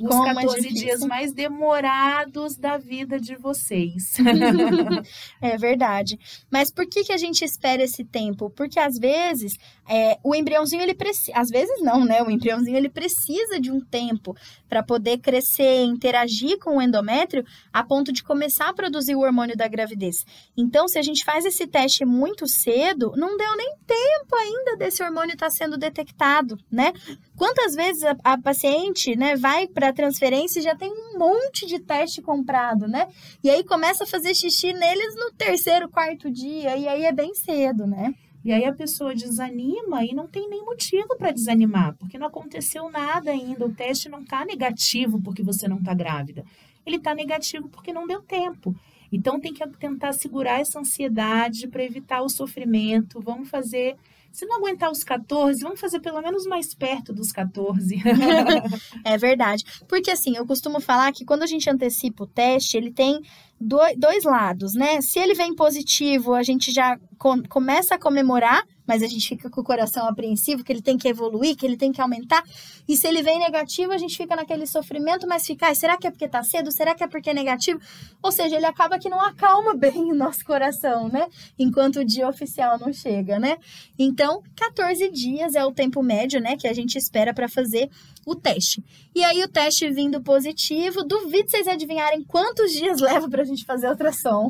Os 0.02 0.10
Como 0.10 0.28
é 0.28 0.34
14 0.34 0.62
difícil. 0.62 0.86
dias 0.86 1.02
mais 1.02 1.34
demorados 1.34 2.56
da 2.58 2.78
vida 2.78 3.20
de 3.20 3.36
vocês. 3.36 4.16
É 5.42 5.58
verdade. 5.58 6.20
Mas 6.52 6.72
por 6.72 6.86
que, 6.88 7.04
que 7.04 7.12
a 7.12 7.18
gente 7.18 7.44
espera 7.44 7.84
esse 7.84 8.04
tempo? 8.04 8.50
Porque 8.50 8.80
às 8.80 8.98
vezes 8.98 9.54
é, 9.90 10.18
o 10.24 10.36
embriãozinho 10.36 10.82
ele 10.82 10.94
precisa, 10.94 11.32
às 11.36 11.50
vezes 11.50 11.82
não, 11.82 12.06
né? 12.06 12.22
O 12.22 12.30
embriãozinho 12.30 12.78
ele 12.78 12.90
precisa 12.90 13.60
de 13.60 13.72
um 13.72 13.80
tempo 13.80 14.36
para 14.70 14.84
poder 14.84 15.18
crescer, 15.18 15.84
interagir 15.84 16.60
com 16.60 16.78
o 16.78 16.82
endométrio, 16.82 17.44
a 17.74 17.84
ponto 17.84 18.12
de 18.14 18.24
começar 18.24 18.70
a 18.70 18.74
produzir 18.74 19.16
o 19.16 19.22
hormônio 19.22 19.58
da 19.58 19.68
gravidez. 19.68 20.26
Então, 20.56 20.88
se 20.88 20.98
a 21.00 21.02
gente 21.02 21.26
faz 21.26 21.44
esse 21.46 21.68
teste 21.68 22.06
muito 22.06 22.48
cedo, 22.48 23.12
não 23.16 23.36
deu 23.36 23.58
nem 23.58 23.76
tempo 23.86 24.36
ainda 24.36 24.61
desse 24.82 25.04
hormônio 25.04 25.34
estar 25.34 25.52
sendo 25.52 25.78
detectado, 25.78 26.58
né? 26.72 26.92
Quantas 27.38 27.76
vezes 27.76 28.04
a, 28.04 28.16
a 28.24 28.38
paciente, 28.38 29.16
né, 29.16 29.36
vai 29.36 29.68
para 29.68 29.94
transferência 29.94 30.60
e 30.60 30.64
já 30.64 30.76
tem 30.76 30.92
um 30.92 31.20
monte 31.20 31.68
de 31.68 31.80
teste 31.80 32.22
comprado, 32.22 32.88
né? 32.88 33.08
E 33.44 33.50
aí 33.50 33.64
começa 33.64 34.04
a 34.04 34.08
fazer 34.08 34.34
xixi 34.34 34.74
neles 34.74 35.16
no 35.16 35.32
terceiro, 35.34 35.88
quarto 35.88 36.30
dia, 36.32 36.76
e 36.76 36.88
aí 36.88 37.06
é 37.06 37.12
bem 37.12 37.34
cedo, 37.36 37.86
né? 37.86 38.14
E 38.44 38.52
aí 38.52 38.66
a 38.66 38.74
pessoa 38.74 39.14
desanima 39.14 40.04
e 40.04 40.16
não 40.16 40.28
tem 40.28 40.50
nem 40.50 40.66
motivo 40.66 41.16
para 41.16 41.32
desanimar, 41.32 41.96
porque 42.00 42.18
não 42.18 42.26
aconteceu 42.26 42.90
nada 42.90 43.30
ainda. 43.30 43.68
O 43.68 43.74
teste 43.74 44.10
não 44.10 44.22
está 44.22 44.44
negativo 44.44 45.22
porque 45.22 45.44
você 45.44 45.68
não 45.68 45.78
está 45.78 45.94
grávida. 45.94 46.44
Ele 46.84 46.96
está 46.96 47.14
negativo 47.14 47.70
porque 47.70 47.94
não 47.94 48.08
deu 48.08 48.20
tempo. 48.22 48.76
Então 49.12 49.40
tem 49.40 49.54
que 49.54 49.68
tentar 49.78 50.14
segurar 50.14 50.60
essa 50.60 50.80
ansiedade 50.80 51.68
para 51.68 51.84
evitar 51.84 52.22
o 52.22 52.30
sofrimento. 52.30 53.22
Vamos 53.22 53.50
fazer, 53.50 53.96
se 54.32 54.46
não 54.46 54.58
aguentar 54.58 54.90
os 54.92 55.04
14, 55.04 55.62
vamos 55.62 55.80
fazer 55.80 56.00
pelo 56.00 56.22
menos 56.22 56.46
mais 56.46 56.74
perto 56.74 57.14
dos 57.14 57.32
14. 57.32 58.02
É 59.04 59.18
verdade. 59.18 59.64
Porque 59.88 60.12
assim, 60.12 60.36
eu 60.38 60.46
costumo 60.46 60.80
falar 60.80 61.12
que 61.12 61.26
quando 61.26 61.44
a 61.44 61.48
gente 61.48 61.70
antecipa 61.70 62.24
o 62.24 62.28
teste, 62.28 62.78
ele 62.78 62.92
tem 62.92 63.20
do- 63.60 63.80
dois 63.98 64.24
lados, 64.24 64.74
né? 64.74 65.02
Se 65.02 65.20
ele 65.20 65.34
vem 65.34 65.56
positivo, 65.56 66.34
a 66.34 66.44
gente 66.44 66.72
já 66.72 66.98
com- 67.18 67.44
começa 67.44 67.96
a 67.96 68.00
comemorar, 68.00 68.64
mas 68.92 69.02
a 69.02 69.08
gente 69.08 69.26
fica 69.26 69.50
com 69.50 69.62
o 69.62 69.64
coração 69.64 70.06
apreensivo, 70.06 70.66
que 70.66 70.74
ele 70.74 70.82
tem 70.82 70.98
que 70.98 71.08
evoluir, 71.08 71.56
que 71.56 71.66
ele 71.66 71.78
tem 71.78 71.94
que 71.94 72.02
aumentar. 72.02 72.44
E 72.86 72.98
se 72.98 73.08
ele 73.08 73.24
vem 73.24 73.40
negativo, 73.40 73.94
a 73.94 73.98
gente 73.98 74.18
fica 74.18 74.36
naquele 74.36 74.68
sofrimento, 74.68 75.26
mas 75.26 75.46
fica, 75.46 75.68
"Ai, 75.68 75.76
será 75.76 75.96
que 75.96 76.06
é 76.06 76.12
porque 76.12 76.28
tá 76.28 76.44
cedo? 76.44 76.70
Será 76.74 76.94
que 76.94 77.02
é 77.02 77.08
porque 77.08 77.30
é 77.30 77.34
negativo? 77.34 77.80
Ou 78.22 78.34
seja, 78.34 78.58
ele 78.58 78.66
acaba 78.66 79.00
que 79.00 79.08
não 79.08 79.22
acalma 79.22 79.74
bem 79.80 80.12
o 80.12 80.14
nosso 80.14 80.44
coração, 80.44 81.08
né? 81.08 81.26
Enquanto 81.58 82.02
o 82.02 82.06
dia 82.06 82.28
oficial 82.28 82.78
não 82.78 82.92
chega, 82.92 83.40
né? 83.40 83.58
Então, 83.98 84.44
14 84.58 85.10
dias 85.10 85.56
é 85.56 85.64
o 85.64 85.72
tempo 85.72 86.04
médio, 86.04 86.42
né, 86.42 86.58
que 86.58 86.68
a 86.68 86.74
gente 86.74 86.98
espera 86.98 87.34
para 87.34 87.48
fazer 87.48 87.90
o 88.26 88.36
teste. 88.36 88.84
E 89.16 89.24
aí, 89.24 89.42
o 89.42 89.48
teste 89.48 89.90
vindo 89.90 90.22
positivo, 90.22 91.02
duvido 91.06 91.50
vocês 91.50 91.66
adivinharem 91.66 92.26
quantos 92.26 92.74
dias 92.74 93.00
leva 93.10 93.30
pra 93.30 93.46
gente 93.46 93.64
fazer 93.64 93.88
a 93.88 93.92
ultrassom. 93.92 94.50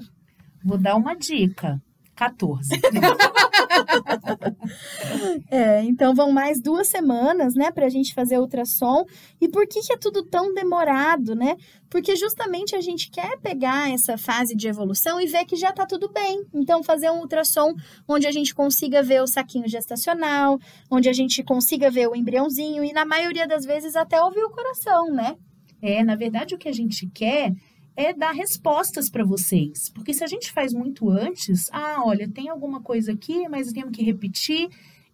Vou 0.66 0.80
dar 0.80 0.96
uma 0.96 1.14
dica. 1.14 1.80
14. 2.22 2.70
É, 5.50 5.84
então 5.84 6.14
vão 6.16 6.32
mais 6.32 6.62
duas 6.62 6.88
semanas, 6.88 7.56
né, 7.56 7.72
pra 7.72 7.90
gente 7.90 8.14
fazer 8.14 8.36
a 8.36 8.40
ultrassom. 8.40 9.06
E 9.40 9.50
por 9.50 9.68
que, 9.68 9.82
que 9.82 9.94
é 9.94 9.98
tudo 9.98 10.24
tão 10.24 10.54
demorado, 10.54 11.36
né? 11.36 11.58
Porque 11.90 12.16
justamente 12.16 12.76
a 12.76 12.82
gente 12.82 13.10
quer 13.10 13.38
pegar 13.40 13.92
essa 13.92 14.18
fase 14.18 14.56
de 14.56 14.68
evolução 14.68 15.20
e 15.20 15.26
ver 15.26 15.46
que 15.46 15.56
já 15.56 15.72
tá 15.72 15.86
tudo 15.86 16.10
bem. 16.10 16.46
Então, 16.54 16.84
fazer 16.84 17.10
um 17.10 17.20
ultrassom 17.20 17.74
onde 18.08 18.28
a 18.28 18.32
gente 18.32 18.54
consiga 18.54 19.04
ver 19.04 19.22
o 19.22 19.28
saquinho 19.28 19.68
gestacional, 19.68 20.58
onde 20.90 21.10
a 21.10 21.14
gente 21.14 21.44
consiga 21.44 21.90
ver 21.90 22.08
o 22.08 22.16
embriãozinho 22.16 22.84
e, 22.84 22.94
na 22.94 23.06
maioria 23.06 23.48
das 23.48 23.66
vezes, 23.66 23.96
até 23.96 24.22
ouvir 24.22 24.44
o 24.44 24.52
coração, 24.52 25.08
né? 25.12 25.36
É, 25.82 26.04
na 26.04 26.16
verdade, 26.16 26.56
o 26.56 26.58
que 26.58 26.70
a 26.70 26.74
gente 26.74 27.08
quer 27.08 27.52
é 28.06 28.14
dar 28.14 28.32
respostas 28.32 29.10
para 29.10 29.24
vocês. 29.24 29.90
Porque 29.90 30.14
se 30.14 30.24
a 30.24 30.28
gente 30.28 30.52
faz 30.52 30.74
muito 30.74 31.10
antes, 31.10 31.70
ah, 31.72 32.02
olha, 32.06 32.30
tem 32.30 32.50
alguma 32.50 32.82
coisa 32.82 33.14
aqui, 33.14 33.48
mas 33.48 33.72
temos 33.72 33.96
que 33.96 34.04
repetir. 34.04 34.70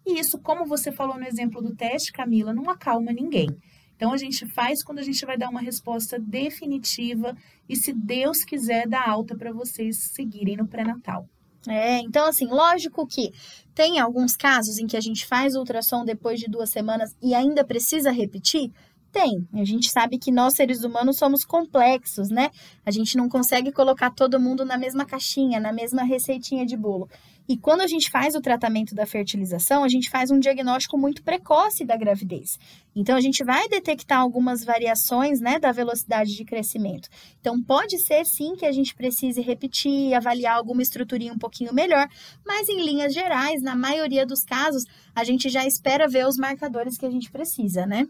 E 0.06 0.18
isso, 0.18 0.38
como 0.38 0.66
você 0.66 0.90
falou 0.90 1.18
no 1.18 1.26
exemplo 1.26 1.60
do 1.60 1.74
teste, 1.74 2.12
Camila, 2.12 2.52
não 2.52 2.70
acalma 2.70 3.12
ninguém. 3.12 3.48
Então, 3.94 4.12
a 4.12 4.16
gente 4.16 4.46
faz 4.46 4.82
quando 4.84 5.00
a 5.00 5.02
gente 5.02 5.26
vai 5.26 5.36
dar 5.36 5.50
uma 5.50 5.60
resposta 5.60 6.18
definitiva 6.18 7.36
e, 7.68 7.74
se 7.74 7.92
Deus 7.92 8.44
quiser, 8.44 8.86
dar 8.86 9.08
alta 9.08 9.36
para 9.36 9.52
vocês 9.52 10.10
seguirem 10.14 10.56
no 10.56 10.68
pré-natal. 10.68 11.28
É, 11.66 11.98
então 12.00 12.24
assim, 12.26 12.46
lógico 12.46 13.06
que 13.06 13.32
tem 13.74 13.98
alguns 13.98 14.36
casos 14.36 14.78
em 14.78 14.86
que 14.86 14.96
a 14.96 15.00
gente 15.00 15.26
faz 15.26 15.54
ultrassom 15.54 16.04
depois 16.04 16.38
de 16.38 16.46
duas 16.48 16.70
semanas 16.70 17.14
e 17.22 17.34
ainda 17.34 17.64
precisa 17.64 18.10
repetir. 18.10 18.70
Tem. 19.10 19.48
A 19.54 19.64
gente 19.64 19.90
sabe 19.90 20.18
que 20.18 20.30
nós, 20.30 20.54
seres 20.54 20.84
humanos, 20.84 21.16
somos 21.16 21.44
complexos, 21.44 22.28
né? 22.28 22.50
A 22.84 22.90
gente 22.90 23.16
não 23.16 23.28
consegue 23.28 23.72
colocar 23.72 24.10
todo 24.10 24.38
mundo 24.38 24.64
na 24.64 24.76
mesma 24.76 25.04
caixinha, 25.06 25.58
na 25.58 25.72
mesma 25.72 26.02
receitinha 26.02 26.66
de 26.66 26.76
bolo. 26.76 27.08
E 27.48 27.56
quando 27.56 27.80
a 27.80 27.86
gente 27.86 28.10
faz 28.10 28.34
o 28.34 28.42
tratamento 28.42 28.94
da 28.94 29.06
fertilização, 29.06 29.82
a 29.82 29.88
gente 29.88 30.10
faz 30.10 30.30
um 30.30 30.38
diagnóstico 30.38 30.98
muito 30.98 31.22
precoce 31.22 31.82
da 31.82 31.96
gravidez. 31.96 32.58
Então, 32.94 33.16
a 33.16 33.22
gente 33.22 33.42
vai 33.42 33.66
detectar 33.68 34.20
algumas 34.20 34.62
variações 34.62 35.40
né, 35.40 35.58
da 35.58 35.72
velocidade 35.72 36.36
de 36.36 36.44
crescimento. 36.44 37.08
Então, 37.40 37.62
pode 37.62 37.98
ser 38.00 38.26
sim 38.26 38.54
que 38.54 38.66
a 38.66 38.72
gente 38.72 38.94
precise 38.94 39.40
repetir, 39.40 40.12
avaliar 40.12 40.56
alguma 40.56 40.82
estruturinha 40.82 41.32
um 41.32 41.38
pouquinho 41.38 41.72
melhor, 41.72 42.06
mas 42.46 42.68
em 42.68 42.84
linhas 42.84 43.14
gerais, 43.14 43.62
na 43.62 43.74
maioria 43.74 44.26
dos 44.26 44.44
casos, 44.44 44.84
a 45.14 45.24
gente 45.24 45.48
já 45.48 45.64
espera 45.64 46.06
ver 46.06 46.26
os 46.26 46.36
marcadores 46.36 46.98
que 46.98 47.06
a 47.06 47.10
gente 47.10 47.30
precisa, 47.30 47.86
né? 47.86 48.06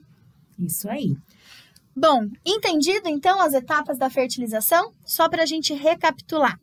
Isso 0.59 0.89
aí. 0.89 1.17
Bom, 1.95 2.29
entendido 2.45 3.09
então 3.09 3.41
as 3.41 3.55
etapas 3.55 3.99
da 3.99 4.09
fertilização? 4.09 4.93
Só 5.05 5.29
para 5.29 5.43
a 5.43 5.47
gente 5.47 5.75
recapitular: 5.75 6.59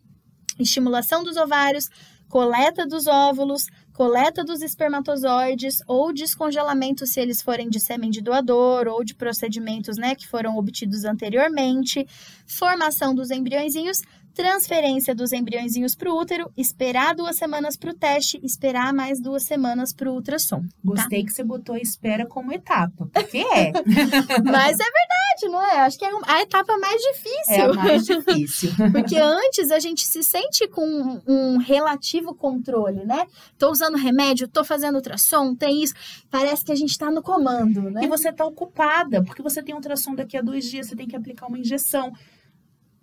estimulação 0.59 1.23
dos 1.23 1.37
ovários, 1.37 1.89
coleta 2.29 2.85
dos 2.85 3.07
óvulos, 3.07 3.67
coleta 3.93 4.43
dos 4.43 4.61
espermatozoides 4.61 5.77
ou 5.87 6.13
descongelamento 6.13 7.05
se 7.05 7.19
eles 7.19 7.41
forem 7.41 7.69
de 7.69 7.79
sêmen 7.79 8.09
de 8.09 8.21
doador 8.21 8.87
ou 8.87 9.03
de 9.03 9.15
procedimentos 9.15 9.97
né, 9.97 10.15
que 10.15 10.27
foram 10.27 10.57
obtidos 10.57 11.05
anteriormente, 11.05 12.05
formação 12.45 13.15
dos 13.15 13.31
embriõezinhos, 13.31 14.01
transferência 14.35 15.15
dos 15.15 15.31
embriõezinhos 15.31 15.95
para 15.95 16.11
o 16.11 16.19
útero, 16.19 16.51
esperar 16.57 17.15
duas 17.15 17.37
semanas 17.37 17.77
para 17.77 17.91
o 17.91 17.93
teste, 17.93 18.39
esperar 18.43 18.93
mais 18.93 19.21
duas 19.21 19.43
semanas 19.43 19.93
para 19.93 20.11
o 20.11 20.13
ultrassom. 20.13 20.61
Tá? 20.61 20.67
Gostei 20.83 21.23
que 21.23 21.31
você 21.31 21.43
botou 21.43 21.73
a 21.73 21.79
espera 21.79 22.25
como 22.27 22.51
etapa, 22.51 23.07
porque 23.11 23.37
é. 23.37 23.71
Mas 24.43 24.77
é 24.77 24.83
verdade, 24.83 25.45
não 25.49 25.61
é? 25.61 25.79
Acho 25.79 25.97
que 25.97 26.03
é 26.03 26.09
a 26.27 26.41
etapa 26.41 26.77
mais 26.77 27.01
difícil. 27.01 27.55
É 27.55 27.61
a 27.61 27.73
mais 27.73 28.05
difícil. 28.05 28.71
porque 28.91 29.15
antes 29.15 29.71
a 29.71 29.79
gente 29.79 30.05
se 30.05 30.21
sente 30.21 30.67
com 30.67 31.21
um 31.25 31.57
relativo 31.57 32.35
controle, 32.35 33.05
né? 33.05 33.25
Tô 33.57 33.71
usando 33.71 33.95
remédio, 33.95 34.49
tô 34.49 34.65
fazendo 34.65 34.95
ultrassom, 34.95 35.55
tem 35.55 35.81
isso. 35.81 35.93
Parece 36.29 36.65
que 36.65 36.73
a 36.73 36.75
gente 36.75 36.91
está 36.91 37.09
no 37.09 37.23
comando, 37.23 37.89
né? 37.89 38.03
E 38.03 38.07
você 38.07 38.29
está 38.29 38.45
ocupada, 38.45 39.23
porque 39.23 39.41
você 39.41 39.63
tem 39.63 39.73
ultrassom 39.73 40.13
daqui 40.13 40.35
a 40.35 40.41
dois 40.41 40.69
dias, 40.69 40.87
você 40.87 40.95
tem 40.95 41.07
que 41.07 41.15
aplicar 41.15 41.47
uma 41.47 41.57
injeção. 41.57 42.11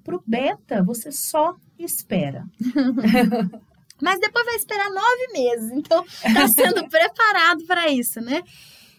Para 0.02 0.16
o 0.16 0.22
beta, 0.26 0.82
você 0.82 1.10
só 1.12 1.54
espera. 1.78 2.44
Mas 4.00 4.18
depois 4.18 4.44
vai 4.44 4.56
esperar 4.56 4.90
nove 4.90 5.32
meses, 5.32 5.70
então 5.70 6.04
está 6.04 6.48
sendo 6.48 6.86
preparado 6.90 7.64
para 7.66 7.88
isso, 7.88 8.20
né? 8.20 8.42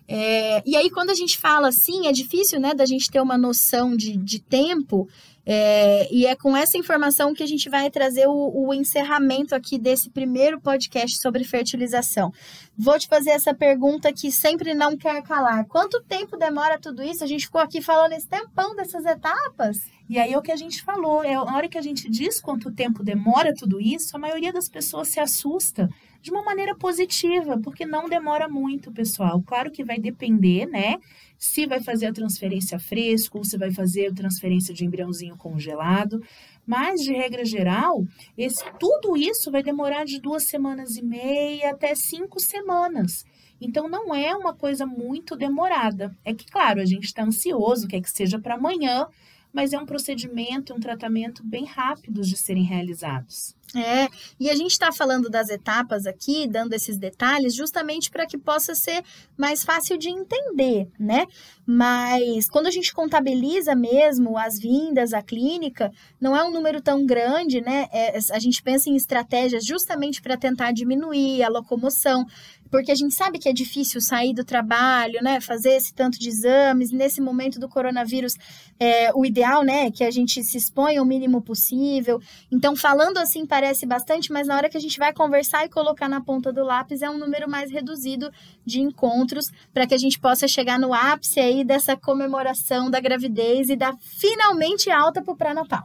É, 0.07 0.61
e 0.65 0.75
aí, 0.75 0.89
quando 0.89 1.09
a 1.09 1.15
gente 1.15 1.37
fala 1.37 1.69
assim, 1.69 2.07
é 2.07 2.11
difícil, 2.11 2.59
né, 2.59 2.73
da 2.73 2.85
gente 2.85 3.09
ter 3.09 3.21
uma 3.21 3.37
noção 3.37 3.95
de, 3.95 4.17
de 4.17 4.39
tempo, 4.39 5.07
é, 5.45 6.07
e 6.13 6.25
é 6.25 6.35
com 6.35 6.55
essa 6.55 6.77
informação 6.77 7.33
que 7.33 7.43
a 7.43 7.45
gente 7.45 7.69
vai 7.69 7.89
trazer 7.89 8.27
o, 8.27 8.67
o, 8.67 8.73
encerramento 8.73 9.53
aqui 9.53 9.77
desse 9.77 10.09
primeiro 10.09 10.59
podcast 10.61 11.19
sobre 11.19 11.43
fertilização. 11.43 12.31
Vou 12.77 12.97
te 12.97 13.07
fazer 13.07 13.31
essa 13.31 13.53
pergunta 13.53 14.13
que 14.13 14.31
sempre 14.31 14.73
não 14.73 14.95
quer 14.95 15.21
calar. 15.23 15.65
Quanto 15.67 16.01
tempo 16.03 16.37
demora 16.37 16.79
tudo 16.79 17.03
isso? 17.03 17.23
A 17.23 17.27
gente 17.27 17.45
ficou 17.45 17.59
aqui 17.59 17.81
falando 17.81 18.13
esse 18.13 18.27
tempão 18.27 18.73
dessas 18.73 19.05
etapas. 19.05 19.77
E 20.09 20.19
aí 20.19 20.33
é 20.33 20.37
o 20.37 20.41
que 20.41 20.51
a 20.51 20.55
gente 20.55 20.83
falou, 20.83 21.23
é 21.23 21.33
a 21.33 21.43
hora 21.43 21.69
que 21.69 21.77
a 21.77 21.81
gente 21.81 22.09
diz 22.09 22.41
quanto 22.41 22.71
tempo 22.71 23.03
demora 23.03 23.53
tudo 23.53 23.79
isso, 23.79 24.15
a 24.15 24.19
maioria 24.19 24.51
das 24.51 24.67
pessoas 24.67 25.07
se 25.09 25.19
assusta 25.19 25.89
de 26.21 26.31
uma 26.31 26.41
maneira 26.41 26.73
positiva, 26.75 27.59
porque 27.61 27.85
não 27.85 28.07
demora 28.07 28.47
muito, 28.47 28.91
pessoal. 28.91 29.41
Claro 29.41 29.69
que 29.69 29.83
vai 29.83 29.99
depender, 29.99 30.65
né? 30.65 30.97
Se 31.37 31.65
vai 31.65 31.81
fazer 31.81 32.07
a 32.07 32.13
transferência 32.13 32.79
fresco, 32.79 33.39
ou 33.39 33.43
se 33.43 33.57
vai 33.57 33.71
fazer 33.71 34.07
a 34.07 34.13
transferência 34.13 34.73
de 34.73 34.85
embriãozinho 34.85 35.37
congelado. 35.37 36.21
Mas, 36.65 37.01
de 37.01 37.11
regra 37.11 37.43
geral, 37.43 38.05
esse, 38.37 38.63
tudo 38.79 39.17
isso 39.17 39.51
vai 39.51 39.61
demorar 39.61 40.05
de 40.05 40.21
duas 40.21 40.47
semanas 40.47 40.95
e 40.95 41.03
meia 41.03 41.71
até 41.71 41.93
cinco 41.93 42.39
semanas. 42.39 43.25
Então, 43.59 43.89
não 43.89 44.15
é 44.15 44.33
uma 44.33 44.53
coisa 44.53 44.85
muito 44.85 45.35
demorada. 45.35 46.15
É 46.23 46.33
que, 46.33 46.45
claro, 46.49 46.79
a 46.79 46.85
gente 46.85 47.03
está 47.03 47.23
ansioso, 47.23 47.87
quer 47.87 48.01
que 48.01 48.09
seja 48.09 48.39
para 48.39 48.55
amanhã, 48.55 49.07
mas 49.53 49.71
é 49.71 49.77
um 49.77 49.85
procedimento, 49.85 50.73
um 50.73 50.79
tratamento 50.79 51.43
bem 51.45 51.65
rápidos 51.65 52.27
de 52.27 52.35
serem 52.35 52.63
realizados. 52.63 53.55
É, 53.75 54.07
e 54.39 54.51
a 54.51 54.55
gente 54.55 54.71
está 54.71 54.91
falando 54.91 55.29
das 55.29 55.49
etapas 55.49 56.05
aqui, 56.05 56.47
dando 56.47 56.73
esses 56.73 56.95
detalhes, 56.97 57.55
justamente 57.55 58.11
para 58.11 58.27
que 58.27 58.37
possa 58.37 58.75
ser 58.75 59.03
mais 59.35 59.63
fácil 59.63 59.97
de 59.97 60.09
entender, 60.09 60.87
né? 60.99 61.25
Mas 61.65 62.47
quando 62.47 62.67
a 62.67 62.71
gente 62.71 62.93
contabiliza 62.93 63.73
mesmo 63.75 64.37
as 64.37 64.59
vindas 64.59 65.11
à 65.11 65.23
clínica, 65.23 65.91
não 66.21 66.37
é 66.37 66.43
um 66.43 66.51
número 66.51 66.81
tão 66.81 67.03
grande, 67.03 67.61
né? 67.61 67.87
É, 67.91 68.19
a 68.31 68.39
gente 68.39 68.61
pensa 68.61 68.91
em 68.91 68.95
estratégias 68.95 69.65
justamente 69.65 70.21
para 70.21 70.37
tentar 70.37 70.71
diminuir 70.71 71.41
a 71.41 71.49
locomoção 71.49 72.25
porque 72.73 72.91
a 72.91 72.95
gente 72.95 73.13
sabe 73.13 73.37
que 73.37 73.47
é 73.47 73.53
difícil 73.53 74.01
sair 74.01 74.33
do 74.33 74.43
trabalho, 74.43 75.21
né, 75.21 75.39
fazer 75.39 75.73
esse 75.73 75.93
tanto 75.93 76.17
de 76.17 76.27
exames. 76.27 76.91
Nesse 76.91 77.21
momento 77.21 77.59
do 77.59 77.69
coronavírus, 77.69 78.35
é, 78.79 79.13
o 79.13 79.23
ideal, 79.23 79.63
né, 79.63 79.85
é 79.85 79.91
que 79.91 80.03
a 80.03 80.09
gente 80.09 80.43
se 80.43 80.57
exponha 80.57 80.99
o 80.99 81.05
mínimo 81.05 81.39
possível. 81.39 82.19
Então, 82.51 82.75
falando 82.75 83.19
assim 83.19 83.45
parece 83.45 83.85
bastante, 83.85 84.31
mas 84.31 84.47
na 84.47 84.55
hora 84.55 84.69
que 84.69 84.75
a 84.75 84.79
gente 84.79 84.97
vai 84.97 85.13
conversar 85.13 85.63
e 85.63 85.69
colocar 85.69 86.09
na 86.09 86.19
ponta 86.19 86.51
do 86.51 86.63
lápis, 86.63 87.03
é 87.03 87.09
um 87.11 87.19
número 87.19 87.47
mais 87.47 87.69
reduzido 87.69 88.31
de 88.65 88.81
encontros 88.81 89.51
para 89.71 89.85
que 89.85 89.93
a 89.93 89.99
gente 89.99 90.19
possa 90.19 90.47
chegar 90.47 90.79
no 90.79 90.95
ápice 90.95 91.39
aí 91.39 91.63
dessa 91.63 91.95
comemoração 91.95 92.89
da 92.89 92.99
gravidez 92.99 93.69
e 93.69 93.75
da 93.75 93.93
finalmente 94.01 94.89
alta 94.89 95.21
para 95.21 95.31
o 95.31 95.37
pré-natal. 95.37 95.83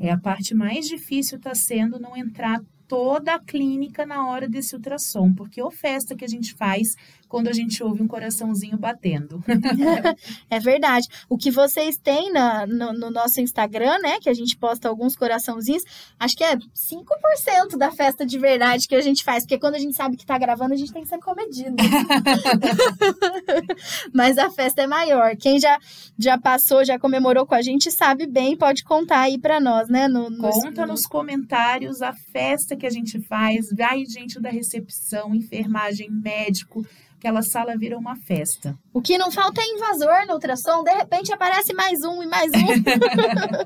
É 0.00 0.10
a 0.10 0.18
parte 0.18 0.54
mais 0.54 0.88
difícil 0.88 1.36
está 1.36 1.54
sendo 1.54 1.98
não 1.98 2.16
entrar 2.16 2.62
toda 2.88 3.34
a 3.34 3.38
clínica 3.38 4.06
na 4.06 4.28
hora 4.28 4.48
desse 4.48 4.74
ultrassom, 4.74 5.32
porque 5.34 5.62
o 5.62 5.70
festa 5.70 6.14
que 6.14 6.24
a 6.24 6.28
gente 6.28 6.54
faz 6.54 6.96
quando 7.28 7.48
a 7.48 7.52
gente 7.52 7.82
ouve 7.82 8.02
um 8.02 8.06
coraçãozinho 8.06 8.76
batendo. 8.76 9.42
é 10.48 10.60
verdade. 10.60 11.08
O 11.28 11.36
que 11.36 11.50
vocês 11.50 11.96
têm 11.96 12.32
na, 12.32 12.66
no, 12.66 12.92
no, 12.92 13.10
nosso 13.10 13.40
Instagram, 13.40 13.98
né, 13.98 14.20
que 14.20 14.28
a 14.28 14.34
gente 14.34 14.56
posta 14.56 14.88
alguns 14.88 15.16
coraçãozinhos, 15.16 15.82
acho 16.18 16.36
que 16.36 16.44
é 16.44 16.56
5% 16.56 17.76
da 17.76 17.90
festa 17.90 18.24
de 18.24 18.38
verdade 18.38 18.86
que 18.86 18.94
a 18.94 19.00
gente 19.00 19.24
faz, 19.24 19.44
porque 19.44 19.58
quando 19.58 19.74
a 19.74 19.78
gente 19.78 19.96
sabe 19.96 20.16
que 20.16 20.24
tá 20.24 20.38
gravando, 20.38 20.74
a 20.74 20.76
gente 20.76 20.92
tem 20.92 21.02
que 21.02 21.08
ser 21.08 21.18
comedido. 21.18 21.76
Mas 24.12 24.38
a 24.38 24.50
festa 24.50 24.82
é 24.82 24.86
maior. 24.86 25.36
Quem 25.36 25.58
já, 25.58 25.78
já 26.18 26.38
passou, 26.38 26.84
já 26.84 26.98
comemorou 26.98 27.46
com 27.46 27.54
a 27.54 27.62
gente, 27.62 27.90
sabe 27.90 28.26
bem, 28.26 28.56
pode 28.56 28.84
contar 28.84 29.20
aí 29.20 29.38
para 29.38 29.60
nós, 29.60 29.88
né? 29.88 30.08
No, 30.08 30.30
no, 30.30 30.50
Conta 30.50 30.86
nos 30.86 31.06
comentários 31.06 32.02
a 32.02 32.12
festa 32.12 32.76
que 32.76 32.86
a 32.86 32.90
gente 32.90 33.20
faz, 33.20 33.70
vai 33.72 34.04
gente 34.04 34.40
da 34.40 34.50
recepção, 34.50 35.34
enfermagem, 35.34 36.10
médico, 36.10 36.84
aquela 37.26 37.42
sala 37.42 37.76
vira 37.76 37.98
uma 37.98 38.14
festa. 38.14 38.78
O 38.94 39.02
que 39.02 39.18
não 39.18 39.32
falta 39.32 39.60
é 39.60 39.64
invasor 39.66 40.26
no 40.28 40.34
ultrassom, 40.34 40.84
de 40.84 40.92
repente 40.92 41.32
aparece 41.32 41.74
mais 41.74 42.00
um 42.04 42.22
e 42.22 42.26
mais 42.26 42.52
um. 42.52 42.82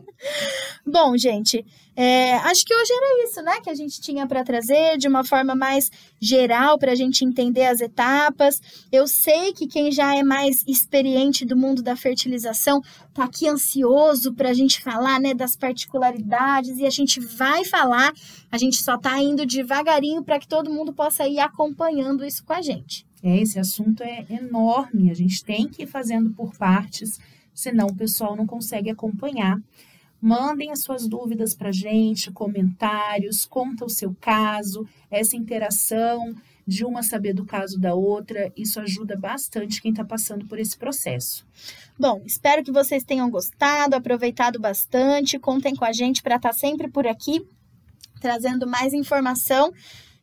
Bom, 0.90 1.16
gente, 1.18 1.64
é, 1.94 2.36
acho 2.36 2.64
que 2.64 2.74
hoje 2.74 2.90
era 2.90 3.24
isso, 3.24 3.42
né, 3.42 3.60
que 3.62 3.68
a 3.68 3.74
gente 3.74 4.00
tinha 4.00 4.26
para 4.26 4.42
trazer 4.42 4.96
de 4.96 5.06
uma 5.06 5.22
forma 5.22 5.54
mais 5.54 5.90
geral 6.18 6.78
para 6.78 6.92
a 6.92 6.94
gente 6.94 7.22
entender 7.22 7.66
as 7.66 7.82
etapas. 7.82 8.62
Eu 8.90 9.06
sei 9.06 9.52
que 9.52 9.66
quem 9.66 9.92
já 9.92 10.16
é 10.16 10.22
mais 10.22 10.64
experiente 10.66 11.44
do 11.44 11.54
mundo 11.54 11.82
da 11.82 11.94
fertilização 11.94 12.80
tá 13.12 13.24
aqui 13.24 13.46
ansioso 13.46 14.32
para 14.32 14.48
a 14.48 14.54
gente 14.54 14.80
falar, 14.80 15.20
né, 15.20 15.34
das 15.34 15.54
particularidades 15.54 16.78
e 16.78 16.86
a 16.86 16.90
gente 16.90 17.20
vai 17.20 17.66
falar. 17.66 18.10
A 18.50 18.56
gente 18.56 18.82
só 18.82 18.96
tá 18.96 19.20
indo 19.20 19.44
devagarinho 19.44 20.24
para 20.24 20.38
que 20.38 20.48
todo 20.48 20.72
mundo 20.72 20.94
possa 20.94 21.28
ir 21.28 21.38
acompanhando 21.40 22.24
isso 22.24 22.42
com 22.42 22.54
a 22.54 22.62
gente. 22.62 23.09
É, 23.22 23.38
esse 23.38 23.58
assunto 23.58 24.02
é 24.02 24.24
enorme, 24.30 25.10
a 25.10 25.14
gente 25.14 25.44
tem 25.44 25.68
que 25.68 25.82
ir 25.82 25.86
fazendo 25.86 26.30
por 26.30 26.56
partes, 26.56 27.18
senão 27.52 27.88
o 27.88 27.96
pessoal 27.96 28.34
não 28.34 28.46
consegue 28.46 28.90
acompanhar. 28.90 29.60
Mandem 30.20 30.70
as 30.70 30.82
suas 30.82 31.08
dúvidas 31.08 31.54
para 31.54 31.70
a 31.70 31.72
gente, 31.72 32.30
comentários, 32.30 33.46
conta 33.46 33.84
o 33.84 33.90
seu 33.90 34.14
caso, 34.20 34.86
essa 35.10 35.36
interação 35.36 36.34
de 36.66 36.84
uma 36.84 37.02
saber 37.02 37.32
do 37.32 37.44
caso 37.44 37.80
da 37.80 37.94
outra, 37.94 38.52
isso 38.56 38.78
ajuda 38.78 39.16
bastante 39.16 39.82
quem 39.82 39.90
está 39.90 40.04
passando 40.04 40.46
por 40.46 40.58
esse 40.58 40.76
processo. 40.76 41.44
Bom, 41.98 42.22
espero 42.24 42.62
que 42.62 42.70
vocês 42.70 43.02
tenham 43.02 43.28
gostado, 43.28 43.96
aproveitado 43.96 44.60
bastante. 44.60 45.38
Contem 45.38 45.74
com 45.74 45.84
a 45.84 45.92
gente 45.92 46.22
para 46.22 46.36
estar 46.36 46.50
tá 46.50 46.54
sempre 46.54 46.88
por 46.88 47.06
aqui, 47.06 47.44
trazendo 48.20 48.68
mais 48.68 48.92
informação 48.92 49.72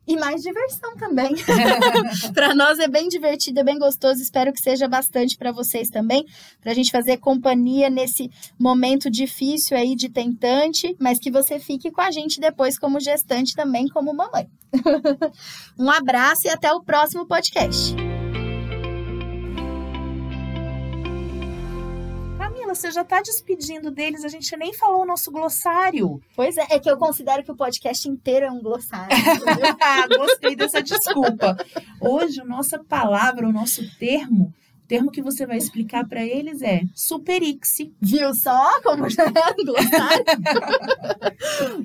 e 0.08 0.16
mais 0.16 0.41
diversão 0.41 0.95
também. 0.95 1.36
para 2.34 2.55
nós 2.55 2.80
é 2.80 2.88
bem 2.88 3.10
divertido, 3.10 3.60
é 3.60 3.64
bem 3.64 3.78
gostoso. 3.78 4.22
Espero 4.22 4.53
que 4.53 4.62
seja 4.62 4.88
bastante 4.88 5.38
para 5.38 5.51
vocês 5.51 5.89
também, 5.89 6.26
para 6.62 6.72
a 6.72 6.76
gente 6.76 6.91
fazer 6.91 7.18
companhia 7.18 7.89
nesse 7.89 8.32
momento 8.58 9.10
difícil 9.10 9.76
aí 9.76 9.95
de 9.95 10.08
tentante, 10.08 10.95
mas 10.99 11.20
que 11.20 11.30
você 11.30 11.60
fique 11.60 11.91
com 11.91 12.01
a 12.01 12.10
gente 12.12 12.39
depois 12.39 12.80
como 12.80 12.99
gestante 12.99 13.53
também, 13.53 13.88
como 13.89 14.14
mamãe. 14.14 14.47
um 15.78 15.89
abraço 15.89 16.47
e 16.47 16.49
até 16.49 16.72
o 16.72 16.82
próximo 16.82 17.26
podcast. 17.28 18.07
Você 22.78 22.91
já 22.91 23.01
está 23.01 23.21
despedindo 23.21 23.91
deles, 23.91 24.23
a 24.23 24.28
gente 24.28 24.55
nem 24.55 24.73
falou 24.73 25.01
o 25.01 25.05
nosso 25.05 25.32
glossário. 25.32 26.21
Pois 26.36 26.57
é, 26.57 26.67
é 26.69 26.80
que 26.80 26.89
eu 26.89 26.97
considero 26.97 27.43
que 27.43 27.51
o 27.51 27.55
podcast 27.55 28.07
inteiro 28.07 28.45
é 28.45 28.51
um 28.51 28.61
glossário. 28.61 29.15
Gostei 30.17 30.55
dessa 30.55 30.82
desculpa. 30.82 31.57
Hoje, 31.99 32.39
a 32.39 32.45
nossa 32.45 32.80
palavra, 32.80 33.47
o 33.47 33.53
nosso 33.53 33.84
termo, 33.97 34.53
termo 34.88 35.12
que 35.12 35.22
você 35.22 35.46
vai 35.46 35.58
explicar 35.58 36.08
para 36.08 36.26
eles 36.26 36.62
é 36.62 36.82
superix. 36.96 37.78
Viu 38.00 38.34
só 38.34 38.82
como 38.82 39.10
já 39.10 39.26
é? 39.28 39.54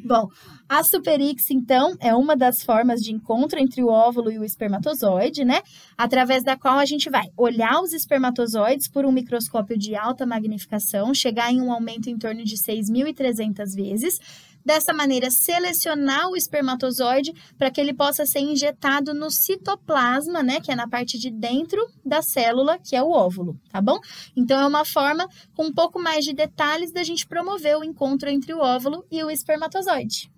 Bom, 0.04 0.28
a 0.68 0.82
superix, 0.82 1.50
então, 1.50 1.94
é 2.00 2.14
uma 2.14 2.34
das 2.34 2.62
formas 2.62 3.00
de 3.00 3.12
encontro 3.12 3.58
entre 3.58 3.82
o 3.82 3.88
óvulo 3.88 4.32
e 4.32 4.38
o 4.38 4.44
espermatozoide, 4.44 5.44
né? 5.44 5.60
Através 5.98 6.42
da 6.42 6.56
qual 6.56 6.78
a 6.78 6.86
gente 6.86 7.10
vai 7.10 7.26
olhar 7.36 7.80
os 7.82 7.92
espermatozoides 7.92 8.88
por 8.88 9.04
um 9.04 9.12
microscópio 9.12 9.76
de 9.76 9.94
alta 9.94 10.24
magnificação, 10.24 11.12
chegar 11.12 11.52
em 11.52 11.60
um 11.60 11.70
aumento 11.70 12.08
em 12.08 12.16
torno 12.16 12.42
de 12.42 12.56
6.300 12.56 13.74
vezes. 13.74 14.18
Dessa 14.64 14.92
maneira, 14.92 15.30
selecionar 15.30 16.28
o 16.28 16.36
espermatozoide 16.36 17.32
para 17.58 17.70
que 17.70 17.80
ele 17.80 17.92
possa 17.92 18.24
ser 18.24 18.40
injetado 18.40 19.12
no 19.12 19.30
citoplasma, 19.30 20.42
né? 20.42 20.60
Que 20.60 20.70
é 20.72 20.76
na 20.76 20.88
parte 20.88 21.18
de 21.18 21.30
dentro 21.30 21.84
da 22.04 22.22
célula, 22.22 22.78
que 22.78 22.94
é 22.94 23.02
o 23.02 23.10
óvulo, 23.10 23.58
tá 23.70 23.80
bom? 23.80 23.98
Então, 24.36 24.60
é 24.60 24.66
uma 24.66 24.84
forma 24.84 25.28
com 25.54 25.66
um 25.66 25.72
pouco 25.72 25.98
mais 25.98 26.24
de 26.24 26.32
detalhes 26.32 26.92
da 26.92 27.02
gente 27.02 27.26
promover 27.26 27.76
o 27.76 27.84
encontro 27.84 28.28
entre 28.28 28.52
o 28.54 28.58
óvulo 28.58 29.04
e 29.10 29.22
o 29.24 29.30
espermatozoide. 29.30 30.30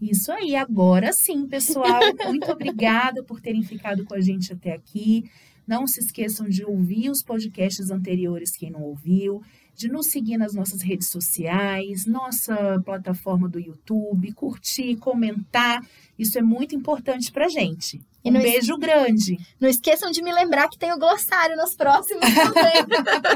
Isso 0.00 0.30
aí, 0.30 0.54
agora 0.54 1.12
sim, 1.12 1.46
pessoal. 1.46 2.00
Muito 2.26 2.50
obrigada 2.50 3.22
por 3.22 3.40
terem 3.40 3.62
ficado 3.62 4.04
com 4.04 4.14
a 4.14 4.20
gente 4.20 4.52
até 4.52 4.72
aqui. 4.72 5.24
Não 5.66 5.86
se 5.86 6.00
esqueçam 6.00 6.46
de 6.46 6.64
ouvir 6.64 7.08
os 7.08 7.22
podcasts 7.22 7.90
anteriores, 7.90 8.56
quem 8.56 8.70
não 8.70 8.82
ouviu, 8.82 9.40
de 9.74 9.88
nos 9.88 10.06
seguir 10.06 10.36
nas 10.36 10.54
nossas 10.54 10.82
redes 10.82 11.08
sociais, 11.08 12.06
nossa 12.06 12.80
plataforma 12.84 13.48
do 13.48 13.58
YouTube, 13.58 14.32
curtir, 14.32 14.96
comentar. 14.96 15.84
Isso 16.18 16.38
é 16.38 16.42
muito 16.42 16.74
importante 16.74 17.32
pra 17.32 17.48
gente. 17.48 18.00
Um 18.24 18.32
beijo 18.32 18.74
es... 18.74 18.78
grande. 18.78 19.38
Não 19.60 19.68
esqueçam 19.68 20.10
de 20.10 20.22
me 20.22 20.32
lembrar 20.32 20.68
que 20.68 20.78
tem 20.78 20.92
o 20.92 20.98
glossário 20.98 21.56
nos 21.56 21.74
próximos 21.74 22.22
também. 22.22 22.86